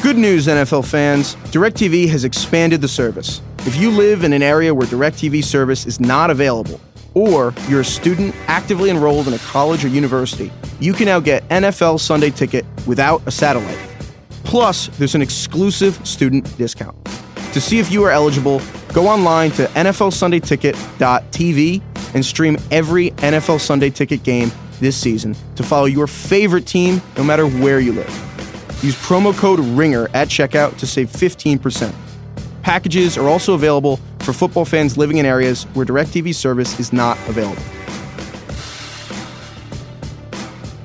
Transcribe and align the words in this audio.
Good 0.00 0.16
news, 0.16 0.46
NFL 0.46 0.88
fans. 0.88 1.34
DirecTV 1.50 2.08
has 2.10 2.24
expanded 2.24 2.80
the 2.80 2.86
service. 2.86 3.42
If 3.66 3.74
you 3.74 3.90
live 3.90 4.22
in 4.22 4.32
an 4.32 4.44
area 4.44 4.72
where 4.72 4.86
DirecTV 4.86 5.42
service 5.42 5.86
is 5.86 5.98
not 5.98 6.30
available, 6.30 6.80
or 7.14 7.52
you're 7.68 7.80
a 7.80 7.84
student 7.84 8.32
actively 8.46 8.90
enrolled 8.90 9.26
in 9.26 9.34
a 9.34 9.38
college 9.38 9.84
or 9.84 9.88
university, 9.88 10.52
you 10.78 10.92
can 10.92 11.06
now 11.06 11.18
get 11.18 11.42
NFL 11.48 11.98
Sunday 11.98 12.30
Ticket 12.30 12.64
without 12.86 13.26
a 13.26 13.32
satellite. 13.32 13.76
Plus, 14.44 14.86
there's 14.98 15.16
an 15.16 15.22
exclusive 15.22 16.06
student 16.06 16.56
discount. 16.56 16.96
To 17.52 17.60
see 17.60 17.80
if 17.80 17.90
you 17.90 18.04
are 18.04 18.12
eligible, 18.12 18.62
go 18.92 19.08
online 19.08 19.50
to 19.52 19.64
NFLSundayTicket.tv 19.64 21.82
and 22.14 22.24
stream 22.24 22.56
every 22.70 23.10
NFL 23.10 23.60
Sunday 23.60 23.90
Ticket 23.90 24.22
game 24.22 24.52
this 24.78 24.96
season 24.96 25.34
to 25.56 25.64
follow 25.64 25.86
your 25.86 26.06
favorite 26.06 26.68
team 26.68 27.02
no 27.16 27.24
matter 27.24 27.48
where 27.48 27.80
you 27.80 27.92
live. 27.92 28.27
Use 28.82 28.94
promo 28.96 29.36
code 29.36 29.58
RINGER 29.58 30.08
at 30.14 30.28
checkout 30.28 30.76
to 30.78 30.86
save 30.86 31.10
15%. 31.10 31.92
Packages 32.62 33.18
are 33.18 33.28
also 33.28 33.54
available 33.54 33.98
for 34.20 34.32
football 34.32 34.64
fans 34.64 34.96
living 34.96 35.18
in 35.18 35.26
areas 35.26 35.64
where 35.74 35.84
DirecTV 35.84 36.34
service 36.34 36.78
is 36.78 36.92
not 36.92 37.18
available. 37.28 37.62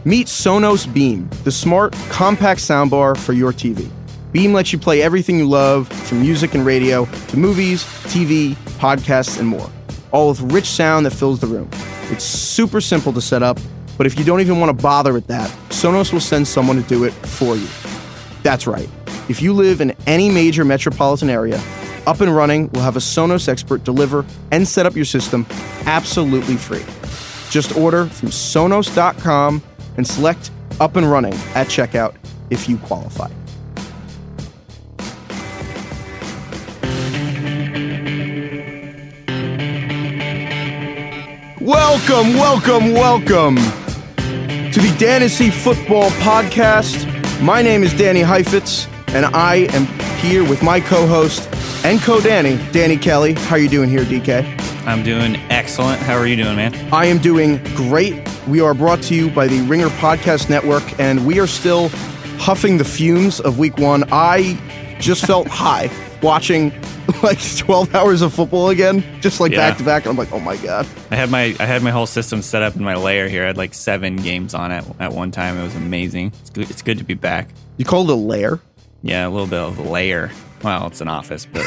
Meet 0.06 0.28
Sonos 0.28 0.92
Beam, 0.92 1.30
the 1.44 1.52
smart, 1.52 1.94
compact 2.10 2.60
soundbar 2.60 3.16
for 3.18 3.34
your 3.34 3.54
TV. 3.54 3.90
Beam 4.32 4.54
lets 4.54 4.74
you 4.74 4.80
play 4.80 5.02
everything 5.04 5.38
you 5.38 5.48
love, 5.48 5.88
from 5.88 6.20
music 6.22 6.56
and 6.56 6.66
radio 6.66 7.06
to 7.06 7.38
movies, 7.38 7.84
TV, 8.06 8.56
podcasts, 8.80 9.40
and 9.40 9.48
more, 9.48 9.70
all 10.12 10.30
with 10.30 10.42
rich 10.52 10.66
sound 10.66 11.06
that 11.06 11.12
fills 11.12 11.40
the 11.40 11.48
room. 11.48 11.70
It's 12.10 12.24
super 12.24 12.82
simple 12.82 13.14
to 13.14 13.22
set 13.22 13.44
up, 13.44 13.60
but 13.98 14.08
if 14.08 14.18
you 14.18 14.26
don't 14.26 14.42
even 14.42 14.60
want 14.60 14.76
to 14.76 14.84
bother 14.84 15.14
with 15.14 15.28
that, 15.28 15.56
Sonos 15.84 16.14
will 16.14 16.22
send 16.22 16.48
someone 16.48 16.82
to 16.82 16.88
do 16.88 17.04
it 17.04 17.12
for 17.12 17.58
you. 17.58 17.68
That's 18.42 18.66
right. 18.66 18.88
If 19.28 19.42
you 19.42 19.52
live 19.52 19.82
in 19.82 19.94
any 20.08 20.30
major 20.30 20.64
metropolitan 20.64 21.30
area, 21.30 21.62
Up 22.08 22.22
and 22.22 22.34
Running 22.34 22.70
will 22.70 22.80
have 22.80 22.96
a 22.96 23.02
Sonos 23.02 23.50
expert 23.50 23.84
deliver 23.84 24.26
and 24.54 24.66
set 24.66 24.86
up 24.86 24.96
your 24.96 25.04
system 25.04 25.46
absolutely 25.86 26.56
free. 26.56 26.86
Just 27.50 27.76
order 27.76 28.06
from 28.06 28.30
Sonos.com 28.30 29.62
and 29.98 30.08
select 30.08 30.52
Up 30.80 30.96
and 30.96 31.12
Running 31.12 31.34
at 31.54 31.68
checkout 31.68 32.16
if 32.50 32.70
you 32.70 32.78
qualify. 32.78 33.30
Welcome, 41.60 42.36
welcome, 42.36 42.94
welcome 42.94 43.83
to 44.74 44.82
the 44.82 44.88
Dantasy 44.98 45.54
Football 45.54 46.10
Podcast. 46.22 47.06
My 47.44 47.62
name 47.62 47.84
is 47.84 47.94
Danny 47.94 48.22
Heifetz, 48.22 48.88
and 49.10 49.24
I 49.28 49.68
am 49.72 49.86
here 50.18 50.44
with 50.44 50.64
my 50.64 50.80
co-host 50.80 51.48
and 51.86 52.02
co-Danny, 52.02 52.58
Danny 52.72 52.98
Kelly. 52.98 53.34
How 53.34 53.58
are 53.58 53.60
you 53.60 53.70
doing 53.70 53.88
here, 53.88 54.04
DK? 54.04 54.44
I'm 54.88 55.04
doing 55.04 55.36
excellent. 55.52 56.02
How 56.02 56.16
are 56.16 56.26
you 56.26 56.36
doing, 56.36 56.56
man? 56.56 56.74
I 56.92 57.06
am 57.06 57.20
doing 57.20 57.64
great. 57.76 58.28
We 58.48 58.62
are 58.62 58.74
brought 58.74 59.04
to 59.04 59.16
you 59.16 59.30
by 59.30 59.46
the 59.46 59.62
Ringer 59.62 59.90
Podcast 59.90 60.50
Network, 60.50 61.00
and 61.00 61.24
we 61.24 61.40
are 61.40 61.46
still 61.46 61.90
huffing 62.40 62.80
the 62.80 62.84
fumes 62.84 63.40
of 63.40 63.60
Week 63.60 63.78
One. 63.78 64.04
I 64.12 64.60
just 65.00 65.24
felt 65.28 65.46
high 65.52 65.92
watching 66.24 66.72
like 67.24 67.40
12 67.58 67.94
hours 67.96 68.22
of 68.22 68.34
football 68.34 68.70
again, 68.70 69.04
just 69.22 69.40
like 69.40 69.52
Yeah. 69.52 69.70
back 69.70 69.78
to 69.78 69.84
back. 69.84 70.06
I'm 70.06 70.16
like, 70.18 70.32
oh 70.32 70.40
my 70.40 70.58
god. 70.58 70.88
I 71.12 71.16
had 71.16 71.30
my 71.30 71.56
I 71.60 71.66
had 71.66 71.82
my 71.84 71.92
whole 71.92 72.06
system 72.06 72.42
set 72.42 72.64
up 72.64 72.76
in 72.76 72.84
my 72.84 72.96
layer 72.96 73.28
here. 73.28 73.44
I 73.44 73.48
had 73.48 73.58
like 73.58 73.74
seven 73.74 74.16
games 74.18 74.54
on 74.54 74.72
at 74.72 74.86
at 75.00 75.14
one 75.14 75.32
time. 75.32 75.58
It 75.58 75.64
was 75.64 75.76
amazing. 75.76 76.32
It's 76.42 76.50
good. 76.50 76.70
It's 76.70 76.82
good 76.82 76.98
to 76.98 77.04
be 77.04 77.14
back. 77.14 77.50
You 77.78 77.86
called 77.86 78.10
it 78.10 78.14
a 78.14 78.16
lair? 78.16 78.60
Yeah, 79.02 79.28
a 79.28 79.30
little 79.30 79.48
bit 79.48 79.60
of 79.60 79.78
a 79.80 79.84
layer. 79.84 80.32
Well, 80.64 80.88
it's 80.88 81.02
an 81.02 81.10
office, 81.10 81.46
but 81.46 81.66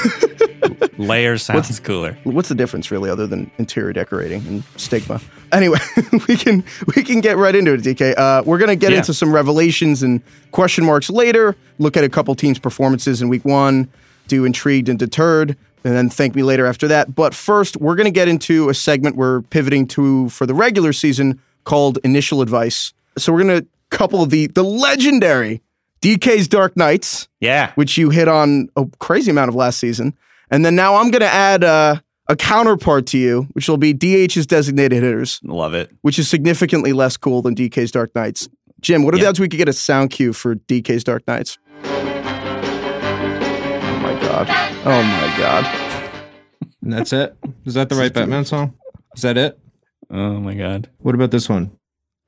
layer 0.98 1.36
sounds 1.36 1.78
cooler. 1.80 2.16
What's 2.24 2.48
the 2.48 2.54
difference 2.54 2.90
really, 2.90 3.10
other 3.10 3.26
than 3.26 3.50
interior 3.58 3.92
decorating 3.92 4.46
and 4.46 4.62
stigma? 4.76 5.20
Anyway, 5.52 5.78
we 6.28 6.36
can 6.36 6.64
we 6.94 7.02
can 7.02 7.20
get 7.20 7.36
right 7.36 7.54
into 7.54 7.74
it, 7.74 7.82
DK. 7.82 8.14
Uh, 8.16 8.42
we're 8.46 8.56
gonna 8.58 8.74
get 8.76 8.92
Yeah. 8.92 8.98
into 8.98 9.12
some 9.12 9.34
revelations 9.34 10.02
and 10.02 10.22
question 10.50 10.84
marks 10.86 11.10
later. 11.10 11.54
Look 11.78 11.96
at 11.98 12.04
a 12.04 12.08
couple 12.08 12.34
teams' 12.34 12.58
performances 12.58 13.20
in 13.20 13.28
Week 13.28 13.44
One. 13.44 13.88
Do 14.28 14.44
intrigued 14.44 14.88
and 14.88 14.98
deterred, 14.98 15.56
and 15.84 15.94
then 15.94 16.08
thank 16.10 16.34
me 16.34 16.42
later 16.42 16.66
after 16.66 16.88
that. 16.88 17.14
But 17.14 17.34
first, 17.34 17.76
we're 17.78 17.94
gonna 17.96 18.10
get 18.10 18.28
into 18.28 18.68
a 18.68 18.74
segment 18.74 19.16
we're 19.16 19.42
pivoting 19.42 19.86
to 19.88 20.28
for 20.30 20.46
the 20.46 20.54
regular 20.54 20.92
season 20.92 21.40
called 21.64 21.98
Initial 22.04 22.42
Advice. 22.42 22.92
So 23.18 23.32
we're 23.32 23.40
gonna 23.40 23.64
couple 23.90 24.26
the 24.26 24.46
the 24.48 24.64
legendary 24.64 25.62
DK's 26.02 26.48
Dark 26.48 26.76
Knights 26.76 27.28
Yeah. 27.40 27.72
which 27.76 27.96
you 27.96 28.10
hit 28.10 28.28
on 28.28 28.68
a 28.76 28.86
crazy 28.98 29.30
amount 29.30 29.48
of 29.48 29.54
last 29.54 29.78
season. 29.78 30.14
And 30.50 30.64
then 30.64 30.76
now 30.76 30.96
I'm 30.96 31.10
going 31.10 31.22
to 31.22 31.32
add 31.32 31.64
uh, 31.64 31.96
a 32.28 32.36
counterpart 32.36 33.06
to 33.06 33.18
you, 33.18 33.48
which 33.52 33.68
will 33.68 33.78
be 33.78 33.92
DH's 33.92 34.46
designated 34.46 35.02
hitters, 35.02 35.40
Love 35.42 35.74
it. 35.74 35.90
which 36.02 36.18
is 36.20 36.28
significantly 36.28 36.92
less 36.92 37.16
cool 37.16 37.42
than 37.42 37.54
DK's 37.56 37.90
Dark 37.90 38.14
Knights. 38.14 38.48
Jim, 38.80 39.02
what 39.02 39.14
are 39.14 39.18
the 39.18 39.26
odds 39.26 39.40
we 39.40 39.48
could 39.48 39.56
get 39.56 39.68
a 39.68 39.72
sound 39.72 40.10
cue 40.10 40.32
for 40.32 40.54
DK's 40.54 41.02
Dark 41.02 41.26
Knights? 41.26 41.58
Oh 44.38 44.42
my 44.42 44.46
God. 44.46 44.72
Oh 44.84 45.02
my 45.02 45.34
God. 45.38 45.64
And 46.82 46.92
that's 46.92 47.12
it. 47.12 47.36
Is 47.64 47.74
that 47.74 47.88
the 47.88 47.94
right 47.94 48.12
Batman 48.12 48.44
song? 48.44 48.74
Is 49.16 49.22
that 49.22 49.38
it? 49.38 49.58
Oh 50.10 50.38
my 50.40 50.54
god. 50.54 50.90
What 50.98 51.14
about 51.14 51.30
this 51.30 51.48
one? 51.48 51.70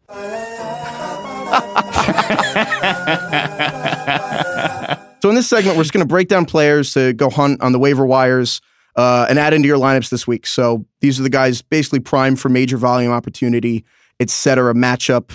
So 5.20 5.28
in 5.28 5.34
this 5.34 5.48
segment, 5.48 5.76
we're 5.76 5.82
just 5.82 5.92
going 5.92 6.04
to 6.04 6.08
break 6.08 6.28
down 6.28 6.44
players 6.44 6.94
to 6.94 7.12
go 7.12 7.28
hunt 7.28 7.60
on 7.60 7.72
the 7.72 7.78
waiver 7.80 8.06
wires 8.06 8.60
uh, 8.94 9.26
and 9.28 9.36
add 9.36 9.52
into 9.52 9.66
your 9.66 9.76
lineups 9.76 10.10
this 10.10 10.28
week. 10.28 10.46
So 10.46 10.86
these 11.00 11.18
are 11.18 11.24
the 11.24 11.28
guys 11.28 11.60
basically 11.60 11.98
primed 11.98 12.38
for 12.38 12.48
major 12.48 12.76
volume 12.76 13.10
opportunity, 13.10 13.84
et 14.20 14.30
cetera, 14.30 14.74
matchup, 14.74 15.30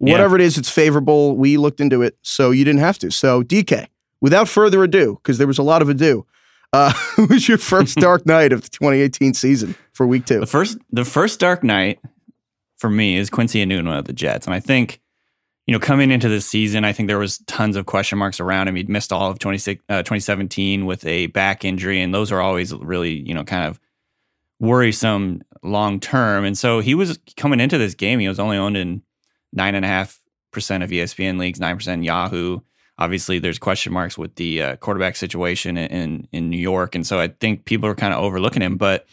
Yeah. 0.00 0.12
whatever 0.12 0.34
it 0.34 0.42
is, 0.42 0.58
it's 0.58 0.68
favorable. 0.68 1.36
We 1.36 1.56
looked 1.56 1.80
into 1.80 2.02
it, 2.02 2.18
so 2.22 2.50
you 2.50 2.64
didn't 2.64 2.80
have 2.80 2.98
to. 2.98 3.12
So 3.12 3.44
DK, 3.44 3.86
without 4.20 4.48
further 4.48 4.82
ado, 4.82 5.14
because 5.22 5.38
there 5.38 5.46
was 5.46 5.58
a 5.58 5.62
lot 5.62 5.82
of 5.82 5.88
ado, 5.88 6.26
uh, 6.72 6.92
who 7.14 7.26
was 7.26 7.48
your 7.48 7.58
first 7.58 7.96
Dark 7.98 8.26
Knight 8.26 8.52
of 8.52 8.62
the 8.62 8.68
2018 8.68 9.34
season 9.34 9.74
for 9.92 10.06
Week 10.06 10.26
Two? 10.26 10.40
The 10.40 10.46
first 10.46 10.78
the 10.90 11.04
first 11.04 11.40
Dark 11.40 11.64
Knight 11.64 12.00
for 12.76 12.90
me 12.90 13.16
is 13.16 13.30
Quincy 13.30 13.64
Enunwa 13.64 13.98
of 13.98 14.04
the 14.04 14.12
Jets, 14.12 14.46
and 14.46 14.54
I 14.54 14.60
think 14.60 15.00
you 15.66 15.72
know 15.72 15.80
coming 15.80 16.10
into 16.10 16.28
this 16.28 16.46
season, 16.46 16.84
I 16.84 16.92
think 16.92 17.08
there 17.08 17.18
was 17.18 17.38
tons 17.46 17.76
of 17.76 17.86
question 17.86 18.18
marks 18.18 18.40
around 18.40 18.68
him. 18.68 18.76
He'd 18.76 18.88
missed 18.88 19.12
all 19.12 19.30
of 19.30 19.38
26, 19.38 19.82
uh, 19.88 20.02
2017 20.02 20.86
with 20.86 21.06
a 21.06 21.26
back 21.28 21.64
injury, 21.64 22.00
and 22.00 22.14
those 22.14 22.32
are 22.32 22.40
always 22.40 22.74
really 22.74 23.12
you 23.12 23.34
know 23.34 23.44
kind 23.44 23.64
of 23.64 23.80
worrisome 24.60 25.42
long 25.62 26.00
term. 26.00 26.44
And 26.44 26.56
so 26.56 26.80
he 26.80 26.94
was 26.94 27.18
coming 27.36 27.60
into 27.60 27.78
this 27.78 27.94
game. 27.94 28.18
He 28.18 28.28
was 28.28 28.40
only 28.40 28.56
owned 28.56 28.76
in 28.76 29.02
nine 29.52 29.74
and 29.74 29.84
a 29.84 29.88
half 29.88 30.20
percent 30.52 30.82
of 30.82 30.90
ESPN 30.90 31.38
leagues, 31.38 31.60
nine 31.60 31.76
percent 31.76 32.04
Yahoo. 32.04 32.60
Obviously, 32.98 33.38
there's 33.38 33.58
question 33.58 33.92
marks 33.92 34.18
with 34.18 34.34
the 34.34 34.62
uh, 34.62 34.76
quarterback 34.76 35.16
situation 35.16 35.76
in, 35.76 36.26
in 36.32 36.50
New 36.50 36.58
York, 36.58 36.94
and 36.94 37.06
so 37.06 37.20
I 37.20 37.28
think 37.28 37.64
people 37.64 37.88
are 37.88 37.94
kind 37.94 38.12
of 38.12 38.20
overlooking 38.20 38.62
him, 38.62 38.76
but 38.76 39.06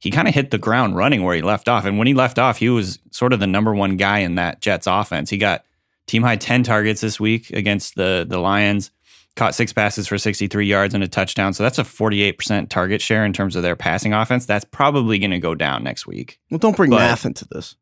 he 0.00 0.10
kind 0.10 0.26
of 0.26 0.34
hit 0.34 0.50
the 0.50 0.58
ground 0.58 0.96
running 0.96 1.22
where 1.22 1.34
he 1.34 1.42
left 1.42 1.68
off. 1.68 1.84
And 1.84 1.98
when 1.98 2.06
he 2.06 2.14
left 2.14 2.38
off, 2.38 2.56
he 2.56 2.68
was 2.70 2.98
sort 3.10 3.32
of 3.32 3.40
the 3.40 3.46
number 3.46 3.74
one 3.74 3.96
guy 3.96 4.20
in 4.20 4.36
that 4.36 4.60
Jets 4.60 4.86
offense. 4.86 5.30
He 5.30 5.36
got 5.36 5.64
team 6.06 6.22
high 6.22 6.36
10 6.36 6.62
targets 6.62 7.00
this 7.00 7.20
week 7.20 7.50
against 7.50 7.94
the 7.94 8.26
the 8.28 8.38
Lions, 8.38 8.90
caught 9.36 9.54
six 9.54 9.72
passes 9.72 10.08
for 10.08 10.18
63 10.18 10.66
yards 10.66 10.94
and 10.94 11.04
a 11.04 11.08
touchdown. 11.08 11.52
So 11.52 11.62
that's 11.62 11.78
a 11.78 11.84
48% 11.84 12.68
target 12.68 13.00
share 13.00 13.24
in 13.24 13.32
terms 13.32 13.56
of 13.56 13.62
their 13.62 13.76
passing 13.76 14.12
offense. 14.12 14.46
That's 14.46 14.64
probably 14.64 15.18
going 15.18 15.30
to 15.30 15.38
go 15.38 15.54
down 15.54 15.84
next 15.84 16.06
week. 16.06 16.38
well, 16.50 16.58
don't 16.58 16.76
bring 16.76 16.90
but- 16.90 16.98
math 16.98 17.26
into 17.26 17.46
this. 17.48 17.76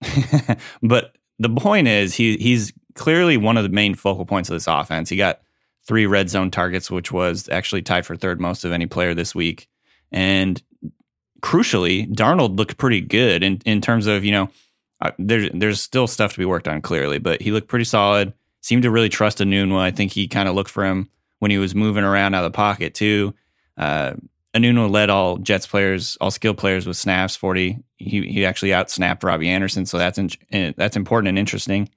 but 0.82 1.16
the 1.40 1.48
point 1.48 1.88
is 1.88 2.14
he 2.14 2.36
he's 2.36 2.72
clearly 2.98 3.36
one 3.36 3.56
of 3.56 3.62
the 3.62 3.70
main 3.70 3.94
focal 3.94 4.26
points 4.26 4.50
of 4.50 4.54
this 4.54 4.66
offense. 4.66 5.08
He 5.08 5.16
got 5.16 5.40
three 5.86 6.04
red 6.04 6.28
zone 6.28 6.50
targets, 6.50 6.90
which 6.90 7.10
was 7.10 7.48
actually 7.48 7.80
tied 7.80 8.04
for 8.04 8.16
third 8.16 8.40
most 8.40 8.64
of 8.64 8.72
any 8.72 8.86
player 8.86 9.14
this 9.14 9.34
week. 9.34 9.68
And 10.12 10.62
crucially, 11.40 12.12
Darnold 12.12 12.58
looked 12.58 12.76
pretty 12.76 13.00
good 13.00 13.42
in, 13.42 13.62
in 13.64 13.80
terms 13.80 14.06
of, 14.06 14.24
you 14.24 14.32
know, 14.32 14.50
uh, 15.00 15.12
there's 15.18 15.48
there's 15.54 15.80
still 15.80 16.08
stuff 16.08 16.32
to 16.32 16.38
be 16.38 16.44
worked 16.44 16.66
on 16.66 16.82
clearly, 16.82 17.18
but 17.18 17.40
he 17.40 17.52
looked 17.52 17.68
pretty 17.68 17.84
solid. 17.84 18.32
Seemed 18.60 18.82
to 18.82 18.90
really 18.90 19.08
trust 19.08 19.38
Enunwa. 19.38 19.78
I 19.78 19.92
think 19.92 20.12
he 20.12 20.26
kind 20.26 20.48
of 20.48 20.56
looked 20.56 20.70
for 20.70 20.84
him 20.84 21.08
when 21.38 21.52
he 21.52 21.58
was 21.58 21.74
moving 21.74 22.02
around 22.02 22.34
out 22.34 22.44
of 22.44 22.52
the 22.52 22.56
pocket 22.56 22.94
too. 22.94 23.32
Uh, 23.76 24.14
led 24.54 25.08
all 25.08 25.38
Jets 25.38 25.68
players, 25.68 26.18
all 26.20 26.32
skill 26.32 26.54
players 26.54 26.84
with 26.84 26.96
snaps. 26.96 27.36
Forty. 27.36 27.78
He 27.96 28.26
he 28.26 28.44
actually 28.44 28.74
out 28.74 28.90
snapped 28.90 29.22
Robbie 29.22 29.48
Anderson, 29.48 29.86
so 29.86 29.98
that's 29.98 30.18
in, 30.18 30.30
eh, 30.50 30.72
that's 30.76 30.96
important 30.96 31.28
and 31.28 31.38
interesting. 31.38 31.88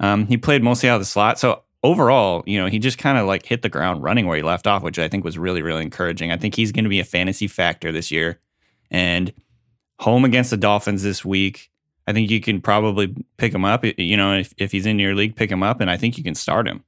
Um, 0.00 0.26
he 0.26 0.36
played 0.36 0.62
mostly 0.62 0.88
out 0.88 0.96
of 0.96 1.00
the 1.00 1.06
slot, 1.06 1.38
so 1.38 1.62
overall, 1.82 2.42
you 2.46 2.58
know, 2.58 2.66
he 2.66 2.78
just 2.78 2.98
kind 2.98 3.16
of 3.18 3.26
like 3.26 3.46
hit 3.46 3.62
the 3.62 3.68
ground 3.68 4.02
running 4.02 4.26
where 4.26 4.36
he 4.36 4.42
left 4.42 4.66
off, 4.66 4.82
which 4.82 4.98
I 4.98 5.08
think 5.08 5.24
was 5.24 5.38
really 5.38 5.62
really 5.62 5.82
encouraging. 5.82 6.30
I 6.32 6.36
think 6.36 6.54
he's 6.54 6.72
going 6.72 6.84
to 6.84 6.90
be 6.90 7.00
a 7.00 7.04
fantasy 7.04 7.46
factor 7.48 7.92
this 7.92 8.10
year, 8.10 8.40
and 8.90 9.32
home 10.00 10.24
against 10.24 10.50
the 10.50 10.56
Dolphins 10.56 11.02
this 11.02 11.24
week. 11.24 11.70
I 12.06 12.12
think 12.12 12.30
you 12.30 12.40
can 12.40 12.60
probably 12.60 13.14
pick 13.36 13.52
him 13.52 13.64
up. 13.64 13.84
You 13.84 14.16
know, 14.16 14.34
if, 14.38 14.54
if 14.58 14.70
he's 14.70 14.86
in 14.86 14.98
your 14.98 15.14
league, 15.14 15.34
pick 15.34 15.50
him 15.50 15.62
up, 15.62 15.80
and 15.80 15.90
I 15.90 15.96
think 15.96 16.16
you 16.18 16.22
can 16.22 16.34
start 16.36 16.68
him. 16.68 16.84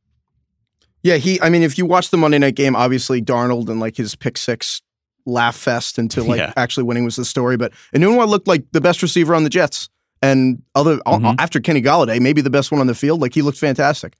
Yeah, 1.02 1.16
he. 1.16 1.40
I 1.40 1.48
mean, 1.48 1.62
if 1.62 1.78
you 1.78 1.86
watch 1.86 2.10
the 2.10 2.16
Monday 2.16 2.38
night 2.38 2.54
game, 2.54 2.76
obviously 2.76 3.22
Darnold 3.22 3.68
and 3.68 3.80
like 3.80 3.96
his 3.96 4.14
pick 4.14 4.36
six 4.36 4.82
laugh 5.26 5.56
fest 5.56 5.98
into 5.98 6.22
like 6.22 6.38
Yeah. 6.38 6.52
actually 6.56 6.84
winning 6.84 7.04
was 7.04 7.16
the 7.16 7.24
story. 7.24 7.56
But 7.56 7.72
Enunwa 7.94 8.28
looked 8.28 8.48
like 8.48 8.64
the 8.72 8.80
best 8.80 9.02
receiver 9.02 9.34
on 9.34 9.44
the 9.44 9.50
Jets, 9.50 9.88
and 10.22 10.62
other 10.74 10.98
Mhm. 11.06 11.36
after 11.38 11.60
Kenny 11.60 11.82
Golladay, 11.82 12.20
maybe 12.20 12.40
the 12.40 12.50
best 12.50 12.70
one 12.72 12.80
on 12.80 12.86
the 12.86 12.94
field. 12.94 13.20
Like 13.20 13.34
he 13.34 13.42
looked 13.42 13.58
fantastic. 13.58 14.14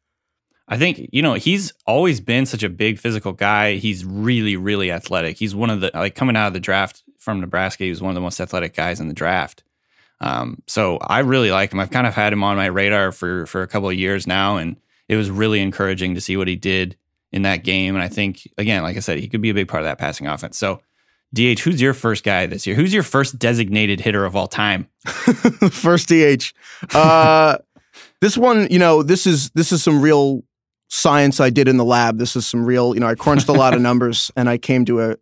I 0.71 0.77
think 0.77 1.09
you 1.13 1.23
know 1.23 1.35
he's 1.35 1.73
always 1.87 2.21
been 2.21 2.45
such 2.45 2.63
a 2.63 2.69
big 2.69 2.99
physical 2.99 3.33
guy. 3.33 3.77
He's 3.77 4.05
really, 4.05 4.57
really 4.57 4.93
athletic. 4.93 5.39
He's 5.39 5.55
one 5.55 5.71
of 5.71 5.81
the 5.81 5.91
like 5.95 6.15
coming 6.15 6.37
out 6.37 6.49
of 6.49 6.53
the 6.53 6.61
draft 6.61 7.03
from 7.19 7.41
Nebraska. 7.41 7.85
He 7.85 7.91
was 7.91 8.03
one 8.03 8.11
of 8.11 8.15
the 8.15 8.21
most 8.21 8.39
athletic 8.41 8.75
guys 8.75 9.01
in 9.01 9.09
the 9.09 9.15
draft. 9.15 9.63
Um, 10.21 10.63
so 10.67 10.99
I 10.99 11.21
really 11.21 11.51
like 11.51 11.73
him. 11.73 11.81
I've 11.81 11.91
kind 11.91 12.07
of 12.07 12.15
had 12.15 12.33
him 12.33 12.43
on 12.45 12.57
my 12.57 12.67
radar 12.67 13.13
for 13.13 13.47
for 13.47 13.63
a 13.63 13.67
couple 13.67 13.89
of 13.89 13.95
years 13.95 14.27
now, 14.27 14.57
and 14.59 14.77
it 15.09 15.17
was 15.17 15.31
really 15.31 15.61
encouraging 15.61 16.15
to 16.17 16.21
see 16.21 16.37
what 16.37 16.49
he 16.49 16.57
did 16.57 16.97
in 17.33 17.43
that 17.43 17.65
game. 17.65 17.95
And 17.95 18.03
I 18.05 18.09
think 18.09 18.47
again, 18.59 18.83
like 18.83 18.97
I 18.97 19.01
said, 19.01 19.19
he 19.19 19.29
could 19.29 19.41
be 19.41 19.51
a 19.51 19.55
big 19.55 19.69
part 19.69 19.83
of 19.83 19.87
that 19.87 19.99
passing 19.99 20.27
offense. 20.27 20.59
So. 20.59 20.81
DH, 21.35 21.61
who's 21.61 21.81
your 21.81 21.95
first 21.95 22.25
guy 22.25 22.47
this 22.47 22.67
year? 22.67 22.75
Who's 22.75 22.95
your 22.95 23.03
first 23.03 23.39
designated 23.39 24.01
hitter 24.01 24.25
of 24.25 24.35
all 24.35 24.49
time? 24.49 24.89
First 25.71 26.09
DH. 26.09 26.53
Uh, 26.95 27.59
this 28.21 28.37
one, 28.39 28.67
you 28.71 28.79
know, 28.79 29.03
this 29.03 29.27
is 29.27 29.51
this 29.51 29.71
is 29.71 29.83
some 29.83 30.01
real 30.01 30.43
science 30.89 31.39
I 31.39 31.51
did 31.51 31.69
in 31.69 31.77
the 31.77 31.85
lab. 31.85 32.19
This 32.19 32.35
is 32.35 32.47
some 32.47 32.65
real, 32.65 32.95
you 32.95 33.01
know, 33.01 33.07
I 33.07 33.15
crunched 33.15 33.49
a 33.49 33.53
lot 33.53 33.75
of 33.75 33.81
numbers 33.89 34.31
and 34.37 34.49
I 34.49 34.59
came 34.59 34.85
to 34.87 35.01
a. 35.03 35.17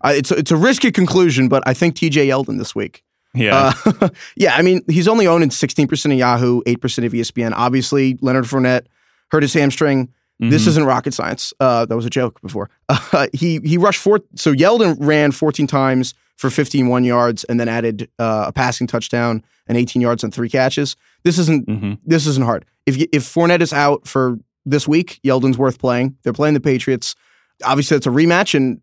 I, 0.00 0.14
it's 0.14 0.30
a, 0.30 0.36
it's 0.36 0.50
a 0.50 0.56
risky 0.56 0.92
conclusion, 0.92 1.48
but 1.48 1.62
I 1.66 1.74
think 1.74 1.96
T.J. 1.96 2.28
Yeldon 2.28 2.58
this 2.58 2.74
week. 2.74 3.02
Yeah, 3.34 3.72
Uh, 3.84 4.08
yeah, 4.36 4.54
I 4.54 4.62
mean, 4.62 4.82
he's 4.88 5.08
only 5.08 5.26
owned 5.26 5.42
in 5.42 5.50
16% 5.50 6.04
of 6.06 6.12
Yahoo, 6.12 6.62
8% 6.62 7.04
of 7.04 7.12
ESPN. 7.12 7.52
Obviously, 7.54 8.16
Leonard 8.20 8.44
Fournette 8.44 8.86
hurt 9.30 9.42
his 9.42 9.54
hamstring. 9.54 10.12
This 10.40 10.64
Mhm. 10.64 10.68
isn't 10.68 10.84
rocket 10.84 11.14
science. 11.14 11.52
Uh, 11.58 11.84
that 11.86 11.96
was 11.96 12.06
a 12.06 12.10
joke 12.10 12.40
before. 12.40 12.70
Uh, 13.12 13.26
he 13.32 13.58
he 13.64 13.76
rushed 13.78 14.00
four. 14.00 14.20
So 14.36 14.52
Yeldon 14.52 14.96
ran 15.00 15.32
14 15.32 15.66
times 15.66 16.14
for 16.36 16.50
15 16.50 16.88
one 16.88 17.04
yards, 17.04 17.42
and 17.44 17.58
then 17.58 17.68
added 17.68 18.08
uh, 18.18 18.44
a 18.48 18.52
passing 18.52 18.86
touchdown 18.86 19.42
and 19.66 19.76
18 19.78 20.00
yards 20.02 20.22
on 20.22 20.30
three 20.30 20.48
catches. 20.48 20.94
This 21.24 21.38
isn't 21.38 21.66
Mhm. 21.66 21.98
this 22.04 22.26
isn't 22.26 22.44
hard. 22.44 22.64
If 22.86 22.96
you, 22.96 23.06
if 23.12 23.24
Fournette 23.24 23.60
is 23.62 23.72
out 23.72 24.06
for 24.06 24.38
this 24.64 24.86
week, 24.86 25.18
Yeldon's 25.24 25.58
worth 25.58 25.78
playing. 25.78 26.16
They're 26.22 26.32
playing 26.34 26.54
the 26.54 26.60
Patriots. 26.60 27.14
Obviously, 27.64 27.96
it's 27.96 28.06
a 28.06 28.10
rematch, 28.10 28.54
and 28.54 28.80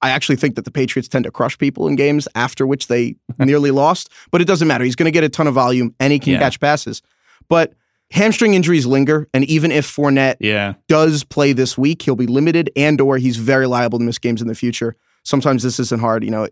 I 0.00 0.10
actually 0.10 0.36
think 0.36 0.54
that 0.54 0.64
the 0.64 0.70
Patriots 0.70 1.08
tend 1.08 1.24
to 1.24 1.30
crush 1.30 1.58
people 1.58 1.86
in 1.88 1.96
games 1.96 2.26
after 2.34 2.66
which 2.66 2.86
they 2.86 3.16
nearly 3.38 3.70
lost. 3.72 4.08
But 4.30 4.40
it 4.40 4.46
doesn't 4.46 4.68
matter. 4.68 4.84
He's 4.84 4.96
going 4.96 5.06
to 5.12 5.16
get 5.18 5.24
a 5.24 5.28
ton 5.28 5.46
of 5.46 5.54
volume, 5.54 5.94
and 6.00 6.12
he 6.12 6.18
can 6.18 6.32
Yeah. 6.34 6.38
catch 6.38 6.58
passes. 6.60 7.02
But 7.48 7.74
hamstring 8.10 8.54
injuries 8.54 8.86
linger, 8.86 9.28
and 9.34 9.44
even 9.44 9.72
if 9.72 9.86
Fournette 9.86 10.36
yeah. 10.40 10.74
does 10.88 11.24
play 11.24 11.52
this 11.52 11.76
week, 11.76 12.02
he'll 12.02 12.16
be 12.16 12.26
limited, 12.26 12.70
and 12.76 13.00
or 13.00 13.18
he's 13.18 13.36
very 13.36 13.66
liable 13.66 13.98
to 13.98 14.04
miss 14.04 14.18
games 14.18 14.40
in 14.40 14.48
the 14.48 14.54
future. 14.54 14.96
Sometimes 15.24 15.62
this 15.62 15.80
isn't 15.80 16.00
hard. 16.00 16.24
You 16.24 16.30
know, 16.30 16.48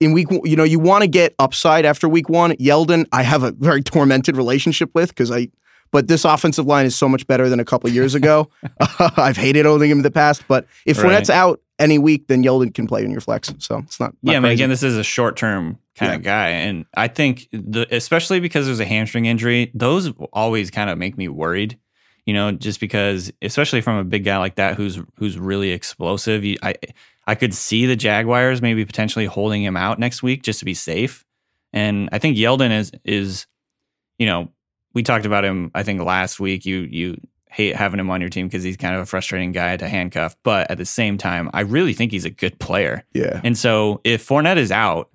in 0.00 0.12
week, 0.12 0.28
you 0.44 0.56
know, 0.56 0.64
you 0.64 0.78
want 0.78 1.02
to 1.02 1.08
get 1.08 1.34
upside 1.38 1.84
after 1.84 2.08
week 2.08 2.28
one. 2.28 2.52
Yeldon, 2.52 3.06
I 3.12 3.22
have 3.22 3.42
a 3.42 3.52
very 3.52 3.82
tormented 3.82 4.36
relationship 4.36 4.90
with 4.94 5.10
because 5.10 5.30
I, 5.30 5.48
but 5.90 6.08
this 6.08 6.24
offensive 6.24 6.66
line 6.66 6.86
is 6.86 6.96
so 6.96 7.08
much 7.08 7.26
better 7.26 7.48
than 7.48 7.60
a 7.60 7.64
couple 7.64 7.90
years 7.90 8.14
ago. 8.14 8.48
I've 9.16 9.36
hated 9.36 9.66
owning 9.66 9.90
him 9.90 9.98
in 9.98 10.02
the 10.02 10.10
past, 10.10 10.42
but 10.48 10.66
if 10.86 10.98
Right. 10.98 11.12
Fournette's 11.12 11.30
out 11.30 11.60
any 11.80 11.98
week, 11.98 12.28
then 12.28 12.44
Yeldon 12.44 12.72
can 12.72 12.86
play 12.86 13.04
in 13.04 13.10
your 13.10 13.20
flex. 13.20 13.52
So 13.58 13.78
it's 13.78 13.98
not. 13.98 14.14
not 14.22 14.32
yeah, 14.32 14.36
I 14.36 14.40
mean, 14.40 14.52
again, 14.52 14.68
this 14.68 14.82
is 14.82 14.96
a 14.96 15.02
short 15.02 15.36
term 15.36 15.78
kind 15.96 16.14
of 16.14 16.22
guy, 16.22 16.50
and 16.50 16.84
I 16.96 17.08
think 17.08 17.48
the 17.52 17.86
especially 17.90 18.38
because 18.38 18.66
there's 18.66 18.80
a 18.80 18.84
hamstring 18.84 19.24
injury, 19.24 19.70
those 19.74 20.12
always 20.32 20.70
kind 20.70 20.90
of 20.90 20.98
make 20.98 21.16
me 21.16 21.28
worried. 21.28 21.78
You 22.26 22.34
know, 22.34 22.52
just 22.52 22.78
because, 22.78 23.32
especially 23.42 23.80
from 23.80 23.96
a 23.96 24.04
big 24.04 24.24
guy 24.24 24.36
like 24.36 24.56
that 24.56 24.76
who's 24.76 25.00
who's 25.16 25.38
really 25.38 25.70
explosive, 25.70 26.44
you, 26.44 26.58
I 26.62 26.74
I 27.26 27.34
could 27.34 27.54
see 27.54 27.86
the 27.86 27.96
Jaguars 27.96 28.62
maybe 28.62 28.84
potentially 28.84 29.26
holding 29.26 29.64
him 29.64 29.76
out 29.76 29.98
next 29.98 30.22
week 30.22 30.42
just 30.42 30.58
to 30.60 30.64
be 30.64 30.74
safe. 30.74 31.24
And 31.72 32.08
I 32.12 32.18
think 32.18 32.36
Yeldon 32.36 32.70
is 32.70 32.92
is, 33.04 33.46
you 34.18 34.26
know, 34.26 34.50
we 34.92 35.02
talked 35.02 35.26
about 35.26 35.44
him. 35.44 35.70
I 35.74 35.82
think 35.82 36.02
last 36.02 36.38
week. 36.38 36.66
You 36.66 36.80
you 36.80 37.16
hate 37.50 37.74
having 37.76 37.98
him 38.00 38.10
on 38.10 38.20
your 38.20 38.30
team 38.30 38.46
because 38.46 38.62
he's 38.62 38.76
kind 38.76 38.94
of 38.94 39.00
a 39.02 39.06
frustrating 39.06 39.52
guy 39.52 39.76
to 39.76 39.88
handcuff, 39.88 40.36
but 40.42 40.70
at 40.70 40.78
the 40.78 40.84
same 40.84 41.18
time, 41.18 41.50
I 41.52 41.60
really 41.62 41.92
think 41.94 42.12
he's 42.12 42.24
a 42.24 42.30
good 42.30 42.58
player. 42.58 43.04
yeah, 43.12 43.40
And 43.42 43.58
so 43.58 44.00
if 44.04 44.26
Fournette 44.26 44.56
is 44.56 44.70
out, 44.70 45.10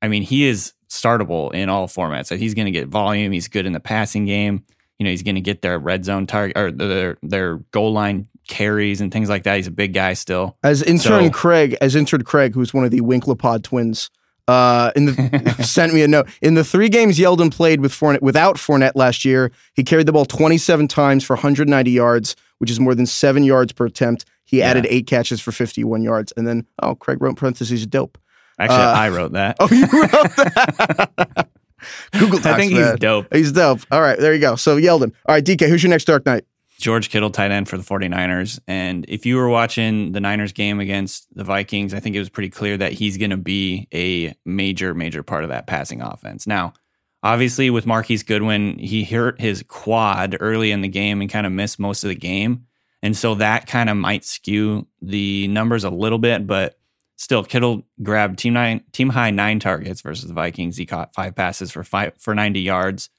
I 0.00 0.08
mean, 0.08 0.22
he 0.22 0.46
is 0.46 0.72
startable 0.88 1.52
in 1.52 1.68
all 1.68 1.86
formats. 1.88 2.26
So 2.26 2.36
he's 2.36 2.54
going 2.54 2.66
to 2.66 2.70
get 2.72 2.88
volume. 2.88 3.32
He's 3.32 3.48
good 3.48 3.66
in 3.66 3.72
the 3.72 3.80
passing 3.80 4.24
game. 4.24 4.64
You 4.98 5.04
know, 5.04 5.10
he's 5.10 5.22
going 5.22 5.34
to 5.34 5.40
get 5.40 5.60
their 5.62 5.78
red 5.78 6.04
zone 6.04 6.26
target 6.26 6.56
or 6.56 6.72
their 6.72 7.18
their 7.22 7.56
goal 7.72 7.92
line 7.92 8.26
carries 8.48 9.00
and 9.00 9.12
things 9.12 9.28
like 9.28 9.42
that. 9.44 9.56
He's 9.56 9.66
a 9.66 9.70
big 9.70 9.92
guy 9.92 10.14
still. 10.14 10.56
as 10.64 10.82
intern 10.82 11.24
So- 11.26 11.30
Craig, 11.30 11.76
as 11.80 11.94
intern 11.94 12.22
Craig, 12.24 12.54
who's 12.54 12.72
one 12.72 12.84
of 12.84 12.90
the 12.90 13.00
Winklopod 13.02 13.62
twins. 13.62 14.10
Uh, 14.48 14.90
in 14.96 15.04
the 15.04 15.54
sent 15.62 15.92
me 15.94 16.02
a 16.02 16.08
note. 16.08 16.26
In 16.42 16.54
the 16.54 16.64
three 16.64 16.88
games 16.88 17.18
Yeldon 17.18 17.52
played 17.52 17.80
with 17.80 17.92
Fournette 17.92 18.22
without 18.22 18.56
Fournette 18.56 18.92
last 18.96 19.24
year, 19.24 19.52
he 19.74 19.84
carried 19.84 20.06
the 20.06 20.12
ball 20.12 20.24
27 20.24 20.88
times 20.88 21.22
for 21.22 21.36
190 21.36 21.90
yards, 21.90 22.34
which 22.58 22.70
is 22.70 22.80
more 22.80 22.94
than 22.94 23.04
seven 23.06 23.44
yards 23.44 23.72
per 23.72 23.84
attempt. 23.86 24.24
He 24.46 24.58
Yeah. 24.58 24.70
added 24.70 24.86
eight 24.88 25.06
catches 25.06 25.40
for 25.40 25.52
51 25.52 26.02
yards, 26.02 26.32
and 26.36 26.46
then 26.48 26.66
oh, 26.82 26.94
Craig 26.94 27.20
wrote 27.20 27.28
in 27.30 27.34
parentheses 27.36 27.86
dope. 27.86 28.16
Actually, 28.58 28.78
Uh, 28.78 28.92
I 28.92 29.08
wrote 29.10 29.32
that. 29.32 29.56
Oh, 29.60 29.68
you 29.70 29.82
wrote 29.82 30.10
that. 30.36 31.48
Google 32.12 32.38
I 32.40 32.56
think 32.56 32.72
Docs, 32.74 32.90
he's 32.90 32.98
dope. 32.98 33.26
He's 33.34 33.52
dope. 33.52 33.80
All 33.92 34.00
right, 34.00 34.18
there 34.18 34.34
you 34.34 34.40
go. 34.40 34.56
So 34.56 34.76
Yeldon. 34.78 35.12
All 35.26 35.34
right, 35.34 35.44
DK, 35.44 35.68
who's 35.68 35.82
your 35.82 35.90
next 35.90 36.06
Dark 36.06 36.24
Knight? 36.26 36.44
George 36.78 37.10
Kittle, 37.10 37.30
tight 37.30 37.50
end 37.50 37.68
for 37.68 37.76
the 37.76 37.82
49ers. 37.82 38.60
And 38.68 39.04
if 39.08 39.26
you 39.26 39.36
were 39.36 39.48
watching 39.48 40.12
the 40.12 40.20
Niners 40.20 40.52
game 40.52 40.78
against 40.78 41.26
the 41.34 41.42
Vikings, 41.42 41.92
I 41.92 42.00
think 42.00 42.14
it 42.14 42.20
was 42.20 42.28
pretty 42.28 42.50
clear 42.50 42.76
that 42.76 42.92
he's 42.92 43.16
going 43.16 43.30
to 43.30 43.36
be 43.36 43.88
a 43.92 44.34
major, 44.44 44.94
major 44.94 45.24
part 45.24 45.42
of 45.42 45.50
that 45.50 45.66
passing 45.66 46.00
offense. 46.00 46.46
Now, 46.46 46.74
obviously, 47.22 47.68
with 47.68 47.84
Marquise 47.84 48.22
Goodwin, 48.22 48.78
he 48.78 49.02
hurt 49.02 49.40
his 49.40 49.64
quad 49.66 50.36
early 50.38 50.70
in 50.70 50.80
the 50.80 50.88
game 50.88 51.20
and 51.20 51.28
kind 51.28 51.46
of 51.46 51.52
missed 51.52 51.80
most 51.80 52.04
of 52.04 52.08
the 52.08 52.14
game. 52.14 52.66
And 53.02 53.16
so 53.16 53.34
that 53.36 53.66
kind 53.66 53.90
of 53.90 53.96
might 53.96 54.24
skew 54.24 54.86
the 55.02 55.48
numbers 55.48 55.82
a 55.82 55.90
little 55.90 56.18
bit, 56.18 56.46
but 56.46 56.78
still, 57.16 57.42
Kittle 57.42 57.82
grabbed 58.02 58.38
team 58.38 58.54
nine, 58.54 58.84
team 58.92 59.08
high 59.08 59.30
nine 59.30 59.58
targets 59.58 60.00
versus 60.00 60.28
the 60.28 60.34
Vikings. 60.34 60.76
He 60.76 60.86
caught 60.86 61.14
five 61.14 61.34
passes 61.34 61.72
for 61.72 61.82
five 61.82 62.12
for 62.18 62.34
90 62.34 62.60
yards. 62.60 63.10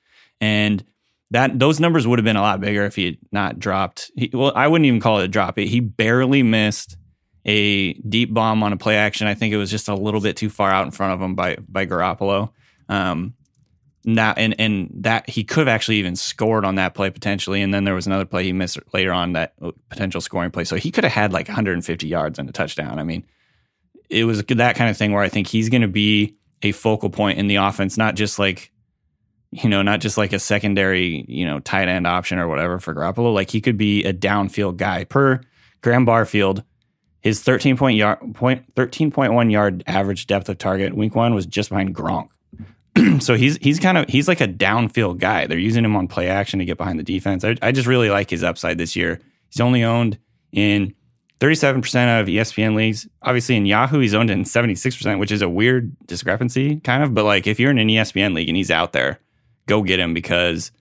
And 0.42 0.84
that 1.32 1.58
those 1.60 1.80
numbers 1.80 2.08
would 2.08 2.20
have 2.20 2.24
been 2.24 2.36
a 2.36 2.42
lot 2.42 2.60
bigger 2.60 2.86
if 2.86 2.96
he 2.96 3.06
had 3.06 3.18
not 3.32 3.60
dropped. 3.60 4.12
He, 4.16 4.32
well, 4.34 4.52
I 4.56 4.68
wouldn't 4.68 4.86
even 4.88 5.00
call 5.00 5.20
it 5.20 5.26
a 5.26 5.28
drop. 5.28 5.58
He 5.58 5.80
barely 5.80 6.44
missed 6.44 6.98
a 7.46 7.94
deep 7.94 8.34
bomb 8.34 8.64
on 8.64 8.74
a 8.74 8.78
play 8.78 8.98
action. 8.98 9.28
I 9.28 9.36
think 9.36 9.54
it 9.54 9.58
was 9.58 9.72
just 9.72 9.88
a 9.88 9.96
little 9.96 10.22
bit 10.22 10.38
too 10.38 10.50
far 10.50 10.72
out 10.72 10.86
in 10.86 10.92
front 10.92 11.14
of 11.14 11.22
him 11.22 11.36
by 11.36 11.58
by 11.68 11.86
Garoppolo. 11.86 12.52
Um, 12.88 13.36
now 14.06 14.34
and 14.38 14.56
and 14.60 14.90
that 15.04 15.30
he 15.30 15.44
could 15.44 15.60
have 15.60 15.68
actually 15.68 15.98
even 15.98 16.16
scored 16.16 16.66
on 16.66 16.76
that 16.76 16.94
play 16.94 17.10
potentially. 17.10 17.62
And 17.62 17.74
then 17.74 17.84
there 17.84 17.96
was 17.96 18.08
another 18.08 18.26
play 18.26 18.44
he 18.44 18.54
missed 18.54 18.80
later 18.94 19.12
on 19.12 19.34
that 19.34 19.54
potential 19.90 20.22
scoring 20.22 20.52
play. 20.52 20.64
So 20.64 20.76
he 20.76 20.92
could 20.92 21.04
have 21.04 21.14
had 21.14 21.34
like 21.34 21.48
150 21.48 22.08
yards 22.08 22.40
and 22.40 22.50
a 22.50 22.52
touchdown. 22.52 23.00
I 23.00 23.04
mean, 23.04 23.26
it 24.10 24.24
was 24.24 24.44
that 24.44 24.76
kind 24.76 24.90
of 24.90 24.98
thing 24.98 25.12
where 25.12 25.24
I 25.24 25.30
think 25.30 25.48
he's 25.48 25.70
going 25.70 25.82
to 25.82 25.88
be 25.88 26.36
a 26.64 26.72
focal 26.72 27.10
point 27.10 27.40
in 27.40 27.48
the 27.48 27.58
offense, 27.58 27.98
not 27.98 28.16
just 28.16 28.40
like 28.40 28.72
you 29.52 29.70
know, 29.70 29.82
not 29.82 30.00
just 30.00 30.18
like 30.18 30.34
a 30.34 30.40
secondary, 30.40 31.26
you 31.28 31.46
know, 31.46 31.60
tight 31.60 31.88
end 31.88 32.06
option 32.06 32.40
or 32.40 32.48
whatever 32.48 32.80
for 32.80 32.94
Garoppolo. 32.94 33.34
Like 33.34 33.50
he 33.50 33.62
could 33.62 33.78
be 33.78 34.04
a 34.04 34.14
downfield 34.14 34.78
guy. 34.78 35.04
Per 35.04 35.42
Graham 35.82 36.06
Barfield, 36.06 36.64
his 37.22 37.42
13 37.42 37.78
point 37.78 37.98
yard 37.98 38.20
point 38.36 38.74
13.1 38.76 39.52
yard 39.52 39.84
average 39.88 40.28
depth 40.28 40.50
of 40.50 40.58
target 40.58 40.96
week 40.96 41.16
one 41.16 41.34
was 41.34 41.46
just 41.46 41.70
behind 41.70 41.96
Gronk. 41.96 42.30
so 43.22 43.36
he's 43.36 43.58
he's 43.58 43.80
kind 43.80 43.98
of 43.98 44.08
he's 44.08 44.28
like 44.28 44.42
a 44.42 44.48
downfield 44.48 45.20
guy. 45.20 45.48
They're 45.48 45.58
using 45.58 45.86
him 45.86 45.96
on 45.96 46.08
play 46.08 46.28
action 46.28 46.60
to 46.60 46.66
get 46.66 46.78
behind 46.78 47.00
the 47.00 47.04
defense. 47.04 47.44
I, 47.44 47.56
I 47.62 47.72
just 47.72 47.88
really 47.88 48.10
like 48.10 48.30
his 48.30 48.44
upside 48.44 48.78
this 48.78 48.96
year. 48.96 49.20
He's 49.50 49.62
only 49.62 49.84
owned 49.84 50.20
in 50.52 50.94
37% 51.40 51.78
of 52.20 52.28
ESPN 52.28 52.76
leagues. 52.76 53.08
Obviously 53.22 53.56
in 53.56 53.66
Yahoo, 53.66 54.00
he's 54.00 54.14
owned 54.14 54.30
in 54.30 54.44
76%, 54.44 55.20
which 55.20 55.32
is 55.32 55.42
a 55.42 55.50
weird 55.50 55.96
discrepancy, 56.06 56.82
kind 56.82 57.02
of. 57.02 57.14
But 57.14 57.26
like 57.26 57.48
if 57.48 57.60
you're 57.60 57.72
in 57.72 57.80
an 57.80 57.88
ESPN 57.88 58.36
league 58.36 58.50
and 58.50 58.58
he's 58.58 58.72
out 58.72 58.92
there, 58.92 59.20
go 59.70 59.84
get 59.84 60.00
him 60.00 60.14
because 60.14 60.72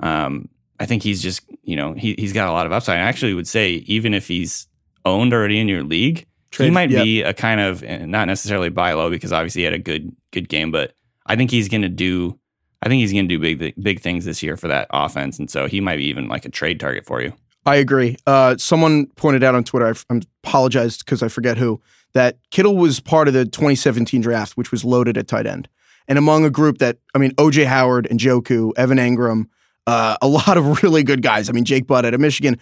um, 0.00 0.48
I 0.80 0.86
think 0.86 1.02
he's 1.02 1.20
just, 1.20 1.42
you 1.62 1.76
know, 1.76 1.92
he, 1.92 2.14
he's 2.16 2.32
got 2.32 2.48
a 2.48 2.52
lot 2.52 2.64
of 2.64 2.72
upside. 2.72 2.98
I 2.98 3.02
actually 3.02 3.34
would 3.34 3.48
say, 3.48 3.72
even 3.86 4.14
if 4.14 4.28
he's 4.28 4.68
owned 5.04 5.34
already 5.34 5.58
in 5.58 5.68
your 5.68 5.82
league, 5.82 6.26
he 6.56 6.70
might 6.70 6.90
yep. 6.90 7.04
be 7.04 7.22
a 7.22 7.34
kind 7.34 7.60
of 7.60 7.82
eh, 7.82 8.06
not 8.06 8.26
necessarily 8.26 8.70
buy 8.70 8.92
low 8.94 9.10
because 9.10 9.32
obviously 9.32 9.60
he 9.60 9.64
had 9.64 9.74
a 9.74 9.78
good 9.78 10.14
good 10.30 10.48
game, 10.48 10.70
but 10.70 10.94
I 11.26 11.36
think 11.36 11.50
he's 11.50 11.68
going 11.68 11.82
to 11.82 11.88
do. 11.88 12.38
I 12.80 12.88
think 12.88 13.00
he's 13.00 13.12
going 13.12 13.28
to 13.28 13.36
do 13.36 13.56
big 13.56 13.74
big 13.82 14.00
things 14.00 14.24
this 14.24 14.42
year 14.42 14.56
for 14.56 14.68
that 14.68 14.86
offense, 14.90 15.38
and 15.38 15.50
so 15.50 15.66
he 15.66 15.80
might 15.80 15.96
be 15.96 16.04
even 16.04 16.28
like 16.28 16.46
a 16.46 16.48
trade 16.48 16.80
target 16.80 17.04
for 17.04 17.20
you. 17.20 17.34
I 17.66 17.76
agree. 17.76 18.16
Uh, 18.26 18.56
someone 18.56 19.08
pointed 19.16 19.44
out 19.44 19.54
on 19.54 19.62
Twitter, 19.62 19.86
I, 19.86 20.14
I 20.14 20.20
apologized 20.42 21.04
because 21.04 21.22
I 21.22 21.28
forget 21.28 21.58
who, 21.58 21.82
that 22.14 22.38
Kittle 22.50 22.76
was 22.76 22.98
part 22.98 23.28
of 23.28 23.34
the 23.34 23.44
2017 23.44 24.22
draft, 24.22 24.56
which 24.56 24.72
was 24.72 24.86
loaded 24.86 25.18
at 25.18 25.28
tight 25.28 25.46
end. 25.46 25.68
And 26.08 26.18
among 26.18 26.44
a 26.44 26.50
group 26.50 26.78
that, 26.78 26.98
I 27.14 27.18
mean, 27.18 27.32
OJ 27.32 27.66
Howard 27.66 28.06
and 28.10 28.18
Njoku, 28.18 28.72
Evan 28.76 28.98
Engram, 28.98 29.46
uh, 29.86 30.16
a 30.20 30.28
lot 30.28 30.56
of 30.56 30.82
really 30.82 31.02
good 31.02 31.22
guys. 31.22 31.48
I 31.48 31.52
mean, 31.52 31.64
Jake 31.64 31.86
Butt 31.86 32.04
out 32.04 32.14
of 32.14 32.20
Michigan. 32.20 32.58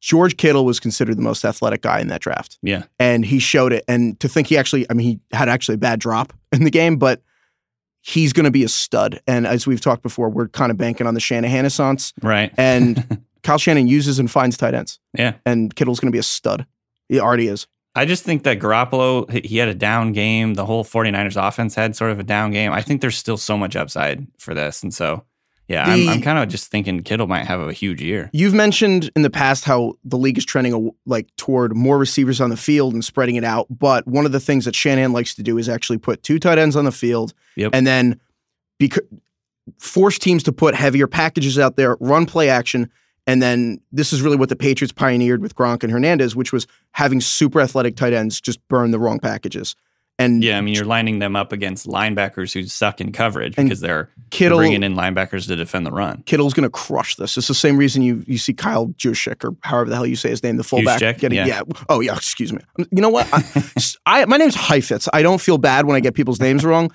George 0.00 0.36
Kittle 0.36 0.64
was 0.64 0.78
considered 0.78 1.16
the 1.16 1.22
most 1.22 1.44
athletic 1.44 1.82
guy 1.82 2.00
in 2.00 2.08
that 2.08 2.20
draft. 2.20 2.58
Yeah. 2.62 2.84
And 3.00 3.24
he 3.24 3.40
showed 3.40 3.72
it. 3.72 3.84
And 3.88 4.18
to 4.20 4.28
think 4.28 4.46
he 4.46 4.56
actually, 4.56 4.86
I 4.88 4.94
mean, 4.94 5.06
he 5.06 5.36
had 5.36 5.48
actually 5.48 5.74
a 5.74 5.78
bad 5.78 5.98
drop 5.98 6.32
in 6.52 6.64
the 6.64 6.70
game, 6.70 6.96
but 6.96 7.22
he's 8.00 8.32
going 8.32 8.44
to 8.44 8.50
be 8.50 8.64
a 8.64 8.68
stud. 8.68 9.20
And 9.26 9.46
as 9.46 9.66
we've 9.66 9.80
talked 9.80 10.02
before, 10.02 10.28
we're 10.28 10.48
kind 10.48 10.70
of 10.70 10.76
banking 10.76 11.06
on 11.06 11.14
the 11.14 11.20
Shanahan 11.20 11.56
Renaissance. 11.58 12.12
Right. 12.22 12.52
And 12.56 13.24
Kyle 13.42 13.58
Shanahan 13.58 13.88
uses 13.88 14.18
and 14.18 14.30
finds 14.30 14.56
tight 14.56 14.74
ends. 14.74 15.00
Yeah. 15.16 15.34
And 15.44 15.74
Kittle's 15.74 16.00
going 16.00 16.12
to 16.12 16.16
be 16.16 16.20
a 16.20 16.24
stud. 16.24 16.66
He 17.08 17.18
already 17.18 17.48
is. 17.48 17.66
I 17.94 18.04
just 18.04 18.22
think 18.22 18.44
that 18.44 18.58
Garoppolo, 18.60 19.44
he- 19.44 19.56
had 19.58 19.68
a 19.68 19.74
down 19.74 20.12
game. 20.12 20.54
The 20.54 20.66
whole 20.66 20.84
49ers 20.84 21.36
offense 21.36 21.74
had 21.74 21.96
sort 21.96 22.10
of 22.12 22.18
a 22.20 22.22
down 22.22 22.52
game. 22.52 22.72
I 22.72 22.80
think 22.82 23.00
there's 23.00 23.16
still 23.16 23.36
so 23.36 23.56
much 23.58 23.74
upside 23.76 24.26
for 24.38 24.54
this. 24.54 24.82
And 24.82 24.94
so, 24.94 25.24
yeah, 25.66 25.84
I'm, 25.84 26.08
I'm 26.08 26.22
kind 26.22 26.38
of 26.38 26.48
just 26.48 26.70
thinking 26.70 27.02
Kittle 27.02 27.26
might 27.26 27.44
have 27.46 27.60
a 27.60 27.72
huge 27.72 28.00
year. 28.00 28.30
You've 28.32 28.54
mentioned 28.54 29.10
in 29.16 29.22
the 29.22 29.30
past 29.30 29.64
how 29.64 29.94
the 30.04 30.16
league 30.16 30.38
is 30.38 30.44
trending 30.44 30.92
like 31.06 31.26
toward 31.36 31.76
more 31.76 31.98
receivers 31.98 32.40
on 32.40 32.50
the 32.50 32.56
field 32.56 32.94
and 32.94 33.04
spreading 33.04 33.34
it 33.36 33.44
out. 33.44 33.66
But 33.68 34.06
one 34.06 34.24
of 34.26 34.32
the 34.32 34.40
things 34.40 34.64
that 34.64 34.74
Shanahan 34.76 35.12
likes 35.12 35.34
to 35.34 35.42
do 35.42 35.58
is 35.58 35.68
actually 35.68 35.98
put 35.98 36.22
two 36.22 36.38
tight 36.38 36.58
ends 36.58 36.76
on 36.76 36.84
the 36.84 36.92
field 36.92 37.34
Yep. 37.56 37.72
and 37.74 37.86
then 37.86 38.20
bec- 38.78 38.98
force 39.78 40.18
teams 40.18 40.42
to 40.44 40.52
put 40.52 40.74
heavier 40.74 41.06
packages 41.06 41.58
out 41.58 41.76
there, 41.76 41.96
run 42.00 42.26
play 42.26 42.48
action. 42.48 42.90
And 43.28 43.42
then 43.42 43.78
this 43.92 44.14
is 44.14 44.22
really 44.22 44.38
what 44.38 44.48
the 44.48 44.56
Patriots 44.56 44.90
pioneered 44.90 45.42
with 45.42 45.54
Gronk 45.54 45.82
and 45.82 45.92
Hernandez, 45.92 46.34
which 46.34 46.50
was 46.50 46.66
having 46.92 47.20
super 47.20 47.60
athletic 47.60 47.94
tight 47.94 48.14
ends 48.14 48.40
just 48.40 48.66
burn 48.68 48.90
the 48.90 48.98
wrong 48.98 49.18
packages. 49.18 49.76
And 50.18 50.42
Yeah, 50.42 50.56
I 50.56 50.62
mean, 50.62 50.74
you're 50.74 50.86
lining 50.86 51.18
them 51.18 51.36
up 51.36 51.52
against 51.52 51.86
linebackers 51.86 52.54
who 52.54 52.64
suck 52.64 53.02
in 53.02 53.12
coverage 53.12 53.54
because 53.54 53.80
they're 53.80 54.08
Kittle, 54.30 54.58
bringing 54.58 54.82
in 54.82 54.94
linebackers 54.94 55.46
to 55.46 55.56
defend 55.56 55.84
the 55.84 55.92
run. 55.92 56.22
Kittle's 56.22 56.54
going 56.54 56.64
to 56.64 56.70
crush 56.70 57.16
this. 57.16 57.36
It's 57.36 57.48
the 57.48 57.54
same 57.54 57.76
reason 57.76 58.00
you 58.00 58.24
you 58.26 58.38
see 58.38 58.54
Kyle 58.54 58.88
Juszczyk 58.88 59.44
or 59.44 59.54
however 59.60 59.90
the 59.90 59.96
hell 59.96 60.06
you 60.06 60.16
say 60.16 60.30
his 60.30 60.42
name, 60.42 60.56
the 60.56 60.64
fullback. 60.64 60.98
Juszczyk? 60.98 61.18
getting, 61.18 61.46
Yeah. 61.46 61.60
Oh 61.90 62.00
yeah. 62.00 62.16
Excuse 62.16 62.52
me. 62.52 62.60
You 62.78 63.02
know 63.02 63.10
what? 63.10 63.28
I, 63.30 63.42
I 64.22 64.24
my 64.24 64.38
name's 64.38 64.56
Heifetz. 64.56 65.06
I 65.12 65.20
don't 65.22 65.40
feel 65.40 65.58
bad 65.58 65.84
when 65.84 65.96
I 65.96 66.00
get 66.00 66.14
people's 66.14 66.40
names 66.40 66.64
wrong. 66.64 66.90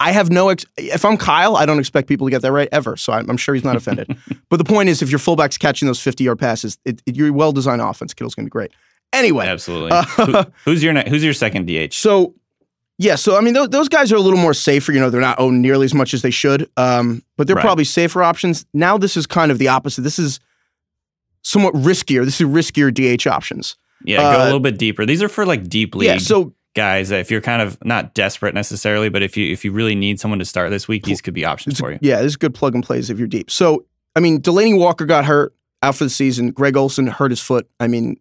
I 0.00 0.12
have 0.12 0.30
no. 0.30 0.48
Ex- 0.48 0.64
if 0.76 1.04
I'm 1.04 1.16
Kyle, 1.16 1.56
I 1.56 1.66
don't 1.66 1.78
expect 1.78 2.08
people 2.08 2.26
to 2.26 2.30
get 2.30 2.42
that 2.42 2.52
right 2.52 2.68
ever. 2.72 2.96
So 2.96 3.12
I'm, 3.12 3.28
I'm 3.30 3.36
sure 3.36 3.54
he's 3.54 3.64
not 3.64 3.76
offended. 3.76 4.16
but 4.48 4.56
the 4.58 4.64
point 4.64 4.88
is, 4.88 5.02
if 5.02 5.10
your 5.10 5.18
fullback's 5.18 5.58
catching 5.58 5.86
those 5.86 6.00
50 6.00 6.24
yard 6.24 6.38
passes, 6.38 6.78
it, 6.84 7.02
it, 7.06 7.16
you're 7.16 7.32
well 7.32 7.52
designed 7.52 7.80
offense. 7.82 8.14
Kittle's 8.14 8.34
going 8.34 8.46
to 8.46 8.48
be 8.48 8.52
great. 8.52 8.70
Anyway, 9.12 9.46
Absolutely. 9.46 9.90
Uh, 9.92 10.02
Who- 10.04 10.50
who's 10.64 10.82
your 10.82 10.94
who's 11.02 11.24
your 11.24 11.32
second 11.32 11.66
DH? 11.66 11.94
so, 11.94 12.34
yeah, 12.98 13.14
so 13.14 13.36
I 13.36 13.40
mean, 13.40 13.54
those, 13.54 13.68
those 13.70 13.88
guys 13.88 14.12
are 14.12 14.16
a 14.16 14.20
little 14.20 14.38
more 14.38 14.52
safer. 14.54 14.92
You 14.92 15.00
know, 15.00 15.08
they're 15.08 15.20
not 15.20 15.38
owned 15.38 15.62
nearly 15.62 15.84
as 15.84 15.94
much 15.94 16.12
as 16.14 16.22
they 16.22 16.30
should, 16.30 16.68
um, 16.76 17.22
but 17.36 17.46
they're 17.46 17.56
Right. 17.56 17.62
probably 17.64 17.84
safer 17.84 18.22
options. 18.22 18.66
Now, 18.74 18.98
this 18.98 19.16
is 19.16 19.26
kind 19.26 19.50
of 19.52 19.58
the 19.58 19.68
opposite. 19.68 20.02
This 20.02 20.18
is 20.18 20.40
somewhat 21.42 21.74
riskier. 21.74 22.24
This 22.24 22.40
is 22.40 22.46
riskier 22.48 22.92
DH 22.92 23.26
options. 23.26 23.76
Yeah, 24.04 24.18
go 24.18 24.40
uh, 24.40 24.42
a 24.42 24.46
little 24.46 24.60
bit 24.60 24.78
deeper. 24.78 25.06
These 25.06 25.22
are 25.22 25.28
for 25.28 25.46
like 25.46 25.68
deep 25.68 25.94
league 25.94 26.08
Yeah, 26.08 26.18
so 26.18 26.52
guys. 26.78 27.10
If 27.10 27.30
you're 27.30 27.40
kind 27.42 27.60
of 27.60 27.76
not 27.84 28.14
desperate 28.14 28.54
necessarily, 28.54 29.08
but 29.10 29.22
if 29.22 29.36
you 29.36 29.52
if 29.52 29.64
you 29.64 29.72
really 29.72 29.94
need 29.94 30.18
someone 30.20 30.38
to 30.38 30.44
start 30.44 30.70
this 30.70 30.88
week, 30.88 31.04
these 31.04 31.20
could 31.20 31.34
be 31.34 31.44
options 31.44 31.74
it's 31.74 31.80
for 31.80 31.92
you. 31.92 31.98
yeah, 32.00 32.16
this 32.18 32.26
is 32.26 32.36
good 32.36 32.54
plug 32.54 32.74
and 32.74 32.82
plays 32.84 33.10
if 33.10 33.18
you're 33.18 33.28
deep. 33.28 33.50
So, 33.50 33.84
I 34.16 34.20
mean, 34.20 34.40
Delanie 34.40 34.78
Walker 34.78 35.04
got 35.04 35.24
hurt 35.26 35.54
out 35.82 35.96
for 35.96 36.04
the 36.04 36.10
season. 36.10 36.50
Greg 36.52 36.76
Olsen 36.76 37.06
hurt 37.06 37.30
his 37.30 37.40
foot. 37.40 37.68
I 37.78 37.86
mean, 37.88 38.16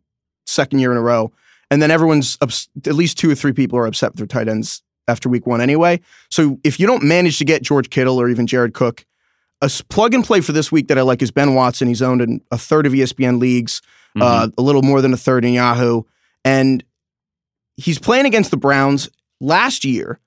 second 0.45 0.79
year 0.79 0.91
in 0.91 0.97
a 0.97 1.01
row. 1.01 1.31
And 1.71 1.81
then 1.81 1.91
everyone's 1.91 2.37
ups- 2.41 2.69
at 2.85 2.93
least 2.93 3.17
two 3.17 3.29
or 3.29 3.35
three 3.35 3.51
people 3.53 3.77
are 3.79 3.85
upset 3.87 4.11
with 4.11 4.17
their 4.17 4.27
tight 4.27 4.47
ends 4.47 4.81
after 5.07 5.27
week 5.29 5.45
one 5.47 5.59
anyway. 5.61 5.99
So 6.29 6.59
if 6.63 6.79
you 6.79 6.87
don't 6.87 7.03
manage 7.03 7.37
to 7.39 7.45
get 7.45 7.61
George 7.63 7.89
Kittle 7.89 8.19
or 8.19 8.29
even 8.29 8.47
Jared 8.47 8.73
Cook, 8.73 9.05
a 9.61 9.69
plug 9.89 10.13
and 10.13 10.23
play 10.23 10.39
for 10.41 10.51
this 10.51 10.71
week 10.71 10.87
that 10.87 10.97
I 10.97 11.01
like 11.01 11.21
is 11.21 11.31
Ben 11.31 11.55
Watson. 11.55 11.87
He's 11.87 12.01
owned 12.01 12.21
in 12.21 12.41
a 12.51 12.57
third 12.57 12.85
of 12.85 12.93
ESPN 12.93 13.39
leagues, 13.39 13.81
Mhm. 14.15 14.21
uh, 14.21 14.49
a 14.57 14.61
little 14.61 14.81
more 14.83 15.01
than 15.01 15.13
a 15.13 15.17
third 15.17 15.43
in 15.45 15.53
Yahoo. 15.53 16.03
And 16.45 16.83
he's 17.77 17.99
playing 17.99 18.25
against 18.25 18.51
the 18.51 18.57
Browns 18.57 19.09
last 19.39 19.85
year. 19.85 20.19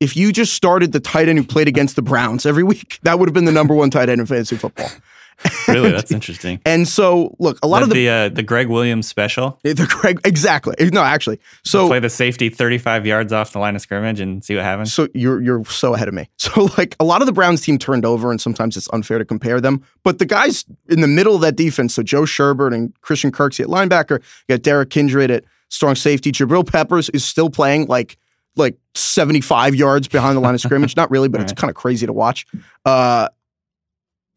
If 0.00 0.16
you 0.16 0.32
just 0.32 0.54
started 0.54 0.92
the 0.92 1.00
tight 1.00 1.28
end 1.28 1.38
who 1.38 1.44
played 1.44 1.66
against 1.66 1.96
the 1.96 2.02
Browns 2.02 2.46
every 2.46 2.62
week, 2.62 3.00
that 3.02 3.18
would 3.18 3.28
have 3.28 3.34
been 3.34 3.46
the 3.46 3.52
number 3.52 3.74
one 3.74 3.90
tight 3.90 4.08
end 4.08 4.20
in 4.20 4.26
fantasy 4.26 4.56
football. 4.56 4.88
really, 5.68 5.90
that's 5.90 6.10
interesting. 6.12 6.60
And 6.64 6.86
so, 6.86 7.34
look, 7.38 7.58
a 7.62 7.66
lot 7.66 7.82
of 7.82 7.88
the, 7.88 7.94
the 7.94 8.08
uh, 8.08 8.28
the 8.28 8.42
Gregg 8.42 8.68
Williams 8.68 9.06
special. 9.06 9.58
the 9.62 9.86
Greg 9.88 10.20
exactly 10.24 10.74
no, 10.90 11.02
actually. 11.02 11.38
So 11.64 11.88
play 11.88 12.00
the 12.00 12.10
safety 12.10 12.48
35 12.48 13.06
yards 13.06 13.32
off 13.32 13.52
the 13.52 13.58
line 13.58 13.76
of 13.76 13.82
scrimmage 13.82 14.20
and 14.20 14.44
see 14.44 14.54
what 14.54 14.64
happens. 14.64 14.92
So 14.92 15.08
you're 15.14 15.40
you're 15.40 15.64
so 15.64 15.94
ahead 15.94 16.08
of 16.08 16.14
me. 16.14 16.28
So 16.48 16.70
like 16.78 16.96
a 16.98 17.04
lot 17.04 17.20
of 17.20 17.26
the 17.26 17.32
Browns 17.32 17.60
team 17.60 17.78
turned 17.78 18.06
over, 18.06 18.30
and 18.30 18.40
sometimes 18.40 18.76
it's 18.76 18.88
unfair 18.92 19.18
to 19.18 19.24
compare 19.24 19.60
them. 19.60 19.84
But 20.02 20.18
the 20.18 20.24
guys 20.24 20.64
in 20.88 21.02
the 21.02 21.06
middle 21.06 21.34
of 21.34 21.42
that 21.42 21.56
defense, 21.56 21.94
so 21.94 22.02
Joe 22.02 22.22
Schobert 22.22 22.72
and 22.72 22.98
Christian 23.02 23.30
Kirksey 23.30 23.60
at 23.60 23.66
linebacker, 23.66 24.22
you 24.48 24.56
got 24.56 24.62
Derrick 24.62 24.88
Kindred 24.88 25.30
at 25.30 25.44
strong 25.68 25.94
safety. 25.94 26.32
Jabril 26.32 26.66
Peppers 26.66 27.08
is 27.10 27.24
still 27.24 27.50
playing 27.50 27.86
like 27.86 28.16
like 28.56 28.76
75 28.94 29.74
yards 29.76 30.08
behind 30.08 30.36
the 30.36 30.40
line 30.40 30.54
of 30.54 30.60
scrimmage. 30.60 30.96
Not 30.96 31.10
really, 31.12 31.28
but 31.28 31.40
it's 31.40 31.52
Right. 31.52 31.58
kind 31.58 31.70
of 31.70 31.76
crazy 31.76 32.06
to 32.06 32.12
watch. 32.12 32.44
Uh, 32.84 33.28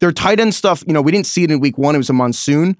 their 0.00 0.12
tight 0.12 0.38
end 0.40 0.54
stuff, 0.54 0.84
you 0.86 0.92
know, 0.92 1.02
we 1.02 1.10
didn't 1.12 1.26
see 1.26 1.42
it 1.44 1.50
in 1.50 1.58
week 1.60 1.76
one. 1.78 1.94
It 1.94 1.98
was 1.98 2.10
a 2.10 2.12
monsoon. 2.12 2.76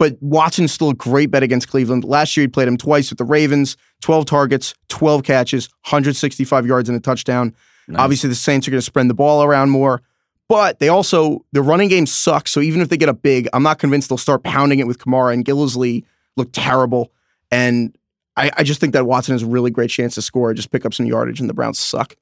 But 0.00 0.20
Watson's 0.20 0.72
still 0.72 0.90
a 0.90 0.94
great 0.94 1.30
bet 1.30 1.44
against 1.44 1.68
Cleveland. 1.68 2.02
Last 2.02 2.36
year, 2.36 2.42
he 2.42 2.48
played 2.48 2.66
him 2.66 2.76
twice 2.76 3.10
with 3.10 3.18
the 3.18 3.24
Ravens 3.24 3.76
12 4.00 4.26
targets, 4.26 4.74
12 4.88 5.22
catches, 5.22 5.68
165 5.84 6.66
yards 6.66 6.88
and 6.88 6.98
a 6.98 7.00
touchdown. 7.00 7.54
Nice. 7.86 8.00
Obviously, 8.00 8.28
the 8.28 8.34
Saints 8.34 8.66
are 8.66 8.72
going 8.72 8.80
to 8.80 8.84
spread 8.84 9.08
the 9.08 9.14
ball 9.14 9.44
around 9.44 9.70
more, 9.70 10.02
but 10.48 10.80
they 10.80 10.88
also, 10.88 11.44
the 11.52 11.62
running 11.62 11.88
game 11.88 12.06
sucks. 12.06 12.50
So 12.50 12.60
even 12.60 12.80
if 12.80 12.88
they 12.88 12.96
get 12.96 13.08
a 13.08 13.14
big, 13.14 13.48
I'm 13.52 13.62
not 13.62 13.78
convinced 13.78 14.08
they'll 14.08 14.18
start 14.18 14.42
pounding 14.42 14.80
it 14.80 14.88
with 14.88 14.98
Kamara 14.98 15.32
and 15.32 15.44
Gillislee 15.44 16.02
look 16.36 16.48
terrible. 16.52 17.12
And 17.50 17.96
I, 18.36 18.50
I 18.56 18.62
just 18.62 18.80
think 18.80 18.92
that 18.94 19.06
Watson 19.06 19.32
has 19.32 19.42
a 19.42 19.46
really 19.46 19.70
great 19.70 19.90
chance 19.90 20.14
to 20.16 20.22
score, 20.22 20.52
just 20.54 20.70
pick 20.70 20.84
up 20.84 20.94
some 20.94 21.06
yardage, 21.06 21.40
and 21.40 21.48
the 21.48 21.54
Browns 21.54 21.78
suck. 21.78 22.16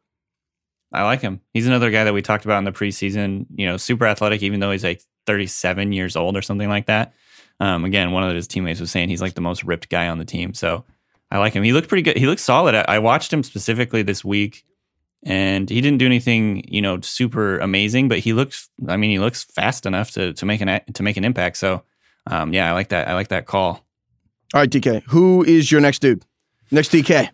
I 0.93 1.05
like 1.05 1.23
him. 1.23 1.41
He's 1.55 1.67
another 1.67 1.91
guy 1.91 2.05
that 2.05 2.13
we 2.13 2.21
talked 2.21 2.45
about 2.45 2.59
in 2.59 2.65
the 2.65 2.73
preseason. 2.73 3.47
You 3.55 3.67
know, 3.67 3.77
super 3.79 4.07
athletic, 4.07 4.43
even 4.43 4.61
though 4.61 4.71
he's 4.71 4.85
like 4.85 5.03
37 5.27 5.93
years 5.93 6.17
old 6.17 6.37
or 6.37 6.43
something 6.43 6.69
like 6.69 6.87
that. 6.87 7.15
Um, 7.61 7.85
again, 7.85 8.13
one 8.13 8.25
of 8.25 8.35
his 8.35 8.47
teammates 8.47 8.81
was 8.81 8.91
saying 8.91 9.09
he's 9.09 9.23
like 9.23 9.35
the 9.35 9.41
most 9.41 9.65
ripped 9.65 9.89
guy 9.89 10.09
on 10.09 10.19
the 10.19 10.25
team. 10.25 10.53
So 10.53 10.85
I 11.31 11.39
like 11.39 11.55
him. 11.55 11.63
He 11.63 11.73
looked 11.73 11.89
pretty 11.89 12.03
good. 12.03 12.17
He 12.19 12.27
looked 12.27 12.41
solid. 12.41 12.75
I, 12.75 12.85
I 12.89 12.99
watched 12.99 13.33
him 13.33 13.43
specifically 13.43 14.03
this 14.03 14.23
week, 14.23 14.65
and 15.23 15.71
he 15.71 15.81
didn't 15.81 15.99
do 15.99 16.07
anything, 16.07 16.65
you 16.69 16.83
know, 16.83 17.01
super 17.01 17.59
amazing. 17.59 18.09
But 18.09 18.19
he 18.19 18.35
looks. 18.35 18.69
I 18.87 18.99
mean, 18.99 19.11
he 19.11 19.19
looks 19.19 19.45
fast 19.45 19.87
enough 19.87 20.11
to 20.13 20.35
to 20.35 20.45
make 20.45 20.61
an 20.61 20.81
to 20.93 21.03
make 21.03 21.17
an 21.17 21.25
impact. 21.25 21.57
So, 21.57 21.85
um, 22.27 22.53
yeah, 22.53 22.69
I 22.69 22.73
like 22.73 22.91
that. 22.91 23.09
I 23.09 23.15
like 23.15 23.29
that 23.29 23.47
call. 23.47 23.87
All 24.55 24.61
right, 24.61 24.69
DK, 24.69 25.03
who 25.07 25.43
is 25.43 25.73
your 25.73 25.81
next 25.81 26.01
dude? 26.01 26.27
Next 26.71 26.93
DK. 26.93 27.31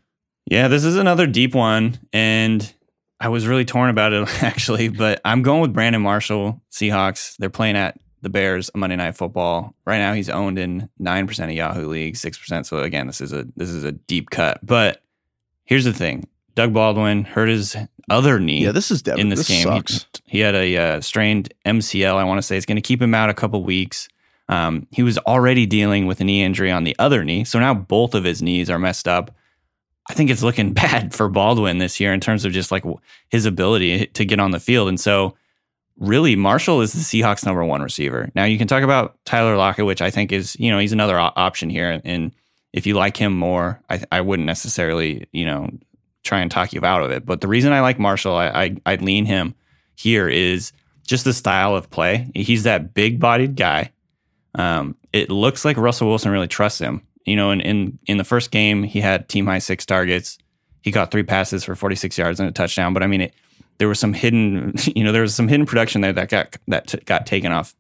Yeah, 0.47 0.69
this 0.69 0.85
is 0.85 0.95
another 0.95 1.27
deep 1.27 1.53
one, 1.53 1.99
and 2.13 2.73
I 3.19 3.29
was 3.29 3.49
really 3.49 3.65
torn 3.65 3.91
about 3.91 4.13
it 4.13 4.29
actually, 4.43 4.89
but 4.89 5.21
I'm 5.25 5.43
going 5.43 5.61
with 5.61 5.73
Brandon 5.73 6.01
Marshall, 6.01 6.63
Seahawks. 6.71 7.37
They're 7.37 7.51
playing 7.51 7.77
at 7.77 7.99
the 8.23 8.29
Bears 8.29 8.71
Monday 8.73 8.95
Night 8.95 9.17
Football. 9.17 9.75
Right 9.85 9.99
now, 9.99 10.13
he's 10.13 10.29
owned 10.29 10.61
in 10.61 10.89
nine 11.01 11.27
percent 11.27 11.51
of 11.51 11.57
Yahoo 11.57 11.89
leagues, 11.89 12.21
six 12.21 12.39
percent. 12.39 12.67
So 12.67 12.79
again, 12.79 13.09
this 13.09 13.21
is 13.21 13.33
a 13.33 13.47
this 13.57 13.71
is 13.71 13.83
a 13.83 13.93
deep 13.93 14.31
cut. 14.31 14.61
But 14.63 15.03
here's 15.65 15.85
the 15.85 15.93
thing: 15.93 16.29
Doug 16.55 16.73
Baldwin 16.73 17.25
hurt 17.25 17.49
his 17.49 17.77
other 18.09 18.39
knee 18.39 18.65
Yeah, 18.65 18.73
this 18.73 18.93
is 18.93 19.03
in 19.03 19.29
this, 19.29 19.41
this 19.41 19.49
game. 19.49 19.65
Sucks. 19.65 20.07
He, 20.25 20.39
he 20.39 20.41
had 20.41 20.55
a 20.55 20.77
uh, 20.77 21.01
strained 21.01 21.53
MCL. 21.67 22.15
I 22.15 22.23
want 22.23 22.39
to 22.39 22.43
say 22.43 22.57
it's 22.57 22.67
going 22.67 22.77
to 22.77 22.83
keep 22.83 23.03
him 23.03 23.13
out 23.13 23.29
a 23.29 23.35
couple 23.35 23.65
weeks. 23.65 24.09
Um, 24.49 24.87
he 24.91 25.03
was 25.03 25.19
already 25.19 25.67
dealing 25.67 26.07
with 26.07 26.21
a 26.21 26.25
knee 26.25 26.43
injury 26.43 26.71
on 26.71 26.85
the 26.85 26.97
other 26.99 27.25
knee, 27.25 27.45
so 27.45 27.59
now 27.59 27.75
both 27.75 28.15
of 28.15 28.25
his 28.25 28.43
knees 28.43 28.71
are 28.71 28.79
messed 28.79 29.07
up. 29.07 29.31
I 30.09 30.15
think 30.15 30.31
it's 30.31 30.43
looking 30.43 30.73
bad 30.75 31.15
for 31.15 31.29
Baldwin 31.29 31.79
this 31.79 32.01
year 32.01 32.13
in 32.13 32.21
terms 32.21 32.45
of 32.45 32.53
just 32.53 32.73
like 32.73 32.85
his 33.29 33.47
ability 33.47 34.07
to 34.07 34.25
get 34.25 34.41
on 34.41 34.51
the 34.51 34.61
field. 34.61 34.89
And 34.89 34.99
so, 34.99 35.37
really, 35.99 36.35
Marshall 36.35 36.81
is 36.81 36.93
the 36.93 37.01
Seahawks' 37.01 37.45
number 37.45 37.65
one 37.65 37.83
receiver. 37.83 38.31
Now, 38.35 38.45
you 38.45 38.59
can 38.59 38.69
talk 38.69 38.83
about 38.83 39.19
Tyler 39.25 39.57
Lockett, 39.57 39.85
which 39.85 40.03
I 40.03 40.11
think 40.11 40.33
is 40.33 40.57
you 40.59 40.71
know 40.71 40.79
he's 40.79 40.93
another 40.93 41.19
option 41.19 41.69
here. 41.69 42.01
And 42.05 42.33
if 42.73 42.87
you 42.87 42.95
like 42.95 43.17
him 43.17 43.37
more, 43.37 43.81
I, 43.91 44.03
I 44.11 44.21
wouldn't 44.23 44.47
necessarily 44.47 45.27
you 45.33 45.45
know 45.45 45.71
try 46.25 46.41
and 46.41 46.51
talk 46.51 46.73
you 46.73 46.85
out 46.85 47.03
of 47.03 47.11
it. 47.11 47.27
But 47.27 47.41
the 47.41 47.49
reason 47.49 47.73
I 47.73 47.81
like 47.81 47.99
Marshall, 47.99 48.35
I, 48.35 48.49
I 48.49 48.77
I'd 48.87 49.03
lean 49.03 49.27
him 49.27 49.55
here 49.95 50.29
is 50.29 50.73
just 51.07 51.25
the 51.25 51.33
style 51.33 51.75
of 51.75 51.91
play. 51.91 52.31
He's 52.35 52.63
that 52.63 52.95
big 52.95 53.19
bodied 53.19 53.57
guy. 53.57 53.93
Um, 54.55 54.97
it 55.13 55.31
looks 55.31 55.65
like 55.65 55.77
Russell 55.77 56.09
Wilson 56.09 56.33
really 56.33 56.49
trusts 56.49 56.81
him. 56.81 57.03
You 57.25 57.37
know, 57.37 57.51
in, 57.51 57.61
in 57.61 57.99
in 58.07 58.17
the 58.17 58.25
first 58.25 58.51
game, 58.51 58.83
he 58.83 59.01
had 59.01 59.29
team 59.29 59.47
high 59.47 59.59
six 59.59 59.85
targets. 59.85 60.39
He 60.83 60.91
got 60.91 61.11
three 61.11 61.23
passes 61.23 61.65
for 61.65 61.75
46 61.75 62.17
yards 62.17 62.41
and 62.41 62.49
a 62.49 62.53
touchdown. 62.53 62.95
But 62.95 63.03
I 63.03 63.07
mean, 63.07 63.23
it, 63.23 63.35
there 63.79 63.89
was 63.89 63.99
some 63.99 64.13
hidden, 64.13 64.75
you 64.95 65.05
know, 65.05 65.13
there 65.13 65.23
was 65.23 65.35
some 65.35 65.49
hidden 65.49 65.67
production 65.67 66.01
there 66.01 66.13
that 66.13 66.29
got 66.29 66.57
that 66.69 66.87
t- 66.87 67.01
got 67.05 67.27
taken 67.27 67.53
off 67.53 67.75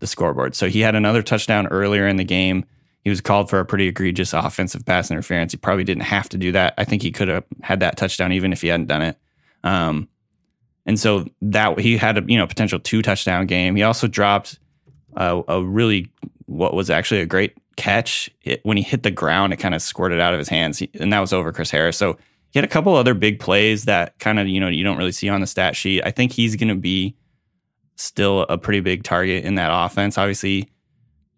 the 0.00 0.06
scoreboard. 0.06 0.54
So 0.54 0.68
he 0.68 0.80
had 0.80 0.94
another 0.94 1.22
touchdown 1.22 1.66
earlier 1.68 2.06
in 2.06 2.16
the 2.16 2.24
game. 2.24 2.64
He 3.02 3.10
was 3.10 3.20
called 3.20 3.48
for 3.48 3.60
a 3.60 3.64
pretty 3.64 3.88
egregious 3.88 4.32
offensive 4.32 4.84
pass 4.84 5.10
interference. 5.10 5.52
He 5.52 5.58
probably 5.58 5.84
didn't 5.84 6.02
have 6.02 6.28
to 6.30 6.38
do 6.38 6.52
that. 6.52 6.74
I 6.76 6.84
think 6.84 7.02
he 7.02 7.10
could 7.10 7.28
have 7.28 7.44
had 7.62 7.80
that 7.80 7.96
touchdown 7.96 8.32
even 8.32 8.52
if 8.52 8.60
he 8.60 8.68
hadn't 8.68 8.86
done 8.86 9.02
it. 9.02 9.18
Um, 9.64 10.08
and 10.84 10.98
so 10.98 11.26
that 11.42 11.78
he 11.78 11.96
had 11.96 12.18
a 12.18 12.24
you 12.26 12.38
know 12.38 12.46
potential 12.46 12.80
two 12.80 13.02
touchdown 13.02 13.46
game. 13.46 13.76
He 13.76 13.82
also 13.82 14.06
dropped 14.06 14.58
a, 15.18 15.42
a 15.48 15.62
really 15.62 16.10
what 16.46 16.72
was 16.72 16.88
actually 16.88 17.20
a 17.20 17.26
great 17.26 17.54
catch. 17.76 18.30
It, 18.42 18.60
when 18.64 18.76
he 18.76 18.82
hit 18.82 19.02
the 19.02 19.10
ground, 19.10 19.52
it 19.52 19.58
kind 19.58 19.74
of 19.74 19.82
squirted 19.82 20.20
out 20.20 20.32
of 20.32 20.38
his 20.38 20.48
hands, 20.48 20.78
he, 20.78 20.90
and 20.94 21.12
that 21.12 21.20
was 21.20 21.32
over 21.32 21.52
Chris 21.52 21.70
Harris. 21.70 21.98
So 21.98 22.16
he 22.50 22.58
had 22.58 22.64
a 22.64 22.68
couple 22.68 22.94
other 22.94 23.14
big 23.14 23.38
plays 23.38 23.84
that 23.84 24.18
kind 24.18 24.38
of 24.38 24.48
you 24.48 24.60
know 24.60 24.68
you 24.68 24.84
don't 24.84 24.96
really 24.96 25.12
see 25.12 25.28
on 25.28 25.40
the 25.40 25.46
stat 25.46 25.76
sheet. 25.76 26.02
I 26.04 26.10
think 26.10 26.32
he's 26.32 26.56
going 26.56 26.68
to 26.68 26.74
be 26.74 27.14
still 27.96 28.42
a 28.48 28.56
pretty 28.56 28.80
big 28.80 29.02
target 29.02 29.44
in 29.44 29.56
that 29.56 29.70
offense. 29.70 30.16
Obviously, 30.16 30.70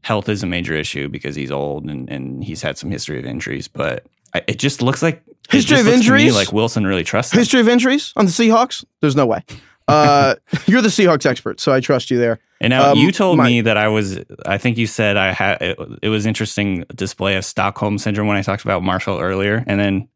health 0.03 0.29
is 0.29 0.43
a 0.43 0.47
major 0.47 0.75
issue 0.75 1.09
because 1.09 1.35
he's 1.35 1.51
old 1.51 1.85
and, 1.85 2.09
and 2.11 2.45
he's 2.45 2.63
had 2.63 2.79
some 2.79 2.91
history 2.91 3.19
of 3.19 3.25
injuries, 3.25 3.67
but 3.67 4.07
I, 4.35 4.43
it 4.47 4.59
just 4.59 4.83
looks 4.83 5.03
like 5.03 5.23
History 5.51 5.81
of 5.81 5.87
just 5.87 6.05
to 6.05 6.13
me 6.13 6.27
injuries? 6.27 6.35
like 6.35 6.53
Wilson 6.53 6.87
really 6.87 7.03
trusts 7.03 7.33
him. 7.33 7.39
History 7.39 7.61
of 7.61 7.69
injuries 7.69 8.13
on 8.17 8.25
the 8.25 8.31
Seahawks? 8.31 8.85
There's 9.01 9.17
no 9.17 9.27
way. 9.27 9.43
Uh, 9.89 10.37
you're 10.67 10.83
the 10.83 10.89
Seahawks 10.89 11.27
expert, 11.27 11.61
so 11.61 11.73
I 11.73 11.81
trust 11.81 12.11
you 12.11 12.19
there. 12.19 12.39
And 12.61 12.71
now 12.73 12.93
Um, 12.93 12.99
you 12.99 13.11
told 13.11 13.39
my- 13.39 13.47
me 13.47 13.61
that 13.63 13.77
I 13.77 13.89
was. 13.89 14.19
I 14.45 14.59
think 14.59 14.77
you 14.77 14.87
said 14.87 15.17
I 15.17 15.33
had. 15.33 15.63
It, 15.63 15.79
it 16.03 16.09
was 16.11 16.27
interesting 16.27 16.85
display 16.95 17.37
of 17.37 17.45
Stockholm 17.45 17.97
syndrome 17.99 18.29
when 18.29 18.37
I 18.37 18.43
talked 18.43 18.65
about 18.65 18.83
Marshall 18.83 19.19
earlier, 19.19 19.65
and 19.67 19.81
then 19.81 20.09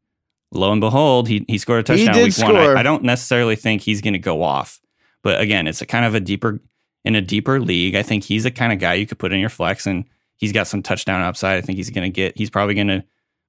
lo 0.52 0.70
and 0.70 0.80
behold, 0.80 1.26
he 1.28 1.44
he 1.48 1.56
scored 1.58 1.80
a 1.80 1.82
touchdown 1.82 2.14
week 2.16 2.36
one. 2.38 2.56
I, 2.56 2.80
I 2.80 2.82
don't 2.82 3.02
necessarily 3.02 3.56
think 3.56 3.80
he's 3.82 4.00
going 4.02 4.12
to 4.12 4.18
go 4.18 4.42
off, 4.42 4.78
but 5.22 5.40
again, 5.40 5.66
it's 5.66 5.80
a 5.80 5.86
kind 5.86 6.04
of 6.04 6.14
a 6.14 6.20
deeper 6.20 6.60
in 7.04 7.14
a 7.14 7.22
deeper 7.22 7.60
league. 7.60 7.94
I 7.94 8.02
think 8.02 8.24
he's 8.24 8.44
the 8.44 8.50
kind 8.50 8.72
of 8.72 8.78
guy 8.78 8.94
you 8.94 9.06
could 9.06 9.18
put 9.18 9.32
in 9.32 9.40
your 9.40 9.48
flex, 9.48 9.86
and 9.86 10.04
he's 10.36 10.52
got 10.52 10.66
some 10.66 10.82
touchdown 10.82 11.22
upside. 11.22 11.56
I 11.56 11.60
think 11.62 11.76
he's 11.78 11.90
going 11.90 12.04
to 12.04 12.14
get. 12.14 12.36
He's 12.36 12.50
probably 12.50 12.74
going 12.74 12.88
to 12.88 13.04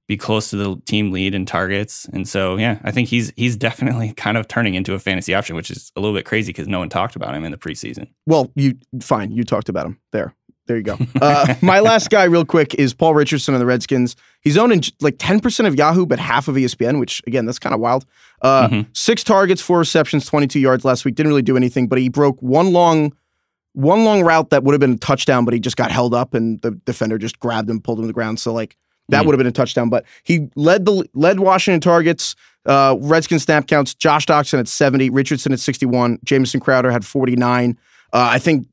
be 0.08 0.16
close 0.16 0.50
to 0.50 0.56
the 0.56 0.76
team 0.86 1.10
lead 1.10 1.34
in 1.34 1.46
targets, 1.46 2.06
and 2.12 2.28
so 2.28 2.56
yeah, 2.56 2.78
I 2.84 2.90
think 2.92 3.08
he's 3.08 3.32
he's 3.36 3.56
definitely 3.56 4.12
kind 4.16 4.36
of 4.36 4.46
turning 4.48 4.74
into 4.74 4.94
a 4.94 4.98
fantasy 4.98 5.34
option, 5.34 5.56
which 5.56 5.70
is 5.70 5.90
a 5.96 6.00
little 6.00 6.14
bit 6.16 6.24
crazy 6.24 6.50
because 6.52 6.68
no 6.68 6.78
one 6.78 6.88
talked 6.88 7.16
about 7.16 7.34
him 7.34 7.44
in 7.44 7.50
the 7.50 7.58
preseason. 7.58 8.08
Well, 8.26 8.50
you 8.54 8.74
fine. 9.00 9.32
You 9.32 9.44
talked 9.44 9.68
about 9.68 9.86
him 9.86 9.98
there. 10.12 10.34
There 10.66 10.76
you 10.76 10.82
go. 10.82 10.98
Uh, 11.20 11.54
my 11.62 11.78
last 11.78 12.10
guy, 12.10 12.24
real 12.24 12.44
quick, 12.44 12.74
is 12.74 12.92
Paul 12.92 13.14
Richardson 13.14 13.54
of 13.54 13.60
the 13.60 13.66
Redskins. 13.66 14.16
He's 14.40 14.58
owned 14.58 14.72
in 14.72 14.80
like 15.00 15.14
ten 15.18 15.38
percent 15.38 15.68
of 15.68 15.76
Yahoo, 15.76 16.06
but 16.06 16.18
half 16.18 16.48
of 16.48 16.56
ESPN, 16.56 16.98
which 16.98 17.22
again, 17.26 17.46
that's 17.46 17.60
kind 17.60 17.72
of 17.74 17.80
wild. 17.80 18.04
Uh, 18.42 18.68
Mhm. 18.68 18.86
Six 18.92 19.22
targets, 19.22 19.62
four 19.62 19.78
receptions, 19.78 20.26
twenty-two 20.26 20.58
yards 20.60 20.84
last 20.84 21.04
week. 21.04 21.14
Didn't 21.14 21.30
really 21.30 21.42
do 21.42 21.56
anything, 21.56 21.86
but 21.86 21.98
he 22.00 22.08
broke 22.08 22.40
one 22.42 22.72
long, 22.72 23.12
one 23.74 24.04
long 24.04 24.22
route 24.22 24.50
that 24.50 24.64
would 24.64 24.72
have 24.72 24.80
been 24.80 24.94
a 24.94 24.98
touchdown, 24.98 25.44
but 25.44 25.54
he 25.54 25.60
just 25.60 25.76
got 25.76 25.90
held 25.92 26.14
up, 26.14 26.34
and 26.34 26.60
the 26.62 26.72
defender 26.72 27.16
just 27.18 27.38
grabbed 27.38 27.70
him, 27.70 27.80
pulled 27.80 27.98
him 27.98 28.02
to 28.04 28.08
the 28.08 28.12
ground. 28.12 28.40
So 28.40 28.52
like 28.52 28.76
that 29.08 29.22
Mhm. 29.22 29.26
would 29.26 29.32
have 29.34 29.38
been 29.38 29.46
a 29.46 29.52
touchdown. 29.52 29.88
But 29.88 30.04
he 30.24 30.48
led 30.56 30.84
the 30.84 31.04
led 31.14 31.40
Washington 31.40 31.80
targets. 31.80 32.34
Uh, 32.64 32.96
Redskins 33.00 33.44
snap 33.44 33.66
counts. 33.68 33.94
Josh 33.94 34.26
Doctson 34.26 34.58
at 34.58 34.68
seventy, 34.68 35.10
Richardson 35.10 35.52
at 35.52 35.60
sixty-one, 35.60 36.18
Jamison 36.24 36.60
Crowder 36.60 36.90
had 36.90 37.04
forty-nine. 37.04 37.76
Uh, 38.12 38.28
I 38.32 38.38
think 38.38 38.66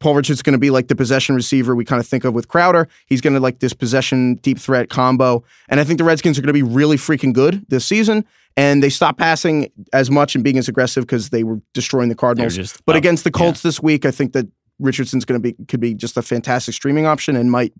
Paul 0.00 0.14
Richards 0.16 0.42
going 0.42 0.52
to 0.52 0.58
be 0.58 0.70
like 0.70 0.88
the 0.88 0.94
possession 0.94 1.34
receiver 1.34 1.74
we 1.74 1.84
kind 1.84 1.98
of 1.98 2.06
think 2.06 2.24
of 2.24 2.34
with 2.34 2.48
Crowder. 2.48 2.88
He's 3.06 3.20
going 3.20 3.34
to 3.34 3.40
like 3.40 3.60
this 3.60 3.72
possession 3.72 4.34
deep 4.36 4.58
threat 4.58 4.90
combo. 4.90 5.42
And 5.68 5.80
I 5.80 5.84
think 5.84 5.98
the 5.98 6.04
Redskins 6.04 6.38
are 6.38 6.42
going 6.42 6.48
to 6.48 6.52
be 6.52 6.62
really 6.62 6.96
freaking 6.96 7.32
good 7.32 7.64
this 7.68 7.86
season. 7.86 8.24
And 8.56 8.82
they 8.82 8.90
stopped 8.90 9.18
passing 9.18 9.70
as 9.92 10.10
much 10.10 10.34
and 10.34 10.44
being 10.44 10.58
as 10.58 10.68
aggressive 10.68 11.04
because 11.04 11.30
they 11.30 11.42
were 11.42 11.58
destroying 11.72 12.08
the 12.10 12.14
Cardinals. 12.14 12.54
just 12.54 12.84
But 12.84 12.96
up. 12.96 12.98
against 13.00 13.24
the 13.24 13.30
Colts 13.30 13.62
this 13.62 13.82
week, 13.82 14.04
I 14.04 14.10
think 14.10 14.32
that 14.34 14.46
Richardson's 14.78 15.24
going 15.24 15.40
to 15.40 15.52
be 15.52 15.64
could 15.66 15.80
be 15.80 15.94
just 15.94 16.16
a 16.16 16.22
fantastic 16.22 16.74
streaming 16.74 17.06
option 17.06 17.34
and 17.34 17.50
might 17.50 17.72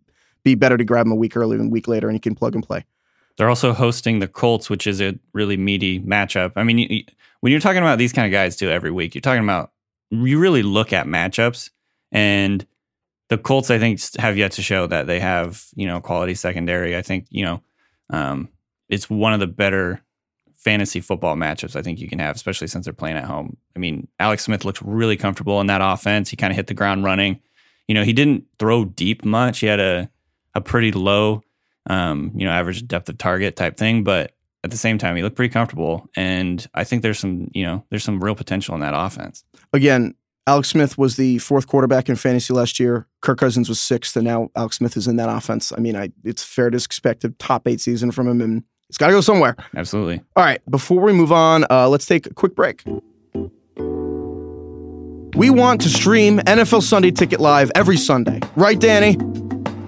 be 0.45 0.55
better 0.55 0.77
to 0.77 0.85
grab 0.85 1.07
him 1.07 1.13
a 1.13 1.17
week 1.17 1.37
earlier 1.37 1.59
than 1.59 1.69
a 1.69 1.71
week 1.71 1.89
later, 1.89 2.09
and 2.09 2.15
you 2.15 2.21
can 2.21 2.35
plug 2.35 2.55
and 2.55 2.65
play. 2.65 2.85
They're 3.37 3.49
also 3.49 3.73
hosting 3.73 4.21
the 4.21 4.29
Colts, 4.29 4.71
which 4.71 4.87
is 4.87 5.01
a 5.01 5.19
really 5.33 5.57
meaty 5.57 6.01
matchup. 6.01 6.53
I 6.57 6.63
mean, 6.63 6.79
you, 6.79 7.05
when 7.41 7.51
you're 7.51 7.61
talking 7.61 7.83
about 7.83 7.99
these 7.99 8.13
kind 8.13 8.27
of 8.27 8.33
guys 8.33 8.57
too 8.57 8.71
every 8.71 8.91
week, 8.91 9.15
you're 9.15 9.23
talking 9.23 9.43
about 9.43 9.73
you 10.11 10.39
really 10.39 10.63
look 10.63 10.93
at 10.93 11.07
matchups, 11.07 11.71
and 12.13 12.65
the 13.29 13.39
Colts, 13.39 13.71
I 13.71 13.79
think, 13.79 14.01
have 14.19 14.37
yet 14.37 14.53
to 14.53 14.63
show 14.63 14.87
that 14.87 15.07
they 15.07 15.19
have 15.21 15.67
you 15.75 15.87
know 15.87 16.01
quality 16.01 16.35
secondary. 16.35 16.97
I 16.97 17.03
think 17.03 17.27
you 17.31 17.45
know 17.45 17.63
um, 18.11 18.49
it's 18.89 19.11
one 19.11 19.33
of 19.33 19.41
the 19.41 19.47
better 19.47 20.01
fantasy 20.57 21.01
football 21.01 21.37
matchups 21.37 21.77
I 21.77 21.83
think 21.83 22.01
you 22.01 22.09
can 22.09 22.19
have, 22.19 22.37
especially 22.37 22.69
since 22.69 22.87
they're 22.87 22.95
playing 22.95 23.17
at 23.17 23.25
home. 23.25 23.57
I 23.77 23.79
mean, 23.79 24.09
Alex 24.19 24.45
Smith 24.45 24.65
looked 24.65 24.81
really 24.83 25.17
comfortable 25.17 25.61
in 25.61 25.67
that 25.67 25.81
offense. 25.83 26.31
He 26.31 26.37
kind 26.37 26.51
of 26.51 26.57
hit 26.57 26.69
the 26.69 26.75
ground 26.75 27.05
running. 27.05 27.41
You 27.89 27.95
know, 27.95 28.03
he 28.03 28.15
didn't 28.15 28.45
throw 28.59 28.87
deep 28.87 29.25
much. 29.25 29.59
He 29.59 29.67
had 29.67 29.81
a 29.81 30.11
a 30.55 30.61
pretty 30.61 30.93
low 30.93 31.43
um, 31.87 32.33
you 32.35 32.47
know, 32.47 32.53
average 32.53 32.87
depth 32.87 33.09
of 33.09 33.19
target 33.19 33.57
type 33.57 33.77
thing. 33.77 34.05
But 34.05 34.33
at 34.63 34.71
the 34.71 34.77
same 34.77 34.99
time, 34.99 35.17
he 35.17 35.23
looked 35.23 35.37
pretty 35.37 35.53
comfortable. 35.53 36.09
And 36.17 36.67
I 36.75 36.85
think 36.85 37.03
there's 37.03 37.19
some, 37.19 37.51
you 37.53 37.65
know, 37.65 37.85
there's 37.91 38.05
some 38.05 38.23
real 38.23 38.35
potential 38.35 38.75
in 38.75 38.81
that 38.81 38.95
offense. 38.95 39.45
Again, 39.73 40.15
Alex 40.47 40.69
Smith 40.69 40.99
was 40.99 41.17
the 41.17 41.39
fourth 41.39 41.67
quarterback 41.67 42.09
in 42.09 42.17
fantasy 42.17 42.53
last 42.53 42.79
year. 42.79 43.07
Kirk 43.23 43.39
Cousins 43.39 43.69
was 43.69 43.81
sixth, 43.81 44.15
and 44.17 44.27
now 44.27 44.51
Alex 44.55 44.77
Smith 44.77 44.97
is 44.97 45.09
in 45.09 45.17
that 45.17 45.31
offense. 45.31 45.73
I 45.73 45.81
mean, 45.81 45.97
I 45.97 46.13
it's 46.23 46.43
fair 46.43 46.69
to 46.69 46.77
expect 46.77 47.25
a 47.25 47.31
top 47.31 47.67
eight 47.67 47.81
season 47.81 48.11
from 48.11 48.29
him, 48.29 48.43
and 48.43 48.63
it's 48.91 48.99
got 48.99 49.07
to 49.07 49.15
go 49.15 49.23
somewhere. 49.23 49.57
Absolutely. 49.75 50.21
All 50.37 50.45
right, 50.45 50.61
before 50.71 51.01
we 51.01 51.15
move 51.15 51.33
on, 51.33 51.65
uh, 51.71 51.89
let's 51.89 52.05
take 52.05 52.27
a 52.27 52.35
quick 52.35 52.55
break. 52.55 52.85
We 55.35 55.49
want 55.49 55.81
to 55.81 55.89
stream 55.89 56.41
NFL 56.41 56.83
Sunday 56.83 57.11
Ticket 57.11 57.41
live 57.41 57.73
every 57.75 57.97
Sunday, 57.97 58.41
right, 58.55 58.79
Danny? 58.79 59.17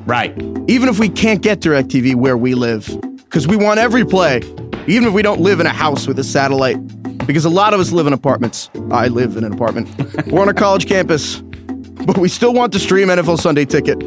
Right. 0.07 0.31
Even 0.69 0.89
if 0.89 0.99
we 0.99 1.09
can't 1.09 1.43
get 1.43 1.61
DirecTV 1.61 2.15
where 2.15 2.37
we 2.37 2.55
live, 2.55 2.89
because 3.17 3.49
we 3.49 3.57
want 3.57 3.81
every 3.81 4.05
play, 4.05 4.41
even 4.87 5.09
if 5.09 5.13
we 5.13 5.23
don't 5.23 5.41
live 5.41 5.61
in 5.61 5.67
a 5.67 5.73
house 5.73 6.07
with 6.07 6.19
a 6.19 6.25
satellite, 6.25 6.77
because 7.27 7.45
a 7.45 7.51
lot 7.51 7.75
of 7.75 7.81
us 7.81 7.91
live 7.91 8.07
in 8.07 8.13
apartments. 8.13 8.71
I 8.91 9.09
live 9.09 9.37
in 9.37 9.43
an 9.43 9.53
apartment. 9.53 9.89
We're 10.29 10.43
on 10.43 10.49
a 10.49 10.55
college 10.55 10.87
campus, 10.87 11.41
but 11.41 12.19
we 12.19 12.29
still 12.29 12.55
want 12.55 12.73
to 12.75 12.79
stream 12.79 13.09
NFL 13.09 13.41
Sunday 13.41 13.65
Ticket. 13.65 13.99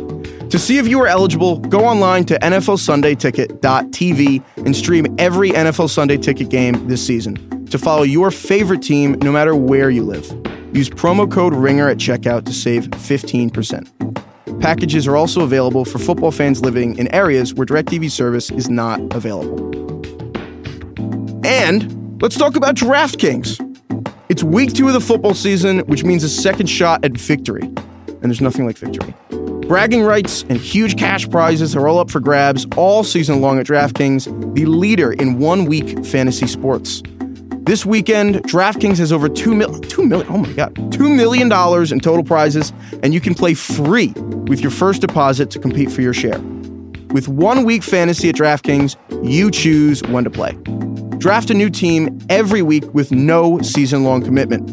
To 0.49 0.57
see 0.57 0.77
if 0.77 0.87
you 0.87 1.01
are 1.01 1.07
eligible, 1.07 1.59
go 1.59 1.85
online 1.85 2.23
to 2.25 2.39
NFLSundayTicket.tv 2.39 4.43
and 4.65 4.75
stream 4.75 5.15
every 5.19 5.51
NFL 5.51 5.89
Sunday 5.89 6.17
Ticket 6.17 6.49
game 6.49 6.87
this 6.87 7.05
season 7.05 7.67
to 7.67 7.77
follow 7.77 8.01
your 8.03 8.31
favorite 8.31 8.81
team 8.81 9.11
no 9.21 9.31
matter 9.31 9.55
where 9.55 9.91
you 9.91 10.03
live. 10.03 10.25
Use 10.73 10.89
promo 10.89 11.29
code 11.29 11.53
RINGER 11.53 11.89
at 11.89 11.97
checkout 11.97 12.45
to 12.45 12.53
save 12.53 12.87
15%. 12.87 14.28
Packages 14.59 15.07
are 15.07 15.15
also 15.15 15.41
available 15.41 15.85
for 15.85 15.99
football 15.99 16.31
fans 16.31 16.61
living 16.61 16.97
in 16.97 17.07
areas 17.13 17.53
where 17.53 17.65
DirecTV 17.65 18.11
service 18.11 18.51
is 18.51 18.69
not 18.69 18.99
available. 19.13 19.69
And 21.45 22.21
let's 22.21 22.37
talk 22.37 22.55
about 22.55 22.75
DraftKings. 22.75 23.65
It's 24.29 24.43
week 24.43 24.73
two 24.73 24.87
of 24.87 24.93
the 24.93 25.01
football 25.01 25.33
season, 25.33 25.79
which 25.87 26.03
means 26.03 26.23
a 26.23 26.29
second 26.29 26.67
shot 26.67 27.03
at 27.05 27.13
victory. 27.13 27.63
And 27.63 28.23
there's 28.23 28.41
nothing 28.41 28.65
like 28.65 28.77
victory. 28.77 29.13
Bragging 29.67 30.03
rights 30.03 30.43
and 30.49 30.57
huge 30.57 30.97
cash 30.97 31.29
prizes 31.29 31.75
are 31.75 31.87
all 31.87 31.99
up 31.99 32.09
for 32.09 32.19
grabs 32.19 32.65
all 32.75 33.03
season 33.03 33.39
long 33.39 33.59
at 33.59 33.67
DraftKings, 33.67 34.55
the 34.55 34.65
leader 34.65 35.13
in 35.13 35.39
one 35.39 35.65
week 35.65 36.05
fantasy 36.05 36.47
sports. 36.47 37.01
This 37.69 37.85
weekend, 37.85 38.37
DraftKings 38.45 38.97
has 38.97 39.13
over 39.13 39.29
two 39.29 39.53
mil, 39.53 39.79
two 39.81 40.03
million, 40.03 40.27
oh 40.31 40.39
my 40.39 40.51
God, 40.53 40.73
$2 40.73 41.15
million 41.15 41.51
in 41.93 41.99
total 41.99 42.23
prizes, 42.23 42.73
and 43.03 43.13
you 43.13 43.21
can 43.21 43.35
play 43.35 43.53
free 43.53 44.07
with 44.47 44.59
your 44.59 44.71
first 44.71 45.01
deposit 45.01 45.51
to 45.51 45.59
compete 45.59 45.91
for 45.91 46.01
your 46.01 46.11
share. 46.11 46.39
With 47.11 47.27
one 47.27 47.65
week 47.65 47.83
fantasy 47.83 48.27
at 48.29 48.33
DraftKings, 48.33 48.97
you 49.23 49.51
choose 49.51 50.01
when 50.07 50.23
to 50.23 50.31
play. 50.31 50.53
Draft 51.19 51.51
a 51.51 51.53
new 51.53 51.69
team 51.69 52.17
every 52.27 52.63
week 52.63 52.91
with 52.95 53.11
no 53.11 53.59
season 53.59 54.03
long 54.03 54.23
commitment. 54.23 54.67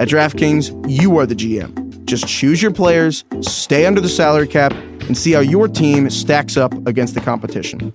At 0.00 0.06
DraftKings, 0.06 0.88
you 0.88 1.18
are 1.18 1.26
the 1.26 1.34
GM. 1.34 2.04
Just 2.04 2.28
choose 2.28 2.62
your 2.62 2.70
players, 2.72 3.24
stay 3.40 3.86
under 3.86 4.00
the 4.00 4.08
salary 4.08 4.46
cap, 4.46 4.72
and 4.72 5.18
see 5.18 5.32
how 5.32 5.40
your 5.40 5.66
team 5.66 6.08
stacks 6.10 6.56
up 6.56 6.72
against 6.86 7.14
the 7.14 7.20
competition. 7.20 7.92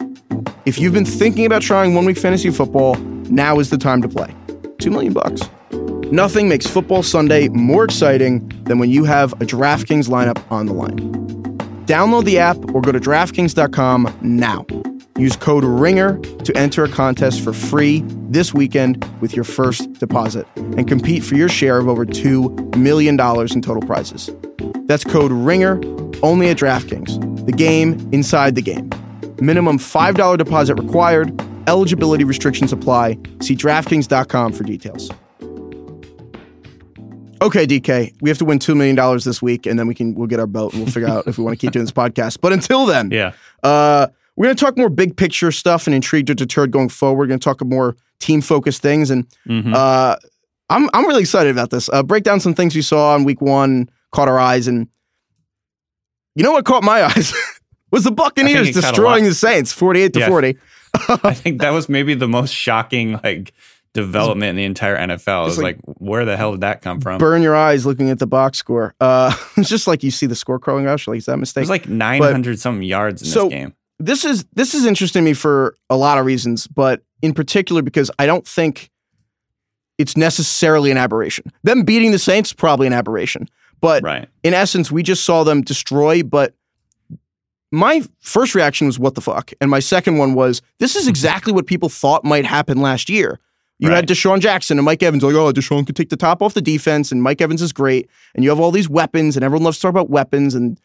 If 0.66 0.78
you've 0.78 0.94
been 0.94 1.06
thinking 1.06 1.46
about 1.46 1.62
trying 1.62 1.96
one 1.96 2.04
week 2.04 2.18
fantasy 2.18 2.50
football, 2.50 2.96
now 3.30 3.60
is 3.60 3.70
the 3.70 3.78
time 3.78 4.02
to 4.02 4.10
play. 4.10 4.36
Two 4.82 4.90
million 4.90 5.14
bucks. 5.14 5.42
Nothing 6.12 6.50
makes 6.50 6.68
football 6.68 7.04
Sunday 7.04 7.48
more 7.50 7.86
exciting 7.86 8.50
than 8.66 8.80
when 8.80 8.90
you 8.90 9.06
have 9.06 9.32
a 9.34 9.46
DraftKings 9.46 10.10
lineup 10.10 10.44
on 10.52 10.66
the 10.66 10.74
line. 10.74 10.98
Download 11.86 12.26
the 12.26 12.38
app 12.38 12.58
or 12.74 12.82
go 12.82 12.92
to 12.92 13.00
DraftKings.com 13.00 14.18
now. 14.22 14.66
Use 15.18 15.36
code 15.36 15.64
RINGER 15.64 16.18
to 16.44 16.58
enter 16.58 16.84
a 16.84 16.90
contest 16.90 17.42
for 17.42 17.54
free 17.54 18.04
this 18.30 18.54
weekend 18.54 19.06
with 19.22 19.36
your 19.36 19.44
first 19.44 19.94
deposit 19.94 20.48
and 20.56 20.88
compete 20.88 21.24
for 21.24 21.36
your 21.36 21.50
share 21.50 21.78
of 21.78 21.88
over 21.88 22.06
$2 22.06 22.76
million 22.76 23.14
in 23.20 23.62
total 23.62 23.82
prizes. 23.82 24.32
That's 24.86 25.04
code 25.04 25.32
RINGER 25.32 25.76
only 26.24 26.50
at 26.50 26.58
DraftKings, 26.58 27.46
the 27.46 27.52
game 27.52 28.10
inside 28.12 28.56
the 28.56 28.62
game. 28.62 28.90
Minimum 29.40 29.78
$5 29.78 30.38
deposit 30.38 30.76
required. 30.76 31.40
Eligibility 31.68 32.24
restrictions 32.24 32.74
apply. 32.74 33.18
See 33.42 33.56
DraftKings.com 33.56 34.54
for 34.54 34.64
details. 34.64 35.10
Okay, 37.42 37.66
DK, 37.66 38.14
we 38.22 38.30
have 38.30 38.38
to 38.38 38.46
win 38.46 38.60
$2 38.60 38.76
million 38.78 38.96
this 39.26 39.42
week 39.42 39.66
and 39.66 39.80
then 39.80 39.88
we 39.88 39.96
can 39.96 40.14
we'll 40.14 40.28
get 40.28 40.40
our 40.40 40.46
boat 40.46 40.74
and 40.74 40.84
we'll 40.84 40.92
figure 40.92 41.10
out 41.10 41.26
if 41.28 41.40
we 41.40 41.44
want 41.44 41.58
to 41.58 41.60
keep 41.66 41.72
doing 41.74 41.84
this 41.86 41.92
podcast. 41.94 42.40
But 42.40 42.54
until 42.54 42.86
then, 42.86 43.10
Yeah. 43.10 43.32
uh, 43.64 44.08
we're 44.36 44.46
going 44.46 44.56
to 44.56 44.64
talk 44.64 44.78
more 44.78 44.90
big 44.90 45.18
picture 45.18 45.52
stuff 45.52 45.88
and 45.88 45.96
intrigued 45.96 46.30
or 46.30 46.36
deterred 46.36 46.70
going 46.72 46.90
forward. 46.90 47.18
We're 47.18 47.28
going 47.28 47.40
to 47.40 47.44
talk 47.44 47.64
more 47.66 47.96
team 48.20 48.42
focused 48.42 48.82
things. 48.84 49.10
And 49.10 49.28
Mhm. 49.48 49.74
uh, 49.74 50.18
I'm, 50.70 50.88
I'm 50.94 51.06
really 51.08 51.22
excited 51.22 51.50
about 51.50 51.72
this. 51.72 51.90
Uh, 51.92 52.04
break 52.04 52.24
down 52.24 52.40
some 52.40 52.54
things 52.54 52.76
we 52.76 52.82
saw 52.84 53.16
in 53.16 53.24
week 53.24 53.42
one, 53.42 53.90
caught 54.12 54.28
our 54.28 54.40
eyes. 54.40 54.68
And 54.68 54.88
You 56.36 56.44
know 56.44 56.52
what 56.52 56.64
caught 56.66 56.84
my 56.84 57.04
eyes 57.16 57.34
was 57.92 58.04
the 58.04 58.12
Buccaneers 58.12 58.70
it 58.70 58.74
caught 58.74 58.84
a 58.84 58.88
destroying 58.88 59.24
the 59.26 59.34
Saints, 59.34 59.72
forty-eight 59.74 60.14
to 60.14 60.20
Yeah. 60.20 60.28
forty. 60.30 60.58
I 60.94 61.34
think 61.34 61.62
that 61.62 61.72
was 61.72 61.88
maybe 61.90 62.14
the 62.14 62.28
most 62.28 62.54
shocking 62.54 63.20
like 63.24 63.54
development 63.94 64.52
in 64.52 64.56
the 64.58 64.64
entire 64.66 64.96
NFL. 64.98 65.44
It 65.44 65.46
was 65.46 65.58
like- 65.58 65.78
like, 65.86 65.96
where 65.98 66.24
the 66.26 66.38
hell 66.38 66.52
did 66.52 66.62
that 66.62 66.82
come 66.82 67.02
from? 67.02 67.18
Burn 67.18 67.42
your 67.42 67.56
eyes 67.56 67.86
looking 67.86 68.10
at 68.10 68.20
the 68.20 68.28
box 68.28 68.58
score. 68.58 68.94
Uh, 69.02 69.36
it's 69.58 69.70
just 69.70 69.88
like 69.88 70.04
you 70.04 70.12
see 70.12 70.26
the 70.28 70.36
score 70.36 70.60
crawling 70.60 70.88
out. 70.88 71.06
Like, 71.08 71.18
is 71.18 71.26
that 71.26 71.34
a 71.34 71.36
It 71.36 71.38
mistake? 71.38 71.62
was 71.62 71.70
like 71.70 71.88
900 71.90 72.60
something 72.60 72.84
yards 72.84 73.22
in 73.22 73.28
So- 73.28 73.46
this 73.50 73.54
game. 73.54 73.74
this 74.00 74.26
is 74.26 74.46
this 74.54 74.74
is 74.74 74.86
interesting 74.86 75.24
to 75.24 75.26
me 75.30 75.34
for 75.34 75.76
a 75.90 75.98
lot 75.98 76.18
of 76.18 76.26
reasons, 76.26 76.68
but 76.68 77.02
in 77.22 77.34
particular 77.34 77.82
because 77.82 78.10
I 78.18 78.26
don't 78.26 78.48
think 78.48 78.90
it's 79.98 80.18
necessarily 80.18 80.90
an 80.90 80.98
aberration. 80.98 81.52
Them 81.64 81.84
beating 81.84 82.12
the 82.12 82.18
Saints 82.20 82.54
probably 82.54 82.88
an 82.88 82.94
aberration, 82.94 83.48
but 83.82 84.02
Right. 84.04 84.28
in 84.44 84.54
essence, 84.54 84.92
we 84.92 85.04
just 85.04 85.24
saw 85.26 85.44
them 85.44 85.62
destroy. 85.62 86.24
But 86.24 86.56
my 87.72 88.04
first 88.20 88.54
reaction 88.56 88.88
was, 88.88 89.00
"What 89.00 89.16
the 89.16 89.22
fuck?" 89.22 89.52
And 89.62 89.70
my 89.72 89.80
second 89.80 90.18
one 90.18 90.34
was, 90.34 90.62
"This 90.80 90.96
is 90.96 91.08
exactly 91.08 91.54
what 91.54 91.66
people 91.68 91.90
thought 91.90 92.24
might 92.26 92.46
happen 92.46 92.82
last 92.82 93.10
year." 93.10 93.40
You 93.80 93.90
had 93.90 94.08
Right. 94.10 94.18
DeSean 94.18 94.40
Jackson 94.40 94.78
and 94.78 94.86
Mike 94.86 95.02
Evans 95.02 95.24
like, 95.24 95.34
"Oh, 95.34 95.52
DeSean 95.52 95.86
could 95.88 95.96
take 95.96 96.10
the 96.10 96.16
top 96.18 96.42
off 96.42 96.54
the 96.54 96.62
defense, 96.62 97.12
and 97.12 97.24
Mike 97.24 97.42
Evans 97.42 97.62
is 97.62 97.74
great." 97.74 98.08
And 98.36 98.44
you 98.44 98.50
have 98.52 98.60
all 98.60 98.72
these 98.72 98.90
weapons, 98.90 99.36
and 99.36 99.44
everyone 99.44 99.64
loves 99.64 99.78
to 99.78 99.82
talk 99.84 99.90
about 99.90 100.10
weapons 100.10 100.54
and 100.54 100.80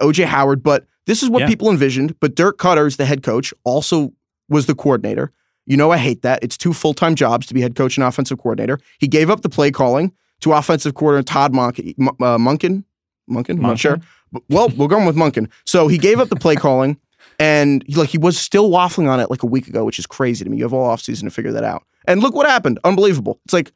OJ 0.00 0.24
Howard. 0.24 0.62
But 0.62 0.86
this 1.06 1.22
is 1.22 1.30
what 1.30 1.40
Yeah. 1.40 1.46
people 1.48 1.70
envisioned. 1.70 2.18
But 2.18 2.34
Dirk 2.34 2.58
Koetter's 2.58 2.96
the 2.96 3.04
head 3.04 3.22
coach, 3.22 3.52
also 3.64 4.12
was 4.48 4.66
the 4.66 4.74
coordinator. 4.74 5.30
You 5.66 5.76
know, 5.76 5.92
I 5.92 5.98
hate 5.98 6.22
that. 6.22 6.40
It's 6.42 6.56
two 6.56 6.72
full 6.72 6.94
time 6.94 7.14
jobs 7.14 7.46
to 7.46 7.54
be 7.54 7.60
head 7.60 7.76
coach 7.76 7.96
and 7.96 8.04
offensive 8.04 8.38
coordinator. 8.38 8.80
He 8.98 9.06
gave 9.06 9.30
up 9.30 9.42
the 9.42 9.48
play 9.48 9.70
calling 9.70 10.10
to 10.40 10.52
offensive 10.52 10.94
coordinator 10.94 11.24
Todd 11.32 11.54
Monk- 11.54 11.78
uh, 11.78 12.38
Munkin. 12.38 12.82
Munkin? 13.30 13.50
I'm 13.50 13.60
not 13.62 13.76
Monken? 13.76 13.78
sure. 13.78 14.00
Well, 14.48 14.68
we're 14.70 14.88
going 14.88 15.06
with 15.06 15.16
Munkin. 15.16 15.50
So 15.66 15.88
he 15.88 15.98
gave 15.98 16.20
up 16.20 16.28
the 16.28 16.36
play 16.36 16.56
calling, 16.56 16.98
and 17.38 17.84
he, 17.86 17.94
like 17.94 18.08
he 18.08 18.18
was 18.18 18.38
still 18.38 18.70
waffling 18.70 19.08
on 19.08 19.20
it 19.20 19.30
like 19.30 19.42
a 19.42 19.46
week 19.46 19.68
ago, 19.68 19.84
which 19.84 19.98
is 19.98 20.06
crazy 20.06 20.44
to 20.44 20.50
me. 20.50 20.58
You 20.58 20.64
have 20.64 20.72
all 20.72 20.88
offseason 20.94 21.24
to 21.24 21.30
figure 21.30 21.52
that 21.52 21.64
out. 21.64 21.84
And 22.06 22.20
look 22.22 22.34
what 22.34 22.46
happened. 22.46 22.78
Unbelievable. 22.84 23.38
It's 23.44 23.52
like 23.54 23.72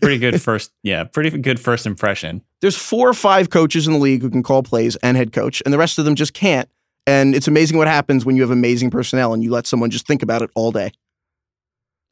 Pretty 0.00 0.18
good 0.18 0.40
first. 0.40 0.70
Yeah. 0.84 1.02
Pretty 1.02 1.36
good 1.36 1.58
first 1.58 1.84
impression. 1.84 2.42
there's 2.60 2.76
four 2.76 3.08
or 3.08 3.14
five 3.14 3.50
coaches 3.50 3.88
in 3.88 3.92
the 3.92 3.98
league 3.98 4.22
who 4.22 4.30
can 4.30 4.42
call 4.42 4.62
plays 4.62 4.94
and 4.96 5.16
head 5.16 5.32
coach, 5.32 5.62
and 5.64 5.74
the 5.74 5.78
rest 5.78 5.98
of 5.98 6.04
them 6.04 6.14
just 6.14 6.32
can't. 6.32 6.68
And 7.06 7.34
it's 7.34 7.48
amazing 7.48 7.76
what 7.76 7.88
happens 7.88 8.24
when 8.24 8.36
you 8.36 8.42
have 8.42 8.50
amazing 8.52 8.90
personnel 8.90 9.34
and 9.34 9.42
you 9.42 9.50
let 9.50 9.66
someone 9.66 9.90
just 9.90 10.06
think 10.06 10.22
about 10.22 10.42
it 10.42 10.50
all 10.54 10.70
day. 10.70 10.92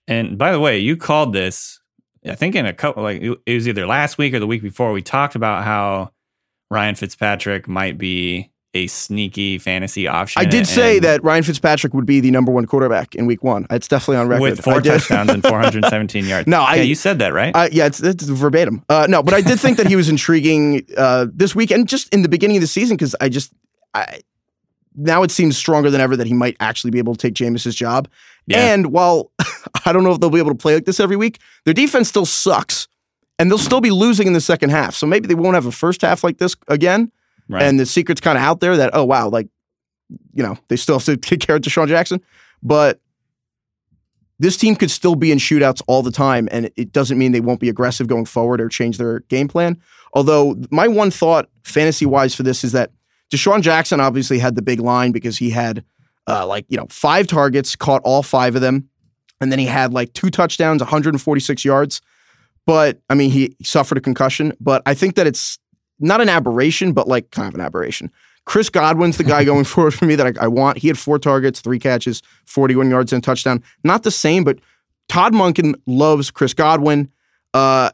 And 0.08 0.36
by 0.36 0.52
the 0.52 0.60
way, 0.60 0.78
you 0.78 0.96
called 0.96 1.32
this, 1.32 1.80
I 2.26 2.34
think 2.34 2.54
in 2.54 2.66
a 2.66 2.72
couple, 2.72 3.02
like 3.02 3.22
it 3.22 3.54
was 3.54 3.68
either 3.68 3.86
last 3.86 4.18
week 4.18 4.34
or 4.34 4.40
the 4.40 4.46
week 4.46 4.62
before. 4.62 4.92
We 4.92 5.00
talked 5.02 5.34
about 5.34 5.64
how 5.64 6.10
Ryan 6.72 6.94
Fitzpatrick 6.94 7.68
might 7.68 7.98
be 7.98 8.50
a 8.74 8.86
sneaky 8.86 9.58
fantasy 9.58 10.08
option. 10.08 10.40
I 10.40 10.46
did 10.46 10.66
say 10.66 10.98
that 11.00 11.22
Ryan 11.22 11.42
Fitzpatrick 11.42 11.92
would 11.92 12.06
be 12.06 12.20
the 12.20 12.30
number 12.30 12.50
one 12.50 12.64
quarterback 12.64 13.14
in 13.14 13.26
week 13.26 13.44
one. 13.44 13.66
It's 13.70 13.86
definitely 13.86 14.16
on 14.16 14.28
record. 14.28 14.40
with 14.42 14.64
four 14.64 14.80
touchdowns 14.80 15.28
and 15.28 15.42
417 15.46 16.24
yards. 16.24 16.46
No, 16.48 16.62
I- 16.62 16.76
yeah, 16.76 16.82
you 16.82 16.94
said 16.94 17.18
that, 17.18 17.34
right? 17.34 17.54
Uh, 17.54 17.68
yeah, 17.70 17.84
it's, 17.84 18.02
it's 18.02 18.24
verbatim. 18.24 18.82
Uh, 18.88 19.06
no, 19.10 19.22
but 19.22 19.34
I 19.34 19.42
did 19.42 19.60
think 19.60 19.76
that 19.76 19.86
he 19.86 19.96
was 19.96 20.08
intriguing 20.08 20.86
uh, 20.96 21.26
this 21.30 21.54
week 21.54 21.70
and 21.70 21.86
just 21.86 22.08
in 22.14 22.22
the 22.22 22.28
beginning 22.30 22.56
of 22.56 22.62
the 22.62 22.66
season 22.66 22.96
because 22.96 23.14
I 23.20 23.28
just 23.28 23.52
I, 23.92 24.20
now 24.96 25.22
it 25.22 25.30
seems 25.30 25.58
stronger 25.58 25.90
than 25.90 26.00
ever 26.00 26.16
that 26.16 26.26
he 26.26 26.32
might 26.32 26.56
actually 26.58 26.90
be 26.92 26.98
able 26.98 27.14
to 27.14 27.18
take 27.18 27.34
Jameis's 27.34 27.74
job. 27.74 28.08
Yeah. 28.46 28.72
And 28.72 28.86
while 28.86 29.30
I 29.84 29.92
don't 29.92 30.02
know 30.04 30.12
if 30.12 30.20
they'll 30.20 30.30
be 30.30 30.38
able 30.38 30.52
to 30.52 30.56
play 30.56 30.74
like 30.74 30.86
this 30.86 30.98
every 31.00 31.16
week, 31.16 31.40
their 31.66 31.74
defense 31.74 32.08
still 32.08 32.24
sucks, 32.26 32.88
and 33.42 33.50
they'll 33.50 33.58
still 33.58 33.80
be 33.80 33.90
losing 33.90 34.28
in 34.28 34.34
the 34.34 34.40
second 34.40 34.70
half. 34.70 34.94
So 34.94 35.04
maybe 35.04 35.26
they 35.26 35.34
won't 35.34 35.56
have 35.56 35.66
a 35.66 35.72
first 35.72 36.02
half 36.02 36.22
like 36.22 36.38
this 36.38 36.54
again. 36.68 37.10
right. 37.48 37.64
And 37.64 37.78
the 37.78 37.86
secret's 37.86 38.20
kind 38.20 38.38
of 38.38 38.44
out 38.44 38.60
there 38.60 38.76
that 38.76 38.90
oh 38.94 39.04
wow, 39.04 39.28
like 39.28 39.48
you 40.32 40.44
know 40.44 40.56
they 40.68 40.76
still 40.76 40.94
have 40.94 41.04
to 41.06 41.16
take 41.28 41.40
care 41.40 41.56
of 41.56 41.62
DeSean 41.62 41.88
Jackson, 41.88 42.20
but 42.62 43.00
this 44.38 44.56
team 44.56 44.76
could 44.76 44.92
still 44.92 45.16
be 45.16 45.32
in 45.32 45.38
shootouts 45.38 45.82
all 45.88 46.02
the 46.02 46.12
time, 46.12 46.48
and 46.52 46.70
it 46.76 46.92
doesn't 46.92 47.18
mean 47.18 47.32
they 47.32 47.40
won't 47.40 47.58
be 47.58 47.68
aggressive 47.68 48.06
going 48.06 48.26
forward 48.26 48.60
or 48.60 48.68
change 48.68 48.96
their 48.96 49.20
game 49.20 49.48
plan. 49.48 49.76
Although 50.14 50.56
my 50.70 50.86
one 50.86 51.10
thought, 51.10 51.48
fantasy 51.64 52.06
wise, 52.06 52.36
for 52.36 52.44
this 52.44 52.62
is 52.62 52.70
that 52.72 52.92
DeSean 53.32 53.62
Jackson 53.62 53.98
obviously 53.98 54.38
had 54.38 54.54
the 54.54 54.62
big 54.62 54.78
line 54.78 55.10
because 55.10 55.36
he 55.38 55.50
had 55.50 55.84
uh, 56.28 56.46
like 56.46 56.64
you 56.68 56.76
know 56.76 56.86
five 56.90 57.26
targets, 57.26 57.74
caught 57.74 58.02
all 58.04 58.22
five 58.22 58.54
of 58.54 58.60
them, 58.60 58.88
and 59.40 59.50
then 59.50 59.58
he 59.58 59.66
had 59.66 59.92
like 59.92 60.12
two 60.12 60.30
touchdowns, 60.30 60.80
146 60.80 61.64
yards. 61.64 62.00
But 62.66 63.00
I 63.10 63.14
mean, 63.14 63.30
he 63.30 63.56
suffered 63.62 63.98
a 63.98 64.00
concussion. 64.00 64.52
But 64.60 64.82
I 64.86 64.94
think 64.94 65.16
that 65.16 65.26
it's 65.26 65.58
not 65.98 66.20
an 66.20 66.28
aberration, 66.28 66.92
but 66.92 67.08
like 67.08 67.30
kind 67.30 67.48
of 67.48 67.54
an 67.54 67.60
aberration. 67.60 68.10
Chris 68.44 68.68
Godwin's 68.68 69.16
the 69.16 69.24
guy 69.24 69.44
going 69.52 69.64
forward 69.64 69.94
for 69.94 70.04
me 70.04 70.14
that 70.16 70.38
I, 70.38 70.44
I 70.44 70.48
want. 70.48 70.78
He 70.78 70.88
had 70.88 70.98
four 70.98 71.18
targets, 71.18 71.60
three 71.60 71.78
catches, 71.78 72.22
41 72.46 72.90
yards 72.90 73.12
and 73.12 73.22
a 73.22 73.24
touchdown. 73.24 73.62
Not 73.84 74.02
the 74.02 74.10
same, 74.10 74.44
but 74.44 74.58
Todd 75.08 75.32
Munkin 75.32 75.74
loves 75.86 76.30
Chris 76.30 76.54
Godwin. 76.54 77.10
Uh, 77.54 77.90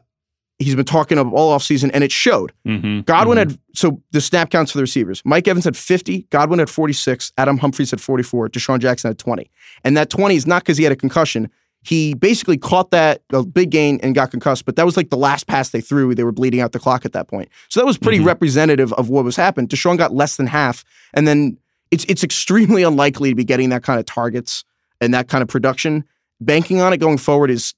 he's 0.57 0.75
been 0.75 0.85
talking 0.85 1.17
up 1.17 1.27
all 1.33 1.57
offseason, 1.57 1.89
and 1.93 2.03
it 2.03 2.11
showed. 2.11 2.51
Mhm, 2.67 3.05
Godwin 3.05 3.37
mhm. 3.37 3.39
had 3.39 3.59
so 3.73 4.01
the 4.11 4.21
snap 4.21 4.49
counts 4.49 4.71
for 4.71 4.77
the 4.77 4.83
receivers. 4.83 5.21
Mike 5.25 5.47
Evans 5.47 5.65
had 5.65 5.75
50, 5.75 6.27
Godwin 6.29 6.59
had 6.59 6.69
46, 6.69 7.31
Adam 7.37 7.57
Humphries 7.57 7.91
had 7.91 8.01
44, 8.01 8.49
DeSean 8.49 8.79
Jackson 8.79 9.09
had 9.09 9.17
20. 9.17 9.49
And 9.83 9.97
that 9.97 10.09
20 10.09 10.35
is 10.35 10.45
not 10.45 10.63
because 10.63 10.77
he 10.77 10.83
had 10.83 10.93
a 10.93 10.97
concussion. 10.97 11.49
He 11.81 12.13
basically 12.13 12.57
caught 12.57 12.91
that 12.91 13.21
a 13.31 13.43
big 13.43 13.69
gain 13.69 13.99
and 14.03 14.13
got 14.13 14.31
concussed, 14.31 14.65
but 14.65 14.75
that 14.75 14.85
was 14.85 14.97
like 14.97 15.09
the 15.09 15.17
last 15.17 15.47
pass 15.47 15.69
they 15.69 15.79
threw. 15.81 16.13
They 16.13 16.23
were 16.25 16.31
bleeding 16.33 16.59
out 16.59 16.73
the 16.73 16.79
clock 16.79 17.05
at 17.05 17.13
that 17.13 17.27
point. 17.29 17.49
So 17.69 17.79
that 17.79 17.85
was 17.85 17.97
pretty 17.97 18.19
Mhm. 18.19 18.25
representative 18.25 18.91
of 18.93 19.09
what 19.09 19.23
was 19.23 19.37
happened. 19.37 19.69
DeSean 19.69 19.97
got 19.97 20.13
less 20.13 20.35
than 20.35 20.47
half, 20.47 20.83
and 21.13 21.25
then 21.27 21.57
it's 21.91 22.05
it's 22.09 22.23
extremely 22.23 22.83
unlikely 22.89 23.29
to 23.29 23.35
be 23.35 23.45
getting 23.45 23.69
that 23.69 23.81
kind 23.83 23.99
of 23.99 24.05
targets 24.05 24.63
and 24.99 25.13
that 25.13 25.27
kind 25.29 25.41
of 25.41 25.47
production. 25.47 26.03
Banking 26.41 26.81
on 26.81 26.91
it 26.93 26.97
going 26.97 27.17
forward 27.17 27.49
is 27.49 27.73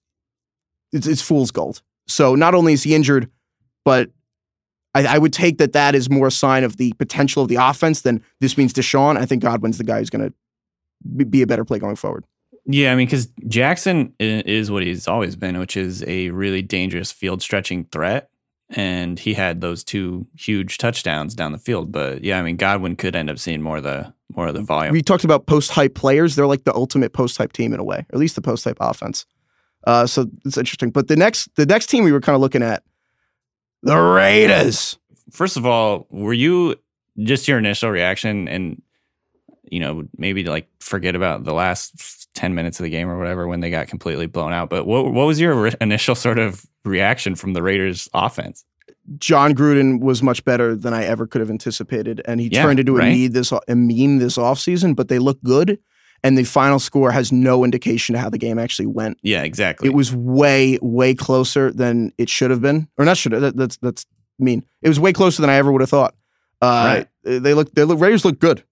it's, 0.91 1.05
it's 1.07 1.21
fool's 1.21 1.51
gold. 1.51 1.81
So 2.07 2.35
not 2.35 2.53
only 2.55 2.73
is 2.73 2.83
he 2.83 2.95
injured, 2.95 3.29
but 3.85 4.09
I, 4.93 5.05
I 5.05 5.17
would 5.19 5.31
take 5.31 5.57
that 5.59 5.73
that 5.73 5.95
is 5.95 6.09
more 6.09 6.27
a 6.27 6.31
sign 6.31 6.63
of 6.63 6.77
the 6.77 6.91
potential 6.93 7.43
of 7.43 7.49
the 7.49 7.55
offense 7.55 8.01
than 8.01 8.21
this 8.41 8.57
means 8.57 8.73
DeSean. 8.73 9.15
I 9.17 9.25
think 9.25 9.41
Godwin's 9.41 9.77
the 9.77 9.83
guy 9.85 9.99
who's 9.99 10.09
going 10.09 10.33
to 11.17 11.25
be 11.25 11.41
a 11.41 11.47
better 11.47 11.63
play 11.63 11.79
going 11.79 11.95
forward. 11.95 12.25
Yeah, 12.65 12.91
I 12.91 12.95
mean, 12.95 13.07
because 13.07 13.27
Jackson 13.47 14.13
is 14.19 14.69
what 14.69 14.83
he's 14.83 15.07
always 15.07 15.35
been, 15.35 15.57
which 15.57 15.75
is 15.75 16.03
a 16.05 16.29
really 16.29 16.61
dangerous 16.61 17.11
field 17.11 17.41
stretching 17.41 17.85
threat. 17.85 18.29
And 18.73 19.19
he 19.19 19.33
had 19.33 19.59
those 19.59 19.83
two 19.83 20.27
huge 20.37 20.77
touchdowns 20.77 21.35
down 21.35 21.51
the 21.51 21.57
field. 21.57 21.91
But 21.91 22.23
yeah, 22.23 22.39
I 22.39 22.41
mean, 22.41 22.55
Godwin 22.55 22.95
could 22.95 23.17
end 23.17 23.29
up 23.29 23.37
seeing 23.37 23.61
more 23.61 23.77
of 23.77 23.83
the 23.83 24.13
more 24.33 24.47
of 24.47 24.53
the 24.53 24.61
volume. 24.61 24.93
We 24.93 25.01
talked 25.01 25.25
about 25.25 25.45
post 25.45 25.71
hype 25.71 25.93
players. 25.93 26.35
They're 26.35 26.47
like 26.47 26.63
the 26.63 26.73
ultimate 26.73 27.11
post 27.11 27.37
hype 27.37 27.51
team 27.51 27.73
in 27.73 27.81
a 27.81 27.83
way, 27.83 27.97
or 27.97 28.13
at 28.13 28.19
least 28.19 28.35
the 28.35 28.41
post 28.41 28.63
hype 28.63 28.77
offense. 28.79 29.25
Uh, 29.85 30.05
so 30.05 30.27
it's 30.45 30.57
interesting. 30.57 30.89
But 30.89 31.09
the 31.09 31.17
next 31.17 31.53
the 31.55 31.65
next 31.65 31.87
team 31.87 32.05
we 32.05 32.13
were 32.13 32.21
kind 32.21 32.35
of 32.35 32.41
looking 32.41 32.63
at, 32.63 32.83
the 33.83 33.97
Raiders. 33.97 34.97
First 35.31 35.57
of 35.57 35.65
all, 35.65 36.07
were 36.09 36.33
you 36.33 36.75
just 37.19 37.47
your 37.47 37.57
initial 37.57 37.89
reaction 37.89 38.47
and 38.47 38.81
you 39.71 39.79
know 39.79 40.03
maybe 40.17 40.43
to 40.43 40.49
like 40.51 40.67
forget 40.79 41.15
about 41.15 41.43
the 41.43 41.53
last 41.53 42.29
10 42.35 42.53
minutes 42.53 42.79
of 42.79 42.83
the 42.83 42.89
game 42.89 43.09
or 43.09 43.17
whatever 43.17 43.47
when 43.47 43.59
they 43.61 43.69
got 43.71 43.87
completely 43.87 44.25
blown 44.27 44.53
out 44.53 44.69
but 44.69 44.85
what 44.85 45.11
what 45.11 45.25
was 45.25 45.39
your 45.39 45.55
re- 45.55 45.73
initial 45.81 46.13
sort 46.15 46.37
of 46.37 46.65
reaction 46.85 47.33
from 47.35 47.53
the 47.53 47.63
Raiders 47.63 48.07
offense 48.13 48.63
Jon 49.17 49.55
Gruden 49.55 49.99
was 49.99 50.21
much 50.21 50.45
better 50.45 50.75
than 50.75 50.93
I 50.93 51.03
ever 51.05 51.25
could 51.25 51.41
have 51.41 51.49
anticipated, 51.49 52.21
and 52.25 52.39
he 52.39 52.49
Yeah, 52.51 52.61
turned 52.61 52.79
into 52.79 52.95
a 52.95 52.99
right? 52.99 53.11
meme 53.17 53.31
this 53.31 53.51
a 53.51 53.59
meme 53.75 54.19
this 54.19 54.37
offseason, 54.37 54.95
But 54.95 55.07
they 55.07 55.17
look 55.17 55.41
good, 55.43 55.79
and 56.23 56.37
the 56.37 56.43
final 56.43 56.77
score 56.77 57.11
has 57.11 57.31
no 57.31 57.63
indication 57.65 58.13
of 58.15 58.21
how 58.21 58.29
the 58.29 58.37
game 58.37 58.59
actually 58.59 58.85
went. 58.85 59.17
yeah 59.23 59.41
exactly 59.41 59.87
It 59.87 59.93
was 59.95 60.13
way 60.15 60.77
way 60.83 61.15
closer 61.15 61.71
than 61.71 62.13
it 62.19 62.29
should 62.29 62.51
have 62.51 62.61
been, 62.61 62.87
or 62.97 63.03
not 63.05 63.17
should 63.17 63.31
have. 63.31 63.41
That, 63.41 63.57
that's 63.57 63.77
that's 63.77 64.05
mean. 64.37 64.63
It 64.83 64.87
was 64.87 64.99
way 64.99 65.13
closer 65.13 65.41
than 65.41 65.49
I 65.49 65.55
ever 65.55 65.71
would 65.71 65.81
have 65.81 65.89
thought. 65.89 66.13
Uh, 66.61 67.03
They 67.23 67.53
look 67.55 67.73
they 67.73 67.83
look 67.83 67.99
Raiders 67.99 68.23
look 68.23 68.39
good. 68.39 68.63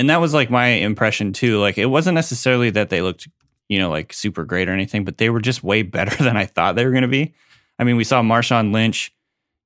And 0.00 0.10
that 0.10 0.20
was 0.20 0.34
like 0.34 0.50
my 0.50 0.66
impression 0.66 1.32
too 1.32 1.58
like 1.58 1.78
it 1.78 1.86
wasn't 1.86 2.14
necessarily 2.14 2.70
that 2.70 2.90
they 2.90 3.02
looked 3.02 3.28
you 3.68 3.78
know 3.78 3.90
like 3.90 4.12
super 4.12 4.44
great 4.44 4.68
or 4.68 4.72
anything 4.72 5.04
but 5.04 5.18
they 5.18 5.30
were 5.30 5.40
just 5.40 5.62
way 5.62 5.82
better 5.82 6.14
than 6.22 6.36
i 6.36 6.44
thought 6.44 6.74
they 6.74 6.84
were 6.84 6.92
going 6.92 7.02
to 7.02 7.08
be 7.08 7.32
i 7.78 7.84
mean 7.84 7.96
we 7.96 8.04
saw 8.04 8.22
marshawn 8.22 8.72
lynch 8.72 9.12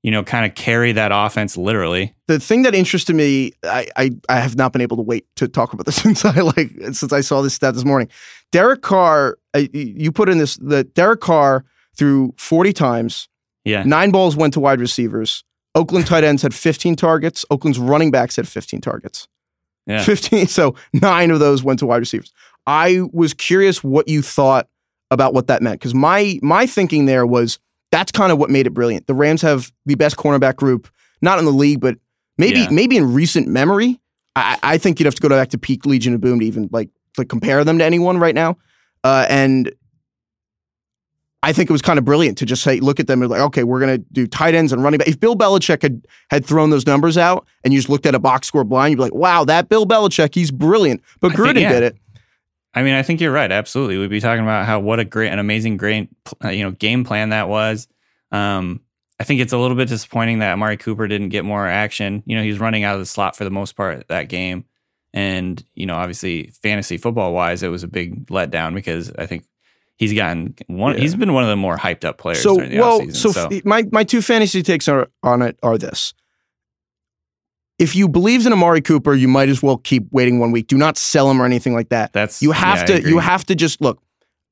you 0.03 0.11
know 0.11 0.23
kind 0.23 0.45
of 0.45 0.55
carry 0.55 0.93
that 0.93 1.11
offense 1.13 1.57
literally 1.57 2.15
the 2.27 2.41
thing 2.41 2.63
that 2.63 2.75
interested 2.75 3.15
me, 3.15 3.53
I, 3.65 3.87
I 3.97 4.11
I 4.29 4.41
have 4.41 4.57
not 4.57 4.73
been 4.73 4.83
able 4.83 4.97
to 4.97 5.03
wait 5.03 5.27
to 5.37 5.49
talk 5.49 5.73
about 5.73 5.87
this 5.87 5.97
since 6.03 6.25
I 6.25 6.41
like 6.41 6.71
since 6.93 7.13
I 7.13 7.21
saw 7.21 7.43
this 7.43 7.55
stat 7.55 7.75
this 7.75 7.85
morning. 7.85 8.09
Derek 8.53 8.83
Carr, 8.83 9.39
uh, 9.55 9.63
you 9.73 10.13
put 10.13 10.29
in 10.29 10.39
this 10.39 10.57
the 10.57 10.85
Derek 10.85 11.21
Carr 11.21 11.65
threw 11.97 12.35
forty 12.39 12.73
times, 12.73 13.29
yeah 13.65 13.83
nine 13.85 14.11
balls 14.11 14.37
went 14.37 14.55
to 14.55 14.61
wide 14.61 14.81
receivers. 14.81 15.45
Oakland 15.75 16.07
tight 16.07 16.25
ends 16.25 16.43
had 16.43 16.55
fifteen 16.55 16.97
targets. 16.97 17.45
Oakland's 17.51 17.79
running 17.79 18.11
backs 18.11 18.37
had 18.37 18.49
fifteen 18.49 18.81
targets. 18.81 19.29
Yeah. 19.87 20.03
fifteen. 20.03 20.47
So 20.47 20.75
nine 20.93 21.31
of 21.31 21.41
those 21.41 21.63
went 21.63 21.79
to 21.81 21.87
wide 21.87 21.99
receivers. 21.99 22.33
I 22.67 23.03
was 23.13 23.35
curious 23.35 23.85
what 23.85 24.09
you 24.09 24.23
thought 24.23 24.69
about 25.11 25.35
what 25.35 25.47
that 25.49 25.63
meant 25.63 25.79
because 25.81 25.95
my 25.95 26.39
my 26.43 26.67
thinking 26.67 27.07
there 27.07 27.27
was 27.27 27.59
that's 27.93 28.11
kind 28.11 28.33
of 28.33 28.39
what 28.39 28.51
made 28.51 28.67
it 28.67 28.71
brilliant. 28.71 29.07
The 29.07 29.15
Rams 29.15 29.43
have 29.43 29.71
the 29.87 29.95
best 29.95 30.17
cornerback 30.17 30.57
group, 30.57 30.89
not 31.23 31.39
in 31.39 31.45
the 31.45 31.53
league, 31.53 31.81
but 31.81 31.99
Maybe 32.37 32.59
Yeah. 32.61 32.69
maybe 32.71 32.97
in 32.97 33.15
recent 33.15 33.47
memory, 33.47 34.01
I, 34.35 34.59
I 34.61 34.77
think 34.79 34.99
you'd 34.99 35.05
have 35.07 35.15
to 35.15 35.23
go 35.23 35.29
back 35.29 35.51
to 35.51 35.59
peak 35.59 35.87
Legion 35.87 36.15
of 36.15 36.21
Boom 36.21 36.41
to 36.41 36.45
even 36.47 36.69
like 36.73 36.91
to 37.17 37.25
compare 37.25 37.63
them 37.63 37.79
to 37.79 37.85
anyone 37.85 38.19
right 38.19 38.35
now. 38.35 38.57
Uh, 39.05 39.25
and 39.31 39.71
I 41.45 41.53
think 41.53 41.69
it 41.69 41.73
was 41.73 41.83
kind 41.83 41.99
of 41.99 42.07
brilliant 42.07 42.39
to 42.39 42.47
just 42.47 42.63
say, 42.63 42.81
look 42.81 42.99
at 42.99 43.07
them 43.07 43.21
and 43.21 43.31
like, 43.31 43.41
okay, 43.43 43.65
we're 43.65 43.79
gonna 43.79 43.99
do 43.99 44.27
tight 44.27 44.55
ends 44.55 44.73
and 44.73 44.83
running 44.83 44.97
back. 44.97 45.09
If 45.09 45.21
Bill 45.21 45.37
Belichick 45.37 45.83
had 45.83 46.07
had 46.31 46.47
thrown 46.47 46.71
those 46.71 46.87
numbers 46.87 47.19
out 47.19 47.47
and 47.63 47.75
you 47.75 47.79
just 47.79 47.91
looked 47.91 48.07
at 48.07 48.15
a 48.15 48.19
box 48.19 48.49
score 48.49 48.65
blind, 48.65 48.93
you'd 48.93 48.97
be 48.97 49.03
like, 49.03 49.15
wow, 49.15 49.45
that 49.45 49.69
Bill 49.69 49.85
Belichick, 49.85 50.35
he's 50.35 50.51
brilliant. 50.51 51.03
But 51.21 51.33
I 51.33 51.37
think, 51.37 51.47
Gruden 51.49 51.61
yeah. 51.61 51.73
did 51.73 51.83
it. 51.83 51.97
I 52.73 52.83
mean, 52.83 52.95
I 52.95 53.03
think 53.03 53.21
you're 53.21 53.31
right. 53.31 53.53
Absolutely, 53.53 53.99
we'd 53.99 54.09
be 54.09 54.21
talking 54.21 54.43
about 54.43 54.65
how 54.65 54.81
what 54.81 55.01
a 55.01 55.05
great, 55.05 55.29
an 55.29 55.39
amazing, 55.39 55.77
great, 55.77 56.09
uh, 56.43 56.49
you 56.49 56.65
know, 56.65 56.71
game 56.71 57.05
plan 57.05 57.29
that 57.29 57.49
was. 57.49 57.89
Um, 58.33 58.81
I 59.21 59.25
think 59.25 59.43
it's 59.43 59.53
a 59.53 59.59
little 59.59 59.77
bit 59.77 59.89
disappointing 59.89 60.39
that 60.39 60.55
Amari 60.55 60.79
Cooper 60.79 61.07
didn't 61.07 61.29
get 61.29 61.45
more 61.45 61.69
action. 61.69 62.23
You 62.25 62.37
know, 62.37 62.43
he 62.43 62.49
was 62.49 62.59
running 62.59 62.85
out 62.85 62.95
of 62.95 63.01
the 63.01 63.07
slot 63.07 63.37
for 63.37 63.45
the 63.45 63.51
most 63.51 63.77
part 63.77 64.09
that 64.09 64.31
game, 64.31 64.65
and 65.13 65.63
you 65.75 65.85
know, 65.85 65.95
obviously, 65.95 66.53
fantasy 66.63 66.97
football 66.97 67.35
wise, 67.35 67.63
it 67.63 67.69
was 67.69 67.83
a 67.83 67.89
big 67.89 68.29
letdown 68.29 68.75
because 68.75 69.13
I 69.13 69.27
think 69.27 69.45
he's 69.97 70.13
gotten 70.13 70.55
one. 70.67 70.95
Yeah. 70.95 71.01
He's 71.01 71.15
been 71.15 71.33
one 71.33 71.43
of 71.43 71.49
the 71.49 71.57
more 71.57 71.77
hyped 71.77 72.05
up 72.05 72.19
players. 72.19 72.43
So 72.43 72.57
well, 72.57 73.01
offseason, 73.01 73.33
so, 73.33 73.49
f- 73.49 73.65
my 73.65 73.85
my 73.91 74.05
two 74.05 74.23
fantasy 74.23 74.63
takes 74.63 74.89
are, 74.89 75.09
on 75.23 75.43
it 75.43 75.59
are 75.63 75.79
this. 75.79 76.15
If 77.79 77.97
you 77.97 78.09
believed 78.09 78.47
in 78.47 78.53
Amari 78.53 78.81
Cooper, 78.81 79.15
you 79.15 79.27
might 79.27 79.49
as 79.49 79.63
well 79.63 79.79
keep 79.79 80.07
waiting 80.13 80.39
one 80.39 80.53
week. 80.53 80.69
Do 80.69 80.79
not 80.79 80.97
sell 80.97 81.29
him 81.31 81.43
or 81.43 81.45
anything 81.45 81.75
like 81.75 81.89
that. 81.89 82.13
that's 82.13 82.41
You 82.41 82.53
have 82.53 82.89
yeah, 82.89 83.01
to. 83.01 83.09
You 83.09 83.19
have 83.19 83.45
to 83.47 83.55
just 83.55 83.81
look. 83.81 84.01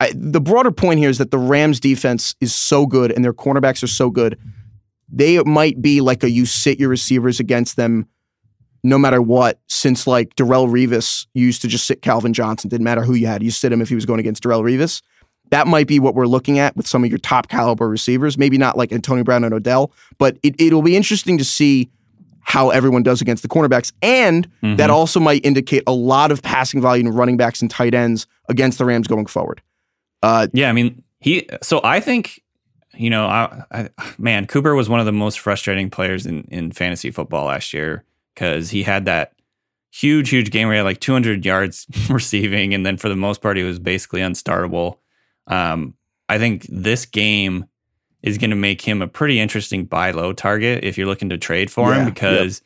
I, 0.01 0.13
the 0.17 0.41
broader 0.41 0.73
point 0.73 0.99
here 0.99 1.09
is 1.09 1.19
that 1.19 1.31
the 1.31 1.39
Rams' 1.39 1.79
defense 1.79 2.35
is 2.41 2.53
so 2.53 2.87
good 2.87 3.13
and 3.13 3.25
their 3.25 3.33
cornerbacks 3.33 3.85
are 3.85 3.89
so 3.89 4.11
good. 4.11 4.37
They 5.09 5.41
might 5.45 5.81
be 5.81 6.01
like 6.01 6.25
a 6.25 6.31
you 6.31 6.45
sit 6.45 6.81
your 6.81 6.89
receivers 6.89 7.39
against 7.39 7.77
them, 7.77 8.09
no 8.83 8.99
matter 8.99 9.23
what. 9.23 9.61
Since 9.69 10.09
like 10.09 10.35
Darrelle 10.35 10.69
Revis 10.69 11.27
used 11.35 11.63
to 11.63 11.69
just 11.69 11.87
sit 11.87 12.03
Calvin 12.03 12.33
Johnson, 12.33 12.69
didn't 12.69 12.83
matter 12.83 13.03
who 13.05 13.15
you 13.15 13.29
had, 13.29 13.45
you 13.45 13.53
sit 13.53 13.73
him 13.73 13.81
if 13.81 13.89
he 13.89 13.95
was 13.95 14.07
going 14.07 14.19
against 14.19 14.43
Darrelle 14.43 14.65
Revis. 14.65 15.03
That 15.53 15.67
might 15.67 15.87
be 15.87 16.01
what 16.01 16.15
we're 16.15 16.27
looking 16.27 16.59
at 16.59 16.75
with 16.77 16.87
some 16.87 17.05
of 17.05 17.11
your 17.11 17.19
top 17.19 17.49
caliber 17.49 17.87
receivers. 17.89 18.37
Maybe 18.39 18.57
not 18.57 18.77
like 18.79 18.91
Antonio 18.91 19.23
Brown 19.23 19.45
and 19.45 19.53
Odell, 19.53 19.93
but 20.19 20.39
it, 20.43 20.59
it'll 20.59 20.81
be 20.83 20.97
interesting 20.97 21.37
to 21.39 21.45
see 21.45 21.91
how 22.41 22.71
everyone 22.71 23.03
does 23.03 23.21
against 23.21 23.43
the 23.43 23.49
cornerbacks. 23.51 23.93
And 24.03 24.49
Mhm. 24.63 24.79
that 24.79 24.89
also 24.91 25.21
might 25.21 25.45
indicate 25.45 25.83
a 25.87 25.93
lot 25.93 26.33
of 26.33 26.43
passing 26.43 26.81
volume 26.81 27.07
in 27.07 27.13
running 27.13 27.37
backs 27.37 27.61
and 27.61 27.71
tight 27.71 27.95
ends 27.95 28.27
against 28.49 28.79
the 28.79 28.85
Rams 28.87 29.07
going 29.07 29.27
forward. 29.27 29.61
Uh, 30.23 30.47
Yeah, 30.55 30.71
I 30.71 30.73
mean, 30.73 31.03
he. 31.21 31.47
So 31.63 31.81
I 31.85 32.01
think, 32.01 32.43
you 32.95 33.11
know, 33.11 33.27
I, 33.27 33.63
I, 33.71 33.89
man, 34.19 34.47
Cooper 34.47 34.75
was 34.75 34.89
one 34.89 35.01
of 35.01 35.07
the 35.07 35.13
most 35.13 35.39
frustrating 35.39 35.91
players 35.91 36.25
in 36.27 36.45
in 36.51 36.73
fantasy 36.73 37.11
football 37.11 37.47
last 37.47 37.73
year 37.75 38.05
because 38.35 38.71
he 38.71 38.83
had 38.85 39.05
that 39.05 39.33
huge, 39.91 40.31
huge 40.31 40.51
game 40.51 40.69
where 40.69 40.75
he 40.75 40.79
had 40.79 40.85
like 40.87 41.01
200 41.01 41.45
yards 41.45 41.87
receiving, 42.09 42.73
and 42.73 42.87
then 42.87 42.97
for 42.97 43.11
the 43.11 43.17
most 43.17 43.43
part, 43.43 43.57
he 43.59 43.63
was 43.63 43.79
basically 43.79 44.21
unstartable. 44.23 44.97
Um, 45.47 45.95
I 46.29 46.39
think 46.39 46.67
this 46.69 47.07
game 47.07 47.67
is 48.23 48.39
going 48.39 48.51
to 48.51 48.57
make 48.57 48.81
him 48.81 49.03
a 49.03 49.09
pretty 49.09 49.41
interesting 49.41 49.85
buy 49.85 50.13
low 50.13 50.33
target 50.33 50.85
if 50.85 50.97
you're 50.97 51.07
looking 51.07 51.29
to 51.31 51.39
trade 51.39 51.71
for 51.71 51.91
Yeah, 51.91 51.99
him 52.01 52.05
yep. 52.07 52.15
because. 52.15 52.63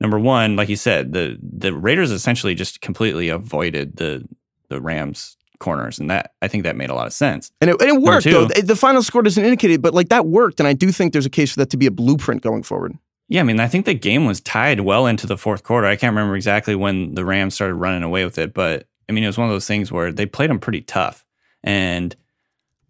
Number 0.00 0.16
one, 0.20 0.54
like 0.54 0.68
you 0.68 0.76
said, 0.76 1.12
the 1.12 1.36
the 1.42 1.74
Raiders 1.74 2.12
essentially 2.12 2.54
just 2.54 2.80
completely 2.80 3.30
avoided 3.30 3.96
the 3.96 4.24
the 4.68 4.80
Rams 4.80 5.36
corners, 5.58 5.98
and 5.98 6.08
that 6.08 6.34
I 6.40 6.46
think 6.46 6.62
that 6.62 6.76
made 6.76 6.88
a 6.88 6.94
lot 6.94 7.08
of 7.08 7.12
sense. 7.12 7.50
and, 7.60 7.68
it, 7.70 7.82
and 7.82 7.90
it 7.90 8.00
worked, 8.00 8.22
two. 8.22 8.30
though. 8.30 8.44
The 8.44 8.62
the 8.62 8.76
final 8.76 9.02
score 9.02 9.22
doesn't 9.22 9.42
indicate 9.44 9.72
it, 9.72 9.82
but 9.82 9.94
like 9.94 10.08
that 10.10 10.26
worked. 10.26 10.60
And 10.60 10.68
I 10.68 10.72
do 10.72 10.92
think 10.92 11.12
there's 11.12 11.26
a 11.26 11.30
case 11.30 11.52
for 11.52 11.58
that 11.58 11.70
to 11.70 11.76
be 11.76 11.86
a 11.86 11.90
blueprint 11.90 12.42
going 12.42 12.62
forward. 12.62 12.96
Yeah, 13.26 13.40
I 13.40 13.42
mean, 13.42 13.58
I 13.58 13.66
think 13.66 13.86
the 13.86 13.94
game 13.94 14.24
was 14.24 14.40
tied 14.40 14.78
well 14.82 15.04
into 15.08 15.26
the 15.26 15.36
fourth 15.36 15.64
quarter. 15.64 15.88
I 15.88 15.96
can't 15.96 16.12
remember 16.14 16.36
exactly 16.36 16.76
when 16.76 17.16
the 17.16 17.24
Rams 17.24 17.54
started 17.54 17.74
running 17.74 18.04
away 18.04 18.22
with 18.24 18.38
it, 18.38 18.54
but 18.54 18.86
I 19.08 19.12
mean, 19.12 19.24
it 19.24 19.26
was 19.26 19.36
one 19.36 19.48
of 19.48 19.52
those 19.52 19.66
things 19.66 19.90
where 19.90 20.12
they 20.12 20.26
played 20.26 20.48
him 20.50 20.60
pretty 20.60 20.82
tough. 20.82 21.24
And 21.68 22.16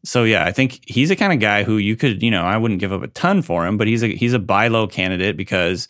so, 0.04 0.22
yeah, 0.22 0.44
I 0.44 0.52
think 0.52 0.80
he's 0.86 1.08
the 1.08 1.16
kind 1.16 1.32
of 1.32 1.40
guy 1.40 1.64
who 1.64 1.78
you 1.78 1.96
could, 1.96 2.22
you 2.22 2.30
know, 2.30 2.44
I 2.44 2.56
wouldn't 2.56 2.80
give 2.80 2.92
up 2.92 3.02
a 3.02 3.08
ton 3.08 3.42
for 3.42 3.66
him, 3.66 3.76
but 3.76 3.88
he's 3.88 4.04
a 4.04 4.08
he's 4.08 4.34
a 4.34 4.38
buy 4.38 4.68
low 4.68 4.86
candidate 4.86 5.36
because 5.36 5.88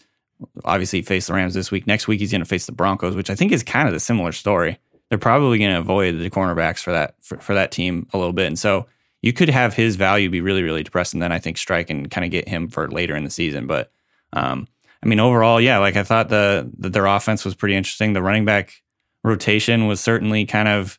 obviously 0.64 1.00
he 1.00 1.02
faced 1.02 1.26
the 1.28 1.34
Rams 1.34 1.52
this 1.52 1.70
week. 1.70 1.86
Next 1.86 2.08
week 2.08 2.20
he's 2.20 2.30
going 2.30 2.40
to 2.40 2.48
face 2.48 2.64
the 2.64 2.72
Broncos, 2.72 3.14
which 3.14 3.28
I 3.28 3.34
think 3.34 3.52
is 3.52 3.62
kind 3.62 3.86
of 3.86 3.92
the 3.92 4.00
similar 4.00 4.32
story. 4.32 4.78
They're 5.08 5.18
probably 5.18 5.58
going 5.58 5.72
to 5.72 5.78
avoid 5.78 6.18
the 6.18 6.30
cornerbacks 6.30 6.82
for 6.82 6.92
that 6.92 7.16
for, 7.20 7.38
for 7.38 7.54
that 7.54 7.72
team 7.72 8.06
a 8.14 8.18
little 8.18 8.32
bit, 8.32 8.46
and 8.46 8.58
so 8.58 8.86
you 9.20 9.34
could 9.34 9.50
have 9.50 9.74
his 9.74 9.96
value 9.96 10.30
be 10.30 10.40
really 10.40 10.62
really 10.62 10.82
depressed, 10.82 11.12
and 11.12 11.22
then 11.22 11.32
I 11.32 11.38
think 11.38 11.58
strike 11.58 11.90
and 11.90 12.10
kind 12.10 12.24
of 12.24 12.30
get 12.30 12.48
him 12.48 12.68
for 12.68 12.90
later 12.90 13.16
in 13.16 13.24
the 13.24 13.30
season. 13.30 13.66
But 13.66 13.92
um, 14.32 14.66
I 15.02 15.06
mean, 15.06 15.20
overall, 15.20 15.60
yeah, 15.60 15.78
like 15.78 15.96
I 15.96 16.02
thought 16.02 16.28
the, 16.28 16.70
the 16.78 16.88
their 16.88 17.06
offense 17.06 17.44
was 17.44 17.54
pretty 17.54 17.76
interesting. 17.76 18.14
The 18.14 18.22
running 18.22 18.44
back 18.44 18.82
rotation 19.22 19.86
was 19.86 20.00
certainly 20.00 20.46
kind 20.46 20.68
of, 20.68 20.98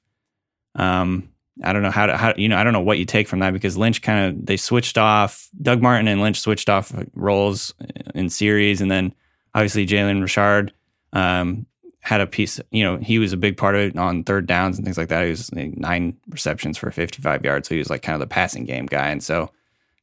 um, 0.76 1.30
I 1.64 1.74
don't 1.74 1.82
know 1.82 1.92
how 1.92 2.06
to 2.06 2.16
how 2.16 2.34
you 2.38 2.48
know 2.48 2.58
I 2.58 2.64
don't 2.64 2.74
know 2.74 2.82
what 2.82 2.98
you 2.98 3.06
take 3.06 3.28
from 3.28 3.40
that 3.40 3.52
because 3.52 3.78
Lynch 3.78 4.02
kind 4.02 4.26
of 4.26 4.46
they 4.46 4.58
switched 4.58 4.98
off. 4.98 5.50
Doug 5.62 5.82
Martin 5.82 6.08
and 6.08 6.22
Lynch 6.22 6.40
switched 6.40 6.70
off 6.70 6.94
roles 7.14 7.74
in 8.16 8.30
series, 8.30 8.82
and 8.82 8.90
then 8.90 9.14
obviously 9.54 9.86
Jalen 9.86 10.22
Richard 10.22 10.74
um, 11.14 11.66
had 12.00 12.22
a 12.22 12.28
piece. 12.28 12.60
You 12.72 12.84
know, 12.84 12.98
he 12.98 13.20
was 13.20 13.34
a 13.34 13.38
big 13.38 13.58
part 13.58 13.76
of 13.76 13.82
it 13.82 13.98
on 13.98 14.24
third 14.24 14.48
downs 14.48 14.78
and 14.78 14.86
things 14.86 14.98
like 14.98 15.10
that. 15.10 15.24
He 15.24 15.32
was 15.32 15.52
like, 15.54 15.78
nine 15.78 16.16
receptions 16.30 16.78
for 16.78 16.92
55 16.92 17.44
yards, 17.44 17.68
so 17.68 17.76
he 17.76 17.80
was 17.80 17.90
like 17.90 18.02
kind 18.02 18.16
of 18.16 18.22
the 18.22 18.34
passing 18.34 18.66
game 18.66 18.86
guy, 18.86 19.10
and 19.10 19.24
so 19.24 19.52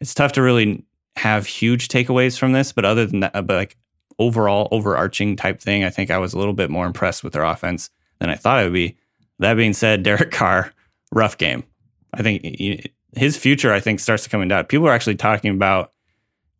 it's 0.00 0.14
tough 0.14 0.32
to 0.32 0.42
really 0.42 0.84
have 1.16 1.46
huge 1.46 1.88
takeaways 1.88 2.38
from 2.38 2.52
this. 2.52 2.72
But 2.72 2.84
other 2.84 3.06
than 3.06 3.20
that, 3.20 3.32
but 3.32 3.48
like 3.48 3.76
overall 4.18 4.68
overarching 4.70 5.36
type 5.36 5.60
thing, 5.60 5.84
I 5.84 5.90
think 5.90 6.10
I 6.10 6.18
was 6.18 6.34
a 6.34 6.38
little 6.38 6.52
bit 6.52 6.70
more 6.70 6.86
impressed 6.86 7.24
with 7.24 7.32
their 7.32 7.44
offense 7.44 7.88
than 8.18 8.28
I 8.28 8.34
thought 8.34 8.60
it 8.60 8.64
would 8.64 8.72
be. 8.72 8.96
That 9.38 9.54
being 9.54 9.74
said, 9.74 10.02
Derek 10.02 10.30
Carr, 10.30 10.72
rough 11.12 11.38
game. 11.38 11.64
I 12.12 12.22
think 12.22 12.90
his 13.14 13.36
future, 13.36 13.72
I 13.72 13.80
think, 13.80 14.00
starts 14.00 14.24
to 14.24 14.30
come 14.30 14.42
in 14.42 14.48
doubt. 14.48 14.68
People 14.68 14.86
are 14.88 14.92
actually 14.92 15.16
talking 15.16 15.50
about 15.50 15.92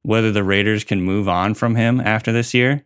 whether 0.02 0.30
the 0.30 0.44
Raiders 0.44 0.84
can 0.84 1.02
move 1.02 1.28
on 1.28 1.54
from 1.54 1.74
him 1.74 2.00
after 2.00 2.32
this 2.32 2.54
year, 2.54 2.84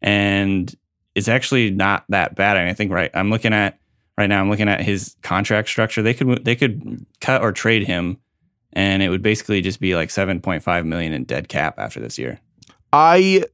and 0.00 0.74
it's 1.14 1.28
actually 1.28 1.70
not 1.70 2.04
that 2.08 2.34
bad. 2.34 2.56
I, 2.56 2.60
mean, 2.60 2.70
I 2.70 2.74
think 2.74 2.92
right. 2.92 3.10
I'm 3.14 3.30
looking 3.30 3.52
at 3.52 3.78
right 4.16 4.28
now. 4.28 4.40
I'm 4.40 4.50
looking 4.50 4.68
at 4.68 4.80
his 4.80 5.16
contract 5.22 5.68
structure. 5.68 6.02
They 6.02 6.14
could 6.14 6.44
they 6.44 6.56
could 6.56 7.04
cut 7.20 7.42
or 7.42 7.52
trade 7.52 7.86
him, 7.86 8.18
and 8.72 9.02
it 9.02 9.08
would 9.08 9.22
basically 9.22 9.60
just 9.60 9.80
be 9.80 9.96
like 9.96 10.10
7.5 10.10 10.86
million 10.86 11.12
in 11.12 11.24
dead 11.24 11.48
cap 11.48 11.78
after 11.78 12.00
this 12.00 12.18
year. 12.18 12.40
I 12.92 13.44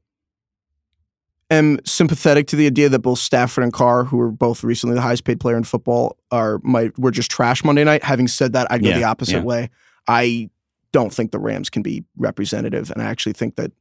am 1.50 1.78
sympathetic 1.84 2.46
to 2.48 2.56
the 2.56 2.66
idea 2.66 2.88
that 2.88 2.98
both 3.00 3.18
Stafford 3.18 3.64
and 3.64 3.72
Carr, 3.72 4.04
who 4.04 4.16
were 4.16 4.30
both 4.30 4.64
recently 4.64 4.94
the 4.94 5.00
highest 5.02 5.24
paid 5.24 5.40
player 5.40 5.56
in 5.56 5.64
football, 5.64 6.16
are 6.30 6.60
might 6.62 6.98
were 6.98 7.10
just 7.10 7.30
trash 7.30 7.62
Monday 7.64 7.84
night. 7.84 8.02
Having 8.02 8.28
said 8.28 8.52
that, 8.54 8.66
I'd 8.70 8.82
go 8.82 8.88
Yeah, 8.90 8.98
the 8.98 9.04
opposite 9.04 9.36
yeah. 9.36 9.42
way. 9.42 9.70
I 10.08 10.50
don't 10.92 11.12
think 11.12 11.30
the 11.30 11.38
Rams 11.38 11.70
can 11.70 11.82
be 11.82 12.04
representative, 12.16 12.90
and 12.90 13.02
I 13.02 13.06
actually 13.06 13.32
think 13.34 13.56
that 13.56 13.72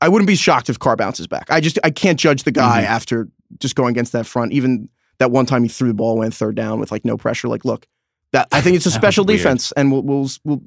I 0.00 0.08
wouldn't 0.08 0.26
be 0.26 0.36
shocked 0.36 0.68
if 0.68 0.78
Carr 0.78 0.96
bounces 0.96 1.26
back. 1.26 1.46
I 1.50 1.60
just 1.60 1.78
I 1.84 1.90
can't 1.90 2.18
judge 2.18 2.42
the 2.44 2.52
guy 2.52 2.82
Mhm. 2.82 2.86
after 2.88 3.28
just 3.58 3.74
going 3.76 3.90
against 3.94 4.12
that 4.12 4.26
front. 4.26 4.52
Even 4.52 4.88
that 5.18 5.30
one 5.30 5.46
time 5.46 5.62
he 5.62 5.68
threw 5.68 5.88
the 5.88 5.94
ball 5.94 6.12
away 6.16 6.26
on 6.26 6.32
third 6.32 6.54
down 6.56 6.80
with 6.80 6.90
like 6.92 7.04
no 7.04 7.16
pressure. 7.16 7.48
Like, 7.48 7.64
look, 7.64 7.86
that 8.32 8.48
I 8.52 8.60
think 8.60 8.76
it's 8.76 8.86
a 8.86 8.90
special 9.02 9.24
defense, 9.24 9.72
and 9.72 9.90
we'll, 9.92 10.02
we'll 10.02 10.28
we'll. 10.44 10.62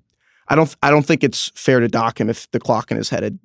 I 0.47 0.55
don't 0.55 0.73
I 0.81 0.89
don't 0.89 1.05
think 1.05 1.23
it's 1.23 1.51
fair 1.55 1.79
to 1.81 1.87
dock 1.89 2.19
him 2.19 2.29
if 2.29 2.49
the 2.51 2.59
clock 2.59 2.89
in 2.91 2.97
his 2.97 3.09
head 3.09 3.23
had 3.23 3.37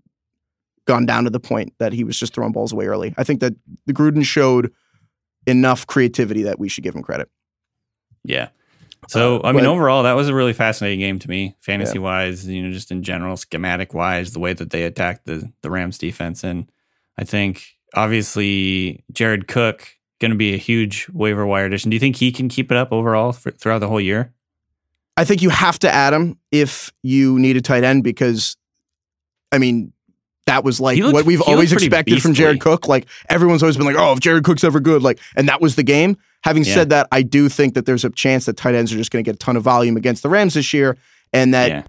gone 0.86 1.06
down 1.06 1.24
to 1.24 1.30
the 1.30 1.40
point 1.40 1.72
that 1.78 1.92
he 1.92 2.04
was 2.04 2.18
just 2.18 2.34
throwing 2.34 2.52
balls 2.52 2.72
away 2.72 2.86
early. 2.86 3.14
I 3.16 3.24
think 3.24 3.40
that 3.40 3.54
the 3.86 3.92
Gruden 3.92 4.24
showed 4.24 4.72
enough 5.46 5.86
creativity 5.86 6.42
that 6.44 6.58
we 6.58 6.68
should 6.68 6.84
give 6.84 6.94
him 6.94 7.02
credit. 7.02 7.28
Yeah. 8.24 8.48
So 9.08 9.38
Uh, 9.38 9.48
I 9.48 9.52
mean, 9.52 9.64
but- 9.64 9.70
overall, 9.70 10.02
that 10.04 10.12
was 10.12 10.28
a 10.28 10.34
really 10.34 10.52
fascinating 10.52 11.00
game 11.00 11.18
to 11.20 11.28
me, 11.28 11.56
fantasy 11.60 11.98
wise. 11.98 12.46
You 12.46 12.62
know, 12.62 12.72
just 12.72 12.90
in 12.90 13.02
general, 13.02 13.36
schematic 13.36 13.94
wise, 13.94 14.32
the 14.32 14.38
way 14.40 14.52
that 14.52 14.70
they 14.70 14.84
attacked 14.84 15.26
the 15.26 15.52
the 15.62 15.70
Rams 15.70 15.98
defense, 15.98 16.44
and 16.44 16.70
I 17.18 17.24
think 17.24 17.64
obviously 17.94 19.04
Jared 19.12 19.48
Cook 19.48 19.88
going 20.20 20.30
to 20.30 20.36
be 20.36 20.54
a 20.54 20.58
huge 20.58 21.08
waiver 21.12 21.44
wire 21.46 21.66
addition. 21.66 21.90
Do 21.90 21.96
you 21.96 22.00
think 22.00 22.16
he 22.16 22.30
can 22.30 22.48
keep 22.48 22.70
it 22.70 22.76
up 22.76 22.92
overall 22.92 23.32
for, 23.32 23.50
throughout 23.50 23.80
the 23.80 23.88
whole 23.88 24.00
year? 24.00 24.32
I 25.16 25.24
think 25.24 25.42
you 25.42 25.50
have 25.50 25.78
to 25.80 25.92
add 25.92 26.14
him 26.14 26.38
if 26.52 26.92
you 27.02 27.38
need 27.40 27.56
a 27.56 27.60
tight 27.60 27.82
end 27.84 28.04
because, 28.04 28.56
I 29.50 29.58
mean, 29.58 29.92
that 30.46 30.64
was 30.64 30.81
like 30.81 30.98
looked- 30.98 31.14
what 31.14 31.24
we've 31.24 31.40
always 31.42 31.72
expected 31.72 32.20
from 32.22 32.35
Jared. 32.35 32.61
Cook. 32.61 32.88
Like 32.88 33.07
everyone's 33.28 33.62
always 33.62 33.76
been 33.76 33.87
like, 33.87 33.96
oh, 33.96 34.12
if 34.12 34.20
Jared 34.20 34.44
Cook's 34.44 34.64
ever 34.64 34.81
good, 34.81 35.02
like, 35.02 35.18
and 35.37 35.48
that 35.48 35.61
was 35.61 35.76
the 35.76 35.83
game. 35.83 36.16
Having 36.44 36.64
Yeah. 36.64 36.74
said 36.74 36.90
that, 36.90 37.07
I 37.12 37.22
do 37.22 37.48
think 37.48 37.74
that 37.74 37.87
there's 37.87 38.05
a 38.05 38.11
chance 38.11 38.46
that 38.46 38.57
tight 38.57 38.74
ends 38.74 38.92
are 38.92 38.96
just 38.96 39.12
going 39.12 39.24
to 39.24 39.28
get 39.28 39.37
a 39.37 39.38
ton 39.38 39.57
of 39.57 39.62
volume 39.62 39.96
against 39.96 40.22
the 40.24 40.28
Rams 40.28 40.55
this 40.55 40.74
year, 40.74 40.96
and 41.33 41.55
that 41.55 41.68
Yeah. 41.70 41.83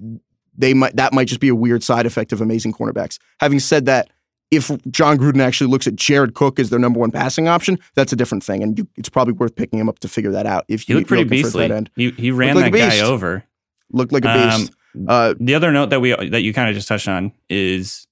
they 0.55 0.73
might 0.75 0.95
that 0.97 1.13
might 1.13 1.27
just 1.27 1.39
be 1.41 1.47
a 1.49 1.55
weird 1.55 1.83
side 1.83 2.05
effect 2.05 2.31
of 2.31 2.41
amazing 2.41 2.73
cornerbacks. 2.73 3.17
Having 3.39 3.59
said 3.59 3.85
that. 3.85 4.09
If 4.51 4.69
Jon 4.91 5.17
Gruden 5.17 5.39
actually 5.41 5.71
looks 5.71 5.87
at 5.87 5.95
Jared 5.95 6.35
Cook 6.35 6.59
as 6.59 6.69
their 6.69 6.77
number 6.77 6.99
one 6.99 7.09
passing 7.09 7.47
option, 7.47 7.79
that's 7.95 8.13
a 8.13 8.15
different 8.15 8.43
thing, 8.43 8.61
and 8.61 8.77
you, 8.77 8.87
it's 8.97 9.09
probably 9.09 9.33
worth 9.33 9.55
picking 9.55 9.79
him 9.79 9.89
up 9.89 9.97
to 9.99 10.07
figure 10.07 10.31
that 10.33 10.45
out. 10.45 10.63
If 10.67 10.81
He 10.81 10.93
you, 10.93 10.99
looked 10.99 11.07
pretty 11.07 11.21
you're 11.23 11.29
looking 11.43 11.51
for 11.51 11.57
a 11.57 11.61
beastly. 11.61 11.75
end, 11.75 11.89
He 11.95 12.11
he 12.21 12.29
ran 12.29 12.53
Looked 12.53 12.65
like 12.65 12.73
that 12.73 12.89
guy 12.91 12.99
over. 12.99 13.43
looked 13.91 14.11
like 14.11 14.25
a 14.25 14.55
beast. 14.55 14.71
Um, 14.95 15.05
uh, 15.07 15.33
the 15.39 15.55
other 15.55 15.71
note 15.71 15.89
that 15.89 16.01
we 16.01 16.11
that 16.29 16.43
you 16.43 16.53
kind 16.53 16.69
of 16.69 16.75
just 16.75 16.87
touched 16.87 17.07
on 17.07 17.31
is 17.49 18.05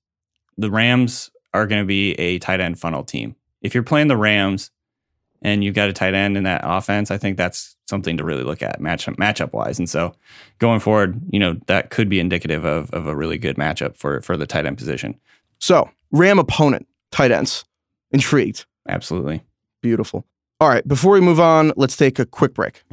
the 0.61 0.71
Rams 0.71 1.29
are 1.53 1.67
going 1.67 1.81
to 1.81 1.87
be 1.87 2.13
a 2.13 2.39
tight 2.39 2.61
end 2.61 2.79
funnel 2.79 3.03
team. 3.03 3.35
If 3.61 3.73
you're 3.73 3.83
playing 3.83 4.07
the 4.07 4.17
Rams 4.17 4.71
and 5.41 5.63
you've 5.63 5.75
got 5.75 5.89
a 5.89 5.93
tight 5.93 6.13
end 6.13 6.37
in 6.37 6.43
that 6.43 6.61
offense, 6.63 7.11
I 7.11 7.17
think 7.17 7.37
that's 7.37 7.75
something 7.89 8.17
to 8.17 8.23
really 8.23 8.43
look 8.43 8.61
at 8.61 8.79
matchup 8.79 9.17
matchup 9.17 9.53
wise. 9.53 9.79
And 9.79 9.89
so 9.89 10.13
going 10.59 10.79
forward, 10.79 11.19
you 11.29 11.39
know, 11.39 11.57
that 11.67 11.89
could 11.89 12.09
be 12.09 12.19
indicative 12.19 12.63
of, 12.63 12.91
of 12.91 13.07
a 13.07 13.15
really 13.15 13.37
good 13.37 13.57
matchup 13.57 13.97
for 13.97 14.21
for 14.21 14.37
the 14.37 14.47
tight 14.47 14.65
end 14.65 14.77
position. 14.77 15.19
So, 15.59 15.89
Ram 16.11 16.39
opponent, 16.39 16.87
tight 17.11 17.31
ends. 17.31 17.65
Intrigued. 18.11 18.65
Absolutely. 18.87 19.43
Beautiful. 19.81 20.25
All 20.59 20.69
right, 20.69 20.87
before 20.87 21.13
we 21.13 21.21
move 21.21 21.39
on, 21.39 21.71
let's 21.75 21.97
take 21.97 22.19
a 22.19 22.25
quick 22.25 22.53
break. 22.53 22.83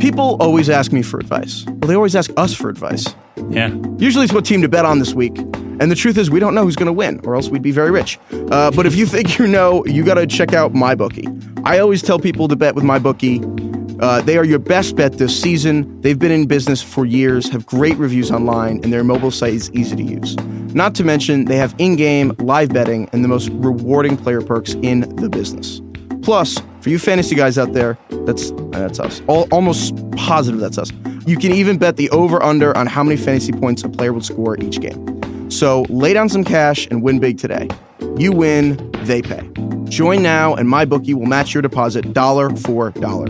People 0.00 0.38
always 0.40 0.70
ask 0.70 0.92
me 0.92 1.02
for 1.02 1.20
advice. 1.20 1.66
Well, 1.66 1.88
they 1.88 1.94
always 1.94 2.16
ask 2.16 2.30
us 2.38 2.54
for 2.54 2.70
advice. 2.70 3.06
Yeah. 3.50 3.68
Usually 3.98 4.24
it's 4.24 4.32
what 4.32 4.46
team 4.46 4.62
to 4.62 4.68
bet 4.68 4.86
on 4.86 4.98
this 4.98 5.12
week. 5.12 5.36
And 5.36 5.90
the 5.90 5.94
truth 5.94 6.16
is, 6.16 6.30
we 6.30 6.40
don't 6.40 6.54
know 6.54 6.64
who's 6.64 6.76
going 6.76 6.86
to 6.86 6.92
win, 6.92 7.20
or 7.24 7.34
else 7.34 7.50
we'd 7.50 7.62
be 7.62 7.70
very 7.70 7.90
rich. 7.90 8.18
Uh, 8.32 8.70
but 8.70 8.86
if 8.86 8.96
you 8.96 9.04
think 9.04 9.38
you 9.38 9.46
know, 9.46 9.84
you 9.84 10.02
got 10.02 10.14
to 10.14 10.26
check 10.26 10.54
out 10.54 10.72
MyBookie. 10.72 11.62
I 11.64 11.78
always 11.80 12.00
tell 12.00 12.18
people 12.18 12.48
to 12.48 12.56
bet 12.56 12.74
with 12.74 12.84
MyBookie. 12.84 14.00
Uh, 14.02 14.22
they 14.22 14.38
are 14.38 14.44
your 14.44 14.58
best 14.58 14.96
bet 14.96 15.18
this 15.18 15.38
season. 15.38 16.00
They've 16.00 16.18
been 16.18 16.32
in 16.32 16.46
business 16.46 16.82
for 16.82 17.04
years, 17.04 17.50
have 17.50 17.66
great 17.66 17.98
reviews 17.98 18.30
online, 18.30 18.80
and 18.82 18.90
their 18.90 19.04
mobile 19.04 19.30
site 19.30 19.52
is 19.52 19.70
easy 19.72 19.96
to 19.96 20.02
use. 20.02 20.34
Not 20.74 20.94
to 20.94 21.04
mention, 21.04 21.44
they 21.44 21.56
have 21.56 21.74
in 21.76 21.96
game 21.96 22.34
live 22.38 22.72
betting 22.72 23.10
and 23.12 23.22
the 23.22 23.28
most 23.28 23.50
rewarding 23.52 24.16
player 24.16 24.40
perks 24.40 24.72
in 24.82 25.00
the 25.16 25.28
business. 25.28 25.82
Plus, 26.22 26.58
for 26.80 26.90
you 26.90 26.98
fantasy 26.98 27.34
guys 27.34 27.58
out 27.58 27.72
there, 27.72 27.98
that's 28.26 28.52
that's 28.70 28.98
us. 28.98 29.22
All, 29.26 29.46
almost 29.50 29.94
positive 30.16 30.60
that's 30.60 30.78
us. 30.78 30.92
You 31.26 31.36
can 31.36 31.52
even 31.52 31.78
bet 31.78 31.96
the 31.96 32.10
over 32.10 32.42
under 32.42 32.76
on 32.76 32.86
how 32.86 33.02
many 33.02 33.16
fantasy 33.16 33.52
points 33.52 33.82
a 33.84 33.88
player 33.88 34.12
will 34.12 34.22
score 34.22 34.58
each 34.60 34.80
game. 34.80 35.50
So 35.50 35.82
lay 35.88 36.14
down 36.14 36.28
some 36.28 36.44
cash 36.44 36.86
and 36.90 37.02
win 37.02 37.18
big 37.18 37.38
today. 37.38 37.68
You 38.16 38.32
win, 38.32 38.90
they 39.02 39.22
pay. 39.22 39.48
Join 39.88 40.22
now, 40.22 40.54
and 40.54 40.68
MyBookie 40.68 41.14
will 41.14 41.26
match 41.26 41.52
your 41.52 41.62
deposit 41.62 42.12
dollar 42.12 42.54
for 42.56 42.90
dollar. 42.90 43.28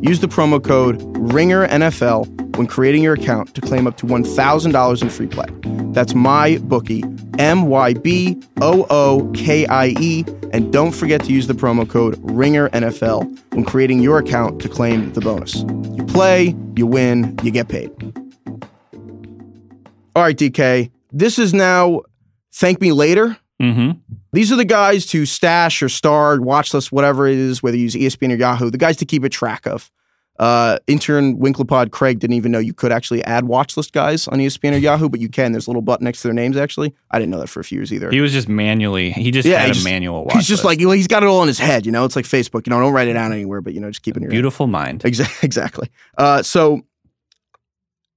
Use 0.00 0.20
the 0.20 0.28
promo 0.28 0.62
code 0.62 1.00
RINGERNFL 1.14 2.56
when 2.56 2.66
creating 2.66 3.02
your 3.02 3.14
account 3.14 3.54
to 3.54 3.60
claim 3.60 3.86
up 3.86 3.96
to 3.98 4.06
$1,000 4.06 5.02
in 5.02 5.10
free 5.10 5.26
play. 5.26 5.46
That's 5.92 6.12
MyBookie, 6.14 7.17
M 7.38 7.66
Y 7.68 7.94
B 7.94 8.40
O 8.60 8.86
O 8.90 9.30
K 9.34 9.66
I 9.66 9.94
E. 9.98 10.24
And 10.52 10.72
don't 10.72 10.92
forget 10.92 11.22
to 11.24 11.32
use 11.32 11.46
the 11.46 11.54
promo 11.54 11.88
code 11.88 12.16
RINGERNFL 12.22 13.54
when 13.54 13.64
creating 13.64 14.00
your 14.00 14.18
account 14.18 14.60
to 14.62 14.68
claim 14.68 15.12
the 15.12 15.20
bonus. 15.20 15.56
You 15.56 16.04
play, 16.06 16.56
you 16.76 16.86
win, 16.86 17.38
you 17.42 17.50
get 17.50 17.68
paid. 17.68 17.90
All 20.16 20.22
right, 20.22 20.36
DK, 20.36 20.90
this 21.12 21.38
is 21.38 21.54
now 21.54 22.02
Thank 22.52 22.80
Me 22.80 22.92
Later. 22.92 23.36
Mm-hmm. 23.62 23.98
These 24.32 24.52
are 24.52 24.56
the 24.56 24.64
guys 24.64 25.06
to 25.06 25.26
stash 25.26 25.82
or 25.82 25.88
star, 25.88 26.40
watch 26.40 26.74
list, 26.74 26.92
whatever 26.92 27.26
it 27.26 27.38
is, 27.38 27.62
whether 27.62 27.76
you 27.76 27.84
use 27.84 27.94
ESPN 27.94 28.32
or 28.32 28.36
Yahoo, 28.36 28.70
the 28.70 28.78
guys 28.78 28.96
to 28.98 29.04
keep 29.04 29.24
a 29.24 29.28
track 29.28 29.66
of. 29.66 29.90
Uh, 30.38 30.78
intern 30.86 31.36
Winklepod 31.38 31.90
Craig 31.90 32.20
didn't 32.20 32.36
even 32.36 32.52
know 32.52 32.60
you 32.60 32.72
could 32.72 32.92
actually 32.92 33.24
add 33.24 33.44
watch 33.46 33.76
list 33.76 33.92
guys 33.92 34.28
on 34.28 34.38
ESPN 34.38 34.72
or 34.74 34.76
Yahoo, 34.78 35.08
but 35.08 35.18
you 35.18 35.28
can. 35.28 35.50
There's 35.52 35.66
a 35.66 35.70
little 35.70 35.82
button 35.82 36.04
next 36.04 36.22
to 36.22 36.28
their 36.28 36.34
names, 36.34 36.56
actually. 36.56 36.94
I 37.10 37.18
didn't 37.18 37.30
know 37.32 37.40
that 37.40 37.48
for 37.48 37.58
a 37.58 37.64
few 37.64 37.78
years 37.78 37.92
either. 37.92 38.08
He 38.10 38.20
was 38.20 38.32
just 38.32 38.48
manually. 38.48 39.10
He 39.10 39.30
just 39.32 39.48
Yeah, 39.48 39.58
had 39.58 39.74
he 39.74 39.80
a 39.80 39.84
manual 39.84 40.24
watch. 40.24 40.34
He's 40.34 40.46
just 40.46 40.64
list. 40.64 40.78
like, 40.78 40.86
well, 40.86 40.92
he's 40.96 41.08
got 41.08 41.22
it 41.24 41.26
all 41.26 41.42
in 41.42 41.48
his 41.48 41.58
head. 41.58 41.86
You 41.86 41.92
know, 41.92 42.04
it's 42.04 42.14
like 42.14 42.24
Facebook. 42.24 42.66
You 42.66 42.70
know, 42.70 42.78
don't 42.80 42.92
write 42.92 43.08
it 43.08 43.14
down 43.14 43.32
anywhere, 43.32 43.60
but, 43.60 43.74
you 43.74 43.80
know, 43.80 43.90
just 43.90 44.02
keep 44.02 44.14
it 44.14 44.18
in 44.18 44.22
your 44.22 44.30
head. 44.30 44.36
beautiful 44.36 44.66
mind. 44.68 45.02
Exa- 45.02 45.42
Exactly. 45.42 45.90
Uh, 46.16 46.42
so 46.42 46.82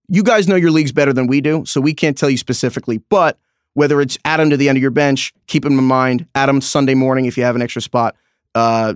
you 0.08 0.24
guys 0.24 0.48
know 0.48 0.56
your 0.56 0.72
leagues 0.72 0.92
better 0.92 1.14
than 1.14 1.28
we 1.28 1.42
do, 1.42 1.66
so 1.66 1.80
we 1.82 1.94
can't 1.94 2.18
tell 2.18 2.30
you 2.30 2.38
specifically. 2.38 2.98
But 3.10 3.40
whether 3.74 4.02
it's 4.02 4.18
add 4.26 4.40
him 4.42 4.50
to 4.50 4.58
the 4.58 4.68
end 4.70 4.78
of 4.78 4.82
your 4.82 4.92
bench, 4.92 5.34
keep 5.48 5.66
him 5.66 5.80
in 5.80 5.86
mind. 5.86 6.28
Add 6.36 6.62
Sunday 6.64 6.94
morning 6.94 7.26
if 7.26 7.38
you 7.38 7.44
have 7.44 7.56
an 7.56 7.62
extra 7.62 7.82
spot. 7.82 8.16
Uh, 8.54 8.96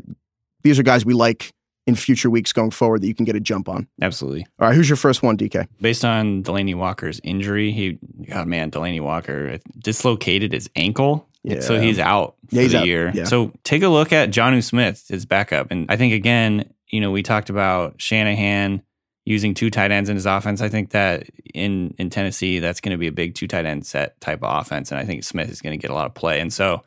these 0.63 0.77
are 0.77 0.83
guys 0.83 1.05
we 1.05 1.13
like 1.13 1.53
in 1.87 1.95
future 1.95 2.29
weeks 2.29 2.51
going 2.51 2.71
forward 2.71 3.01
that 3.01 3.07
you 3.07 3.13
can 3.13 3.25
get 3.25 3.35
a 3.35 3.39
jump 3.39 3.69
on. 3.69 3.87
Absolutely. 4.01 4.45
All 4.59 4.67
right, 4.67 4.75
who's 4.75 4.89
your 4.89 4.95
first 4.95 5.21
one, 5.21 5.37
DK? 5.37 5.67
Based 5.79 6.03
on 6.03 6.41
Delanie 6.43 6.73
Walker's 6.75 7.21
injury, 7.23 7.71
he, 7.71 7.99
God 8.27 8.47
man, 8.47 8.71
Delanie 8.71 9.01
Walker 9.01 9.51
uh, 9.53 9.57
dislocated 9.79 10.51
his 10.51 10.69
ankle. 10.75 11.27
So 11.59 11.79
he's 11.79 11.99
out 11.99 12.35
for 12.49 12.55
Yeah, 12.55 12.61
he's 12.63 12.71
the 12.71 12.79
out. 12.79 12.87
year. 12.87 13.11
Yeah. 13.13 13.25
So 13.25 13.51
take 13.63 13.83
a 13.83 13.87
look 13.87 14.11
at 14.11 14.31
Jonnu 14.31 14.63
Smith, 14.63 15.05
his 15.09 15.27
backup. 15.27 15.69
And 15.69 15.85
I 15.91 15.95
think, 15.95 16.13
again, 16.13 16.73
you 16.89 16.99
know, 16.99 17.11
we 17.11 17.21
talked 17.21 17.51
about 17.51 18.01
Shanahan 18.01 18.81
using 19.25 19.53
two 19.53 19.69
tight 19.69 19.91
ends 19.91 20.09
in 20.09 20.15
his 20.15 20.25
offense. 20.25 20.59
I 20.61 20.69
think 20.69 20.89
that 20.91 21.27
in, 21.53 21.93
in 21.99 22.09
Tennessee, 22.09 22.57
that's 22.57 22.81
going 22.81 22.93
to 22.93 22.97
be 22.97 23.05
a 23.05 23.11
big 23.11 23.35
two 23.35 23.47
tight 23.47 23.65
end 23.67 23.85
set 23.85 24.19
type 24.21 24.41
of 24.43 24.59
offense. 24.59 24.89
And 24.89 24.99
I 24.99 25.05
think 25.05 25.23
Smith 25.23 25.51
is 25.51 25.61
going 25.61 25.77
to 25.79 25.81
get 25.81 25.91
a 25.91 25.93
lot 25.93 26.07
of 26.07 26.15
play. 26.15 26.39
And 26.39 26.51
so, 26.51 26.83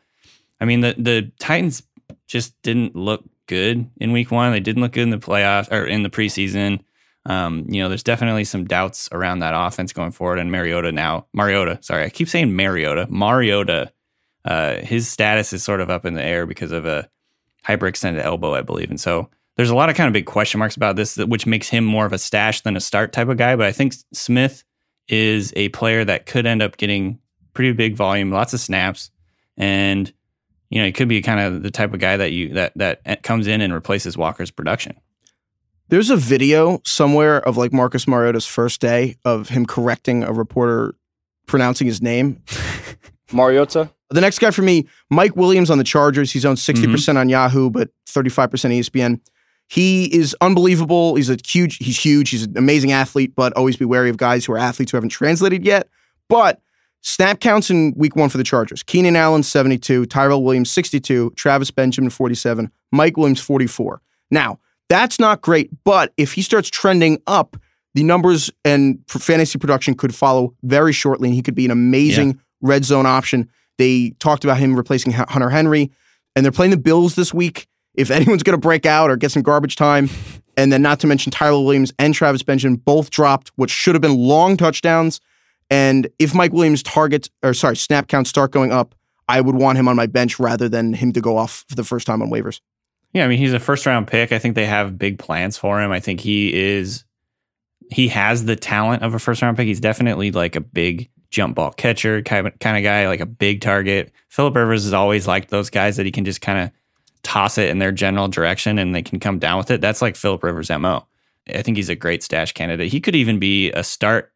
I 0.61 0.65
mean, 0.65 0.81
the, 0.81 0.97
the 0.99 1.31
Titans 1.39 1.85
just 2.27 2.61
didn't 2.63 2.97
look 2.97 3.25
good 3.49 3.91
in 3.97 4.13
week 4.13 4.31
one. 4.31 4.53
They 4.53 4.61
didn't 4.61 4.83
look 4.83 4.93
good 4.93 5.03
in 5.03 5.11
the 5.11 5.19
playoffs 5.19 5.73
or 5.73 5.85
in 5.85 6.05
the 6.05 6.11
preseason. 6.11 6.81
Um, 7.27 7.67
you 7.69 7.83
know, 7.83 7.89
there's 7.89 8.05
definitely 8.05 8.45
some 8.45 8.65
doubts 8.65 9.09
around 9.11 9.41
that 9.41 9.55
offense 9.55 9.93
going 9.93 10.13
forward. 10.13 10.39
And 10.39 10.53
Mariota 10.53 10.93
now, 10.93 11.27
Mariota, 11.35 11.79
sorry, 11.83 12.05
I 12.05 12.11
keep 12.11 12.29
saying 12.29 12.55
Mariota. 12.55 13.07
Mariota, 13.11 13.93
uh, 14.45 14.77
his 14.77 15.09
status 15.09 15.53
is 15.53 15.65
sort 15.65 15.81
of 15.81 15.91
up 15.91 16.07
in 16.07 16.15
the 16.15 16.23
air 16.23 16.47
because 16.47 16.73
of 16.73 16.87
a 16.87 17.11
hyperextended 17.67 18.23
elbow, 18.23 18.55
I 18.55 18.63
believe. 18.63 18.91
And 18.91 19.01
so 19.01 19.29
there's 19.57 19.71
a 19.71 19.75
lot 19.75 19.91
of 19.91 19.97
kind 19.97 20.07
of 20.07 20.13
big 20.13 20.27
question 20.27 20.59
marks 20.59 20.77
about 20.77 20.97
this, 20.97 21.17
which 21.17 21.47
makes 21.47 21.69
him 21.69 21.85
more 21.85 22.07
of 22.07 22.13
a 22.13 22.19
stash 22.19 22.61
than 22.61 22.77
a 22.77 22.81
start 22.81 23.13
type 23.13 23.29
of 23.29 23.37
guy. 23.37 23.57
But 23.57 23.67
I 23.67 23.73
think 23.73 23.95
Smith 24.13 24.65
is 25.09 25.53
a 25.57 25.69
player 25.71 26.05
that 26.05 26.27
could 26.27 26.47
end 26.47 26.63
up 26.63 26.77
getting 26.77 27.19
pretty 27.55 27.73
big 27.73 27.97
volume, 27.97 28.31
lots 28.31 28.55
of 28.55 28.61
snaps, 28.61 29.11
and 29.57 30.13
you 30.71 30.81
know, 30.81 30.87
he 30.87 30.93
could 30.93 31.09
be 31.09 31.23
kind 31.23 31.41
of 31.41 31.63
the 31.63 31.71
type 31.71 31.93
of 31.95 32.01
guy 32.01 32.17
that 32.17 32.33
you 32.33 32.55
that 32.55 32.73
that 32.77 33.01
eh, 33.05 33.17
comes 33.17 33.47
in 33.47 33.61
and 33.61 33.73
replaces 33.73 34.17
Walker's 34.17 34.51
production. 34.51 34.97
There's 35.89 36.11
a 36.11 36.17
video 36.17 36.81
somewhere 36.85 37.41
of 37.41 37.57
like 37.57 37.73
Marcus 37.73 38.07
Mariota's 38.07 38.47
first 38.47 38.81
day 38.81 39.17
of 39.25 39.49
him 39.49 39.65
correcting 39.65 40.23
a 40.23 40.33
reporter 40.33 40.95
pronouncing 41.47 41.87
his 41.87 42.03
name. 42.03 42.43
Mariota. 43.33 43.91
The 44.11 44.21
next 44.21 44.39
guy 44.39 44.51
for 44.51 44.63
me, 44.63 44.87
Mike 45.11 45.37
Williams 45.37 45.71
on 45.71 45.79
the 45.79 45.85
Chargers. 45.85 46.33
He's 46.33 46.45
owned 46.45 46.59
60% 46.59 46.75
mm-hmm. 46.75 46.93
percent 46.93 47.19
on 47.19 47.29
Yahoo, 47.29 47.71
but 47.71 47.91
35% 48.07 48.49
ESPN. 48.49 49.21
He 49.67 50.07
is 50.07 50.35
unbelievable. 50.41 51.15
He's 51.17 51.29
a 51.29 51.37
huge, 51.47 51.77
he's 51.77 51.99
huge. 51.99 52.31
He's 52.31 52.45
an 52.45 52.57
amazing 52.57 52.93
athlete, 52.93 53.35
but 53.35 53.55
always 53.55 53.77
be 53.77 53.85
wary 53.85 54.09
of 54.09 54.17
guys 54.17 54.47
who 54.47 54.53
are 54.53 54.59
athletes 54.59 54.93
who 54.93 54.97
haven't 54.97 55.11
translated 55.11 55.63
yet. 55.63 55.89
But 56.29 56.63
snap 57.03 57.41
counts 57.41 57.71
in 57.71 57.95
week 57.97 58.17
one 58.17 58.29
for 58.29 58.39
the 58.39 58.45
Chargers. 58.45 58.83
Keenan 58.83 59.17
Allen, 59.17 59.43
72, 59.43 60.07
Tyrell 60.07 60.43
Williams, 60.43 60.71
62, 60.71 61.33
Travis 61.37 61.71
Benjamin, 61.71 62.11
47, 62.11 62.71
Mike 62.93 63.17
Williams, 63.17 63.41
44. 63.41 64.01
Now, 64.31 64.59
that's 64.89 65.19
not 65.21 65.41
great, 65.43 65.71
but 65.85 66.13
if 66.17 66.33
he 66.33 66.43
starts 66.43 66.71
trending 66.71 67.21
up, 67.27 67.57
the 67.95 68.03
numbers 68.03 68.51
and 68.65 69.01
fantasy 69.09 69.59
production 69.59 69.95
could 69.95 70.15
follow 70.15 70.55
very 70.63 70.93
shortly, 70.93 71.29
and 71.29 71.35
he 71.35 71.43
could 71.43 71.55
be 71.55 71.65
an 71.65 71.71
amazing 71.71 72.41
red 72.61 72.85
zone 72.85 73.07
option. 73.07 73.49
They 73.79 74.11
talked 74.19 74.45
about 74.45 74.59
him 74.59 74.77
replacing 74.77 75.13
Hunter 75.13 75.51
Henry, 75.51 75.91
and 76.37 76.45
they're 76.45 76.53
playing 76.53 76.71
the 76.71 76.77
Bills 76.77 77.15
this 77.15 77.33
week. 77.35 77.67
If 77.95 78.11
anyone's 78.11 78.43
going 78.43 78.57
to 78.57 78.61
break 78.61 78.87
out 78.87 79.11
or 79.11 79.17
get 79.17 79.33
some 79.33 79.43
garbage 79.43 79.77
time, 79.77 80.09
and 80.57 80.73
then 80.73 80.83
not 80.83 81.01
to 81.01 81.07
mention 81.07 81.31
Tyler 81.33 81.63
Williams 81.65 81.93
and 81.99 82.15
Travis 82.15 82.43
Benjamin 82.43 82.77
both 82.77 83.11
dropped 83.11 83.51
what 83.57 83.71
should 83.71 83.95
have 83.95 84.03
been 84.03 84.17
long 84.17 84.57
touchdowns. 84.57 85.21
And 85.71 86.09
if 86.19 86.35
Mike 86.35 86.53
Williams 86.53 86.83
targets 86.83 87.29
or 87.43 87.55
sorry 87.55 87.77
snap 87.77 88.09
counts 88.09 88.31
start 88.31 88.51
going 88.51 88.73
up, 88.73 88.95
I 89.29 89.41
would 89.41 89.55
want 89.55 89.79
him 89.79 89.89
on 89.89 89.97
my 89.97 90.07
bench 90.07 90.39
rather 90.39 90.69
than 90.69 90.95
him 90.95 91.13
to 91.13 91.21
go 91.21 91.37
off 91.37 91.65
for 91.69 91.75
the 91.75 91.85
first 91.85 92.07
time 92.07 92.23
on 92.23 92.31
waivers. 92.31 92.61
Yeah, 93.13 93.25
I 93.25 93.29
mean 93.29 93.39
he's 93.39 93.53
a 93.53 93.61
first 93.61 93.87
round 93.87 94.07
pick. 94.07 94.33
I 94.33 94.39
think 94.39 94.55
they 94.55 94.67
have 94.67 94.99
big 94.99 95.19
plans 95.19 95.57
for 95.57 95.81
him. 95.81 95.93
I 95.93 96.01
think 96.01 96.21
he 96.21 96.55
is 96.55 97.05
he 97.91 98.09
has 98.09 98.45
the 98.45 98.57
talent 98.57 99.03
of 99.03 99.15
a 99.15 99.19
first 99.19 99.43
round 99.43 99.57
pick. 99.57 99.67
He's 99.67 99.81
definitely 99.81 100.31
like 100.31 100.57
a 100.57 100.61
big 100.61 101.11
jump 101.31 101.57
ball 101.57 101.73
catcher 101.73 102.23
kind 102.23 102.47
of, 102.47 102.59
guy, 102.59 103.07
like 103.07 103.21
a 103.21 103.27
big 103.27 103.61
target. 103.61 104.13
Philip 104.29 104.57
Rivers 104.57 104.85
has 104.85 104.93
always 104.93 105.27
liked 105.27 105.51
those 105.51 105.71
guys 105.71 105.97
that 105.97 106.07
he 106.07 106.13
can 106.13 106.25
just 106.25 106.41
kind 106.41 106.59
of 106.59 106.71
toss 107.23 107.59
it 107.59 107.69
in 107.69 107.79
their 107.79 107.93
general 107.93 108.29
direction 108.29 108.79
and 108.79 108.95
they 108.95 109.03
can 109.03 109.21
come 109.21 109.39
down 109.39 109.59
with 109.59 109.71
it. 109.71 109.81
That's 109.81 110.01
like 110.01 110.17
Philip 110.17 110.43
Rivers' 110.43 110.71
MO. 110.71 111.07
I 111.49 111.63
think 111.63 111.77
he's 111.77 111.89
a 111.89 111.95
great 111.95 112.23
stash 112.23 112.53
candidate. 112.53 112.91
He 112.91 113.01
could 113.01 113.15
even 113.15 113.39
be 113.39 113.71
a 113.73 113.83
start 113.83 114.33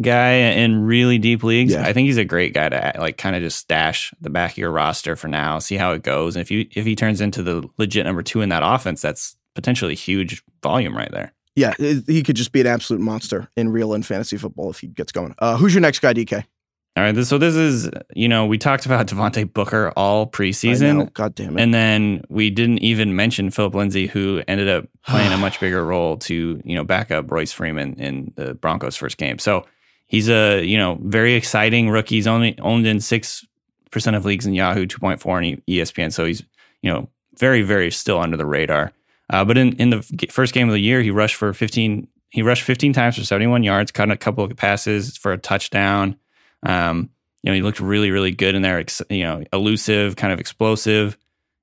guy 0.00 0.32
in 0.32 0.84
really 0.84 1.18
deep 1.18 1.42
leagues. 1.42 1.72
Yeah. 1.72 1.86
I 1.86 1.92
think 1.92 2.06
he's 2.06 2.16
a 2.16 2.24
great 2.24 2.54
guy 2.54 2.68
to 2.68 2.92
like 2.98 3.16
kind 3.16 3.36
of 3.36 3.42
just 3.42 3.58
stash 3.58 4.12
the 4.20 4.30
back 4.30 4.52
of 4.52 4.58
your 4.58 4.70
roster 4.70 5.16
for 5.16 5.28
now, 5.28 5.58
see 5.58 5.76
how 5.76 5.92
it 5.92 6.02
goes. 6.02 6.36
And 6.36 6.42
if 6.42 6.50
you 6.50 6.66
if 6.74 6.84
he 6.84 6.96
turns 6.96 7.20
into 7.20 7.42
the 7.42 7.68
legit 7.78 8.06
number 8.06 8.22
two 8.22 8.40
in 8.42 8.50
that 8.50 8.62
offense, 8.64 9.02
that's 9.02 9.36
potentially 9.54 9.94
huge 9.94 10.42
volume 10.62 10.96
right 10.96 11.10
there. 11.10 11.32
Yeah, 11.54 11.72
he 11.78 12.22
could 12.22 12.36
just 12.36 12.52
be 12.52 12.60
an 12.60 12.66
absolute 12.66 13.00
monster 13.00 13.48
in 13.56 13.70
real 13.70 13.94
and 13.94 14.04
fantasy 14.04 14.36
football 14.36 14.70
if 14.70 14.80
he 14.80 14.88
gets 14.88 15.10
going. 15.10 15.34
Uh, 15.38 15.56
who's 15.56 15.74
your 15.74 15.80
next 15.80 16.00
guy, 16.00 16.12
DK? 16.12 16.44
All 16.96 17.02
right, 17.02 17.14
this, 17.14 17.28
so 17.28 17.36
this 17.38 17.54
is 17.54 17.90
you 18.14 18.28
know 18.28 18.44
we 18.44 18.58
talked 18.58 18.84
about 18.84 19.06
Devontae 19.08 19.50
Booker 19.50 19.92
all 19.96 20.26
preseason, 20.26 21.12
God 21.14 21.34
damn 21.34 21.58
it. 21.58 21.62
and 21.62 21.72
then 21.72 22.24
we 22.28 22.50
didn't 22.50 22.78
even 22.78 23.16
mention 23.16 23.50
Philip 23.50 23.74
Lindsay, 23.74 24.06
who 24.06 24.42
ended 24.46 24.68
up 24.68 24.86
playing 25.06 25.32
a 25.32 25.38
much 25.38 25.58
bigger 25.60 25.84
role 25.84 26.18
to 26.18 26.60
you 26.62 26.74
know 26.74 26.84
back 26.84 27.10
up 27.10 27.30
Royce 27.30 27.52
Freeman 27.52 27.94
in 27.94 28.32
the 28.36 28.54
Broncos' 28.54 28.96
first 28.96 29.16
game. 29.16 29.38
So 29.38 29.64
he's 30.06 30.28
a 30.28 30.64
you 30.64 30.78
know 30.78 30.98
very 31.00 31.34
exciting 31.34 31.90
rookie. 31.90 32.16
He's 32.16 32.26
only 32.26 32.58
owned 32.60 32.86
in 32.86 33.00
six 33.00 33.44
percent 33.90 34.16
of 34.16 34.24
leagues 34.24 34.46
in 34.46 34.54
Yahoo, 34.54 34.86
two 34.86 34.98
point 34.98 35.20
four 35.20 35.40
in 35.40 35.62
ESPN. 35.68 36.12
So 36.12 36.24
he's 36.24 36.42
you 36.82 36.90
know 36.92 37.08
very 37.38 37.62
very 37.62 37.90
still 37.90 38.20
under 38.20 38.36
the 38.36 38.46
radar. 38.46 38.92
Uh, 39.30 39.44
but 39.44 39.58
in 39.58 39.76
in 39.76 39.90
the 39.90 40.02
first 40.30 40.54
game 40.54 40.68
of 40.68 40.74
the 40.74 40.80
year, 40.80 41.02
he 41.02 41.10
rushed 41.10 41.36
for 41.36 41.52
fifteen. 41.52 42.08
He 42.30 42.42
rushed 42.42 42.62
fifteen 42.62 42.92
times 42.92 43.16
for 43.16 43.24
seventy 43.24 43.46
one 43.46 43.62
yards, 43.62 43.92
caught 43.92 44.10
a 44.10 44.16
couple 44.16 44.44
of 44.44 44.56
passes 44.56 45.16
for 45.16 45.32
a 45.32 45.38
touchdown. 45.38 46.16
Um, 46.62 47.10
you 47.42 47.50
know, 47.50 47.54
he 47.54 47.62
looked 47.62 47.80
really 47.80 48.10
really 48.10 48.32
good 48.32 48.54
in 48.54 48.62
there. 48.62 48.84
You 49.10 49.24
know, 49.24 49.44
elusive, 49.52 50.16
kind 50.16 50.32
of 50.32 50.40
explosive, 50.40 51.16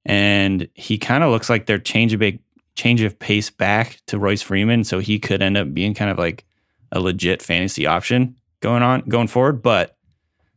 and 0.06 0.68
he 0.74 0.98
kind 0.98 1.24
of 1.24 1.32
looks 1.32 1.50
like 1.50 1.66
they're 1.66 1.80
change 1.80 2.18
big 2.18 2.40
change 2.76 3.02
of 3.02 3.20
pace 3.20 3.50
back 3.50 4.00
to 4.08 4.18
Royce 4.18 4.42
Freeman, 4.42 4.84
so 4.84 5.00
he 5.00 5.20
could 5.20 5.42
end 5.42 5.58
up 5.58 5.74
being 5.74 5.94
kind 5.94 6.10
of 6.12 6.18
like 6.18 6.46
a 6.94 7.00
legit 7.00 7.42
fantasy 7.42 7.86
option 7.86 8.36
going 8.62 8.82
on 8.82 9.02
going 9.02 9.28
forward. 9.28 9.62
But 9.62 9.98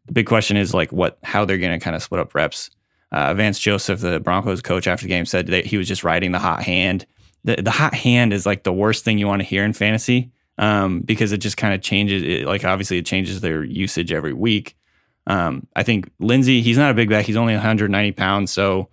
the 0.06 0.12
big 0.12 0.26
question 0.26 0.56
is 0.56 0.72
like 0.72 0.92
what 0.92 1.18
how 1.24 1.44
they're 1.44 1.58
going 1.58 1.78
to 1.78 1.82
kind 1.82 1.96
of 1.96 2.02
split 2.02 2.20
up 2.20 2.34
reps. 2.34 2.70
Uh, 3.12 3.34
Vance 3.34 3.58
Joseph, 3.58 4.00
the 4.00 4.20
Broncos 4.20 4.60
coach 4.60 4.86
after 4.86 5.04
the 5.04 5.08
game, 5.08 5.26
said 5.26 5.48
that 5.48 5.66
he 5.66 5.76
was 5.76 5.88
just 5.88 6.04
riding 6.04 6.32
the 6.32 6.38
hot 6.38 6.62
hand. 6.62 7.06
The, 7.44 7.56
the 7.56 7.70
hot 7.70 7.94
hand 7.94 8.32
is 8.32 8.46
like 8.46 8.64
the 8.64 8.72
worst 8.72 9.04
thing 9.04 9.18
you 9.18 9.26
want 9.26 9.40
to 9.40 9.46
hear 9.46 9.64
in 9.64 9.72
fantasy 9.72 10.32
um, 10.58 11.00
because 11.00 11.32
it 11.32 11.38
just 11.38 11.56
kind 11.56 11.74
of 11.74 11.82
changes. 11.82 12.22
It, 12.22 12.46
like 12.46 12.64
obviously, 12.64 12.98
it 12.98 13.06
changes 13.06 13.40
their 13.40 13.62
usage 13.64 14.12
every 14.12 14.32
week. 14.32 14.76
Um, 15.26 15.66
I 15.74 15.82
think 15.82 16.10
Lindsay, 16.18 16.62
he's 16.62 16.78
not 16.78 16.90
a 16.90 16.94
big 16.94 17.08
back. 17.08 17.24
He's 17.24 17.36
only 17.36 17.54
190 17.54 18.12
pounds, 18.12 18.52
so 18.52 18.88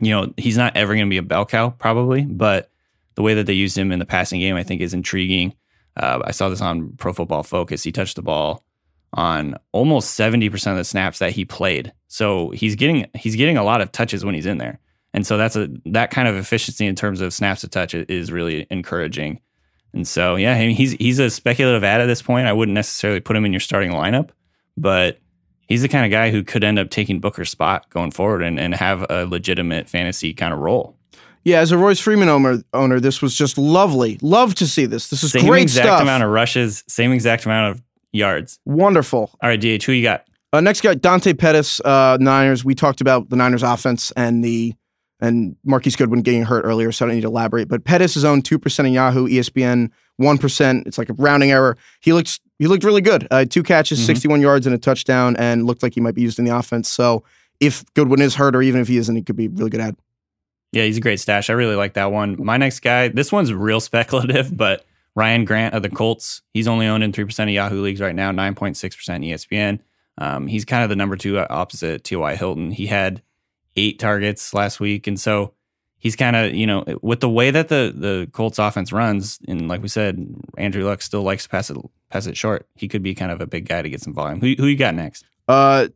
you 0.00 0.10
know 0.10 0.32
he's 0.36 0.56
not 0.56 0.76
ever 0.76 0.94
going 0.94 1.06
to 1.06 1.10
be 1.10 1.18
a 1.18 1.22
bell 1.22 1.46
cow 1.46 1.70
probably. 1.70 2.22
But 2.22 2.70
the 3.14 3.22
way 3.22 3.34
that 3.34 3.46
they 3.46 3.52
used 3.52 3.76
him 3.76 3.92
in 3.92 3.98
the 3.98 4.06
passing 4.06 4.40
game, 4.40 4.56
I 4.56 4.62
think, 4.62 4.80
is 4.80 4.94
intriguing. 4.94 5.54
Uh, 5.96 6.20
I 6.24 6.32
saw 6.32 6.48
this 6.48 6.60
on 6.60 6.92
Pro 6.96 7.12
Football 7.12 7.42
Focus. 7.42 7.82
He 7.82 7.92
touched 7.92 8.16
the 8.16 8.22
ball 8.22 8.64
on 9.12 9.56
almost 9.72 10.18
70% 10.18 10.52
of 10.72 10.76
the 10.76 10.84
snaps 10.84 11.20
that 11.20 11.32
he 11.32 11.44
played. 11.44 11.92
So 12.08 12.50
he's 12.50 12.74
getting 12.74 13.06
he's 13.14 13.36
getting 13.36 13.56
a 13.56 13.64
lot 13.64 13.80
of 13.80 13.92
touches 13.92 14.24
when 14.24 14.34
he's 14.34 14.46
in 14.46 14.58
there. 14.58 14.80
And 15.12 15.24
so 15.24 15.36
that's 15.36 15.54
a 15.54 15.68
that 15.86 16.10
kind 16.10 16.26
of 16.26 16.36
efficiency 16.36 16.86
in 16.86 16.96
terms 16.96 17.20
of 17.20 17.32
snaps 17.32 17.60
to 17.60 17.68
touch 17.68 17.94
is 17.94 18.32
really 18.32 18.66
encouraging. 18.70 19.40
And 19.92 20.06
so 20.06 20.34
yeah, 20.34 20.54
I 20.54 20.66
mean, 20.66 20.76
he's 20.76 20.92
he's 20.92 21.20
a 21.20 21.30
speculative 21.30 21.84
add 21.84 22.00
at 22.00 22.06
this 22.06 22.22
point. 22.22 22.48
I 22.48 22.52
wouldn't 22.52 22.74
necessarily 22.74 23.20
put 23.20 23.36
him 23.36 23.44
in 23.44 23.52
your 23.52 23.60
starting 23.60 23.92
lineup, 23.92 24.30
but 24.76 25.20
he's 25.68 25.82
the 25.82 25.88
kind 25.88 26.04
of 26.04 26.10
guy 26.10 26.30
who 26.30 26.42
could 26.42 26.64
end 26.64 26.80
up 26.80 26.90
taking 26.90 27.20
Booker's 27.20 27.50
spot 27.50 27.88
going 27.90 28.10
forward 28.10 28.42
and, 28.42 28.58
and 28.58 28.74
have 28.74 29.06
a 29.08 29.24
legitimate 29.24 29.88
fantasy 29.88 30.34
kind 30.34 30.52
of 30.52 30.58
role. 30.58 30.96
Yeah, 31.44 31.60
as 31.60 31.72
a 31.72 31.78
Royce 31.78 32.00
Freeman 32.00 32.30
owner, 32.30 32.62
owner, 32.72 33.00
this 33.00 33.20
was 33.20 33.34
just 33.34 33.58
lovely. 33.58 34.18
Love 34.22 34.54
to 34.56 34.66
see 34.66 34.86
this. 34.86 35.08
This 35.08 35.22
is 35.22 35.32
same 35.32 35.46
great 35.46 35.62
exact 35.62 35.86
stuff. 35.86 36.00
amount 36.00 36.22
of 36.22 36.30
rushes, 36.30 36.84
same 36.88 37.12
exact 37.12 37.44
amount 37.44 37.72
of 37.76 37.82
yards. 38.12 38.58
Wonderful. 38.64 39.30
All 39.42 39.48
right, 39.50 39.60
DH, 39.60 39.82
who 39.84 39.92
you 39.92 40.02
got? 40.02 40.26
Uh, 40.54 40.60
next 40.60 40.80
guy, 40.80 40.94
Dante 40.94 41.34
Pettis, 41.34 41.80
uh, 41.80 42.16
Niners. 42.20 42.64
We 42.64 42.74
talked 42.74 43.00
about 43.00 43.28
the 43.28 43.36
Niners 43.36 43.62
offense 43.62 44.10
and 44.12 44.42
the 44.44 44.74
and 45.20 45.56
Marquise 45.64 45.96
Goodwin 45.96 46.22
getting 46.22 46.44
hurt 46.44 46.64
earlier, 46.64 46.92
so 46.92 47.04
I 47.04 47.08
don't 47.08 47.16
need 47.16 47.22
to 47.22 47.28
elaborate. 47.28 47.68
But 47.68 47.84
Pettis 47.84 48.16
is 48.16 48.24
owned 48.24 48.44
two 48.44 48.58
percent 48.58 48.86
in 48.86 48.94
Yahoo, 48.94 49.28
ESPN 49.28 49.90
one 50.16 50.38
percent. 50.38 50.86
It's 50.86 50.96
like 50.96 51.10
a 51.10 51.14
rounding 51.14 51.50
error. 51.50 51.76
He 52.00 52.12
looks 52.12 52.40
he 52.58 52.66
looked 52.68 52.84
really 52.84 53.00
good. 53.00 53.26
Uh, 53.30 53.44
two 53.44 53.62
catches, 53.62 53.98
mm-hmm. 53.98 54.06
sixty 54.06 54.28
one 54.28 54.40
yards, 54.40 54.66
and 54.66 54.74
a 54.74 54.78
touchdown, 54.78 55.36
and 55.36 55.66
looked 55.66 55.82
like 55.82 55.94
he 55.94 56.00
might 56.00 56.14
be 56.14 56.22
used 56.22 56.38
in 56.38 56.44
the 56.44 56.56
offense. 56.56 56.88
So 56.88 57.24
if 57.60 57.84
Goodwin 57.94 58.22
is 58.22 58.36
hurt, 58.36 58.54
or 58.54 58.62
even 58.62 58.80
if 58.80 58.88
he 58.88 58.96
isn't, 58.96 59.14
he 59.14 59.22
could 59.22 59.36
be 59.36 59.46
a 59.46 59.50
really 59.50 59.70
good 59.70 59.80
add. 59.80 59.96
Yeah, 60.74 60.84
he's 60.84 60.96
a 60.96 61.00
great 61.00 61.20
stash. 61.20 61.50
I 61.50 61.52
really 61.52 61.76
like 61.76 61.94
that 61.94 62.10
one. 62.10 62.36
My 62.44 62.56
next 62.56 62.80
guy, 62.80 63.08
this 63.08 63.30
one's 63.30 63.52
real 63.52 63.80
speculative, 63.80 64.54
but 64.54 64.84
Ryan 65.14 65.44
Grant 65.44 65.74
of 65.74 65.82
the 65.82 65.88
Colts. 65.88 66.42
He's 66.52 66.66
only 66.66 66.86
owned 66.86 67.04
in 67.04 67.12
3% 67.12 67.42
of 67.44 67.48
Yahoo 67.50 67.80
leagues 67.80 68.00
right 68.00 68.14
now, 68.14 68.32
9.6% 68.32 68.76
ESPN. 68.76 69.78
Um, 70.18 70.46
he's 70.46 70.64
kind 70.64 70.82
of 70.82 70.90
the 70.90 70.96
number 70.96 71.16
two 71.16 71.38
opposite 71.38 72.04
T.Y. 72.04 72.36
Hilton. 72.36 72.70
He 72.70 72.86
had 72.86 73.22
eight 73.76 73.98
targets 73.98 74.54
last 74.54 74.80
week. 74.80 75.06
And 75.06 75.18
so 75.18 75.54
he's 75.98 76.16
kind 76.16 76.36
of, 76.36 76.54
you 76.54 76.66
know, 76.66 76.84
with 77.02 77.20
the 77.20 77.28
way 77.28 77.50
that 77.50 77.68
the, 77.68 77.92
the 77.94 78.28
Colts 78.32 78.58
offense 78.58 78.92
runs, 78.92 79.38
and 79.46 79.68
like 79.68 79.82
we 79.82 79.88
said, 79.88 80.34
Andrew 80.58 80.84
Luck 80.84 81.02
still 81.02 81.22
likes 81.22 81.44
to 81.44 81.48
pass 81.48 81.70
it, 81.70 81.76
pass 82.10 82.26
it 82.26 82.36
short. 82.36 82.66
He 82.74 82.88
could 82.88 83.02
be 83.02 83.14
kind 83.14 83.32
of 83.32 83.40
a 83.40 83.46
big 83.46 83.68
guy 83.68 83.82
to 83.82 83.90
get 83.90 84.00
some 84.00 84.14
volume. 84.14 84.40
Who, 84.40 84.54
who 84.58 84.66
you 84.66 84.76
got 84.76 84.94
next? 84.94 85.24
Uh, 85.48 85.88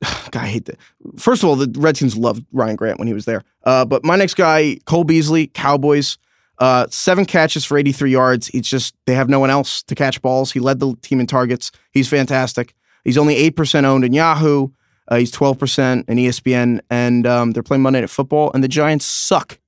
God, 0.30 0.42
I 0.42 0.46
hate 0.46 0.64
that. 0.66 0.78
First 1.18 1.42
of 1.42 1.48
all, 1.48 1.56
the 1.56 1.72
Redskins 1.78 2.16
loved 2.16 2.44
Ryan 2.52 2.76
Grant 2.76 2.98
when 2.98 3.08
he 3.08 3.14
was 3.14 3.24
there. 3.24 3.42
Uh, 3.64 3.84
but 3.84 4.04
my 4.04 4.16
next 4.16 4.34
guy, 4.34 4.78
Cole 4.86 5.04
Beasley, 5.04 5.48
Cowboys, 5.48 6.18
uh, 6.58 6.86
seven 6.90 7.24
catches 7.24 7.64
for 7.64 7.78
83 7.78 8.10
yards. 8.10 8.50
It's 8.52 8.68
just 8.68 8.94
they 9.06 9.14
have 9.14 9.28
no 9.28 9.40
one 9.40 9.50
else 9.50 9.82
to 9.84 9.94
catch 9.94 10.20
balls. 10.20 10.52
He 10.52 10.60
led 10.60 10.78
the 10.78 10.94
team 11.02 11.20
in 11.20 11.26
targets. 11.26 11.72
He's 11.92 12.08
fantastic. 12.08 12.74
He's 13.04 13.16
only 13.16 13.36
8% 13.50 13.84
owned 13.84 14.04
in 14.04 14.12
Yahoo. 14.12 14.68
Uh, 15.08 15.16
he's 15.16 15.32
12% 15.32 16.08
in 16.08 16.18
ESPN. 16.18 16.80
And 16.90 17.26
um, 17.26 17.52
they're 17.52 17.62
playing 17.62 17.82
Monday 17.82 18.00
Night 18.00 18.10
Football, 18.10 18.50
and 18.52 18.62
the 18.62 18.68
Giants 18.68 19.06
suck. 19.06 19.58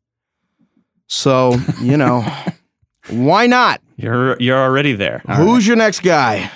So, 1.07 1.57
you 1.80 1.97
know, 1.97 2.24
why 3.09 3.47
not? 3.47 3.80
You're, 3.97 4.37
you're 4.41 4.59
already 4.59 4.95
there. 4.95 5.22
All 5.26 5.37
Who's 5.37 5.64
right. 5.64 5.66
your 5.66 5.76
next 5.76 6.01
guy? 6.01 6.51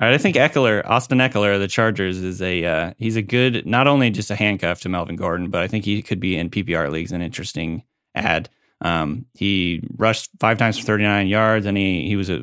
All 0.00 0.06
right, 0.08 0.14
I 0.14 0.18
think 0.18 0.36
Ekeler, 0.36 0.82
Austin 0.88 1.18
Ekeler 1.18 1.54
of 1.54 1.60
the 1.60 1.68
Chargers 1.68 2.16
is 2.22 2.40
a 2.40 2.64
uh, 2.64 2.94
he's 2.96 3.16
a 3.16 3.22
good 3.22 3.66
not 3.66 3.86
only 3.86 4.08
just 4.08 4.30
a 4.30 4.34
handcuff 4.34 4.80
to 4.80 4.88
Melvin 4.88 5.16
Gordon, 5.16 5.50
but 5.50 5.60
I 5.60 5.68
think 5.68 5.84
he 5.84 6.00
could 6.00 6.18
be 6.18 6.38
in 6.38 6.48
PPR 6.48 6.90
leagues 6.90 7.12
an 7.12 7.20
interesting 7.20 7.82
add. 8.14 8.48
Um, 8.80 9.26
he 9.34 9.82
rushed 9.98 10.30
five 10.40 10.56
times 10.56 10.78
for 10.78 10.86
39 10.86 11.26
yards, 11.26 11.66
and 11.66 11.76
he 11.76 12.08
he 12.08 12.16
was 12.16 12.30
a 12.30 12.42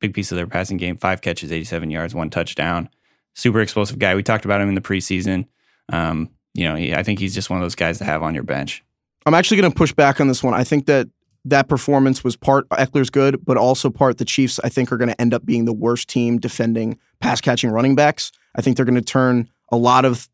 big 0.00 0.12
piece 0.12 0.30
of 0.30 0.36
their 0.36 0.46
passing 0.46 0.76
game. 0.76 0.98
Five 0.98 1.22
catches, 1.22 1.50
87 1.50 1.90
yards, 1.90 2.14
one 2.14 2.28
touchdown. 2.28 2.90
Super 3.34 3.62
explosive 3.62 3.98
guy. 3.98 4.14
We 4.14 4.22
talked 4.22 4.44
about 4.44 4.60
him 4.60 4.68
in 4.68 4.74
the 4.74 4.82
preseason. 4.82 5.46
Um, 5.90 6.28
you 6.52 6.68
know, 6.68 6.74
he, 6.74 6.94
I 6.94 7.02
think 7.04 7.20
he's 7.20 7.34
just 7.34 7.48
one 7.48 7.58
of 7.58 7.64
those 7.64 7.74
guys 7.74 7.96
to 7.98 8.04
have 8.04 8.22
on 8.22 8.34
your 8.34 8.44
bench. 8.44 8.84
I'm 9.24 9.32
actually 9.32 9.62
going 9.62 9.72
to 9.72 9.76
push 9.76 9.92
back 9.92 10.20
on 10.20 10.28
this 10.28 10.42
one. 10.42 10.52
I 10.52 10.64
think 10.64 10.84
that 10.86 11.08
that 11.50 11.68
performance 11.68 12.22
was 12.22 12.36
part 12.36 12.68
Ekeler's 12.70 13.10
good, 13.10 13.44
but 13.44 13.56
also 13.56 13.90
part 13.90 14.18
the 14.18 14.24
Chiefs. 14.24 14.60
I 14.62 14.68
think 14.68 14.92
are 14.92 14.96
going 14.96 15.10
to 15.10 15.20
end 15.20 15.34
up 15.34 15.44
being 15.44 15.64
the 15.64 15.72
worst 15.72 16.08
team 16.08 16.38
defending 16.38 16.98
pass 17.20 17.40
catching 17.40 17.70
running 17.70 17.94
backs. 17.94 18.32
I 18.54 18.62
think 18.62 18.76
they're 18.76 18.86
going 18.86 18.94
to 18.94 19.02
turn 19.02 19.48
a 19.70 19.76
lot 19.76 20.04
of 20.04 20.28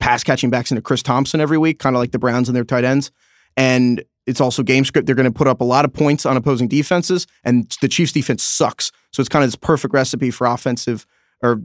pass 0.00 0.22
catching 0.22 0.50
backs 0.50 0.70
into 0.70 0.82
Chris 0.82 1.02
Thompson 1.02 1.40
every 1.40 1.58
week, 1.58 1.78
kind 1.78 1.96
of 1.96 2.00
like 2.00 2.12
the 2.12 2.18
Browns 2.18 2.48
and 2.48 2.56
their 2.56 2.64
tight 2.64 2.84
ends. 2.84 3.10
And 3.56 4.04
it's 4.26 4.40
also 4.40 4.62
game 4.62 4.84
script. 4.84 5.06
They're 5.06 5.14
going 5.14 5.30
to 5.30 5.36
put 5.36 5.48
up 5.48 5.60
a 5.60 5.64
lot 5.64 5.84
of 5.84 5.92
points 5.92 6.26
on 6.26 6.36
opposing 6.36 6.68
defenses, 6.68 7.26
and 7.44 7.68
the 7.80 7.88
Chiefs 7.88 8.12
defense 8.12 8.42
sucks. 8.42 8.92
So 9.12 9.20
it's 9.20 9.28
kind 9.28 9.42
of 9.42 9.48
this 9.48 9.56
perfect 9.56 9.94
recipe 9.94 10.30
for 10.30 10.46
offensive 10.46 11.06
or 11.42 11.62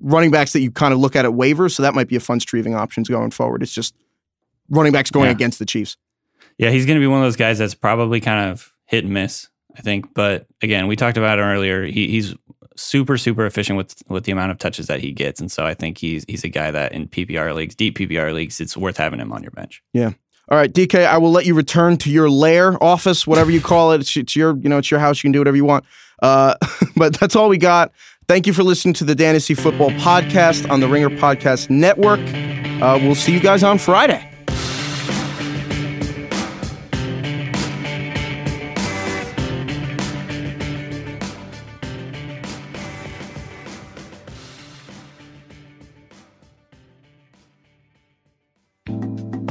running 0.00 0.30
backs 0.30 0.52
that 0.52 0.60
you 0.60 0.70
kind 0.70 0.92
of 0.92 1.00
look 1.00 1.16
at 1.16 1.24
at 1.24 1.32
waivers. 1.32 1.72
So 1.72 1.82
that 1.82 1.94
might 1.94 2.08
be 2.08 2.16
a 2.16 2.20
fun 2.20 2.40
streaming 2.40 2.74
options 2.74 3.08
going 3.08 3.30
forward. 3.30 3.62
It's 3.62 3.72
just 3.72 3.94
running 4.68 4.92
backs 4.92 5.10
going 5.10 5.26
yeah. 5.26 5.32
against 5.32 5.58
the 5.58 5.66
Chiefs. 5.66 5.96
Yeah, 6.58 6.70
he's 6.70 6.86
going 6.86 6.96
to 6.96 7.00
be 7.00 7.06
one 7.06 7.18
of 7.18 7.24
those 7.24 7.36
guys 7.36 7.58
that's 7.58 7.74
probably 7.74 8.20
kind 8.20 8.50
of 8.50 8.72
hit 8.86 9.04
and 9.04 9.12
miss, 9.12 9.48
I 9.76 9.82
think. 9.82 10.14
But 10.14 10.46
again, 10.62 10.86
we 10.86 10.96
talked 10.96 11.16
about 11.16 11.38
it 11.38 11.42
earlier. 11.42 11.84
He, 11.84 12.08
he's 12.08 12.34
super, 12.76 13.16
super 13.16 13.46
efficient 13.46 13.76
with 13.76 13.94
with 14.08 14.24
the 14.24 14.32
amount 14.32 14.52
of 14.52 14.58
touches 14.58 14.86
that 14.86 15.00
he 15.00 15.12
gets, 15.12 15.40
and 15.40 15.50
so 15.50 15.64
I 15.64 15.74
think 15.74 15.98
he's 15.98 16.24
he's 16.28 16.44
a 16.44 16.48
guy 16.48 16.70
that 16.70 16.92
in 16.92 17.08
PPR 17.08 17.54
leagues, 17.54 17.74
deep 17.74 17.98
PPR 17.98 18.32
leagues, 18.32 18.60
it's 18.60 18.76
worth 18.76 18.96
having 18.96 19.20
him 19.20 19.32
on 19.32 19.42
your 19.42 19.52
bench. 19.52 19.82
Yeah. 19.92 20.12
All 20.50 20.58
right, 20.58 20.70
DK, 20.70 21.06
I 21.06 21.16
will 21.16 21.30
let 21.30 21.46
you 21.46 21.54
return 21.54 21.96
to 21.98 22.10
your 22.10 22.28
lair, 22.28 22.82
office, 22.82 23.26
whatever 23.26 23.50
you 23.50 23.62
call 23.62 23.92
it. 23.92 24.02
It's, 24.02 24.14
it's 24.14 24.36
your, 24.36 24.54
you 24.58 24.68
know, 24.68 24.76
it's 24.76 24.90
your 24.90 25.00
house. 25.00 25.24
You 25.24 25.28
can 25.28 25.32
do 25.32 25.40
whatever 25.40 25.56
you 25.56 25.64
want. 25.64 25.86
Uh, 26.20 26.54
but 26.96 27.14
that's 27.14 27.34
all 27.34 27.48
we 27.48 27.56
got. 27.56 27.92
Thank 28.28 28.46
you 28.46 28.52
for 28.52 28.62
listening 28.62 28.92
to 28.94 29.04
the 29.04 29.14
Dantasy 29.14 29.58
Football 29.58 29.90
Podcast 29.92 30.68
on 30.70 30.80
the 30.80 30.88
Ringer 30.88 31.08
Podcast 31.10 31.70
Network. 31.70 32.20
Uh, 32.82 32.98
we'll 33.02 33.14
see 33.14 33.32
you 33.32 33.40
guys 33.40 33.62
on 33.62 33.78
Friday. 33.78 34.33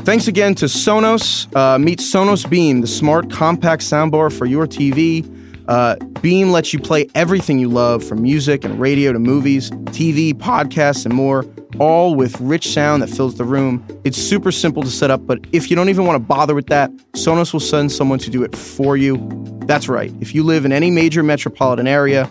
Thanks 0.03 0.27
again 0.27 0.53
to 0.55 0.65
Sonos. 0.65 1.47
Uh, 1.55 1.79
meet 1.79 1.99
Sonos 1.99 2.49
Beam, 2.49 2.81
the 2.81 2.87
smart, 2.87 3.31
compact 3.31 3.81
soundbar 3.81 4.37
for 4.37 4.45
your 4.45 4.67
TV. 4.67 5.25
Uh, 5.65 5.95
Beam 6.21 6.51
lets 6.51 6.73
you 6.73 6.79
play 6.79 7.07
everything 7.15 7.57
you 7.57 7.69
love 7.69 8.03
from 8.03 8.21
music 8.21 8.65
and 8.65 8.81
radio 8.81 9.13
to 9.13 9.19
movies, 9.19 9.71
TV, 9.71 10.33
podcasts, 10.33 11.05
and 11.05 11.13
more, 11.13 11.45
all 11.79 12.15
with 12.15 12.37
rich 12.41 12.67
sound 12.67 13.01
that 13.01 13.07
fills 13.07 13.35
the 13.35 13.45
room. 13.45 13.81
It's 14.03 14.17
super 14.17 14.51
simple 14.51 14.83
to 14.83 14.89
set 14.89 15.09
up, 15.09 15.25
but 15.25 15.39
if 15.53 15.69
you 15.69 15.77
don't 15.77 15.87
even 15.87 16.05
want 16.05 16.17
to 16.17 16.27
bother 16.27 16.53
with 16.53 16.67
that, 16.67 16.91
Sonos 17.13 17.53
will 17.53 17.61
send 17.61 17.89
someone 17.89 18.19
to 18.19 18.29
do 18.29 18.43
it 18.43 18.57
for 18.57 18.97
you. 18.97 19.25
That's 19.67 19.87
right. 19.87 20.13
If 20.19 20.35
you 20.35 20.43
live 20.43 20.65
in 20.65 20.73
any 20.73 20.91
major 20.91 21.23
metropolitan 21.23 21.87
area, 21.87 22.29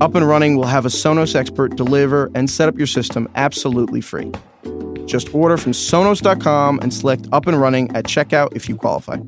Up 0.00 0.14
and 0.14 0.26
Running 0.26 0.56
will 0.56 0.66
have 0.66 0.86
a 0.86 0.90
Sonos 0.90 1.34
expert 1.34 1.74
deliver 1.74 2.30
and 2.36 2.48
set 2.48 2.68
up 2.68 2.78
your 2.78 2.86
system 2.86 3.28
absolutely 3.34 4.02
free. 4.02 4.30
Just 5.08 5.34
order 5.34 5.56
from 5.56 5.72
Sonos.com 5.72 6.78
and 6.80 6.94
select 6.94 7.26
Up 7.32 7.48
and 7.48 7.60
Running 7.60 7.94
at 7.96 8.04
checkout 8.04 8.54
if 8.54 8.68
you 8.68 8.76
qualify. 8.76 9.18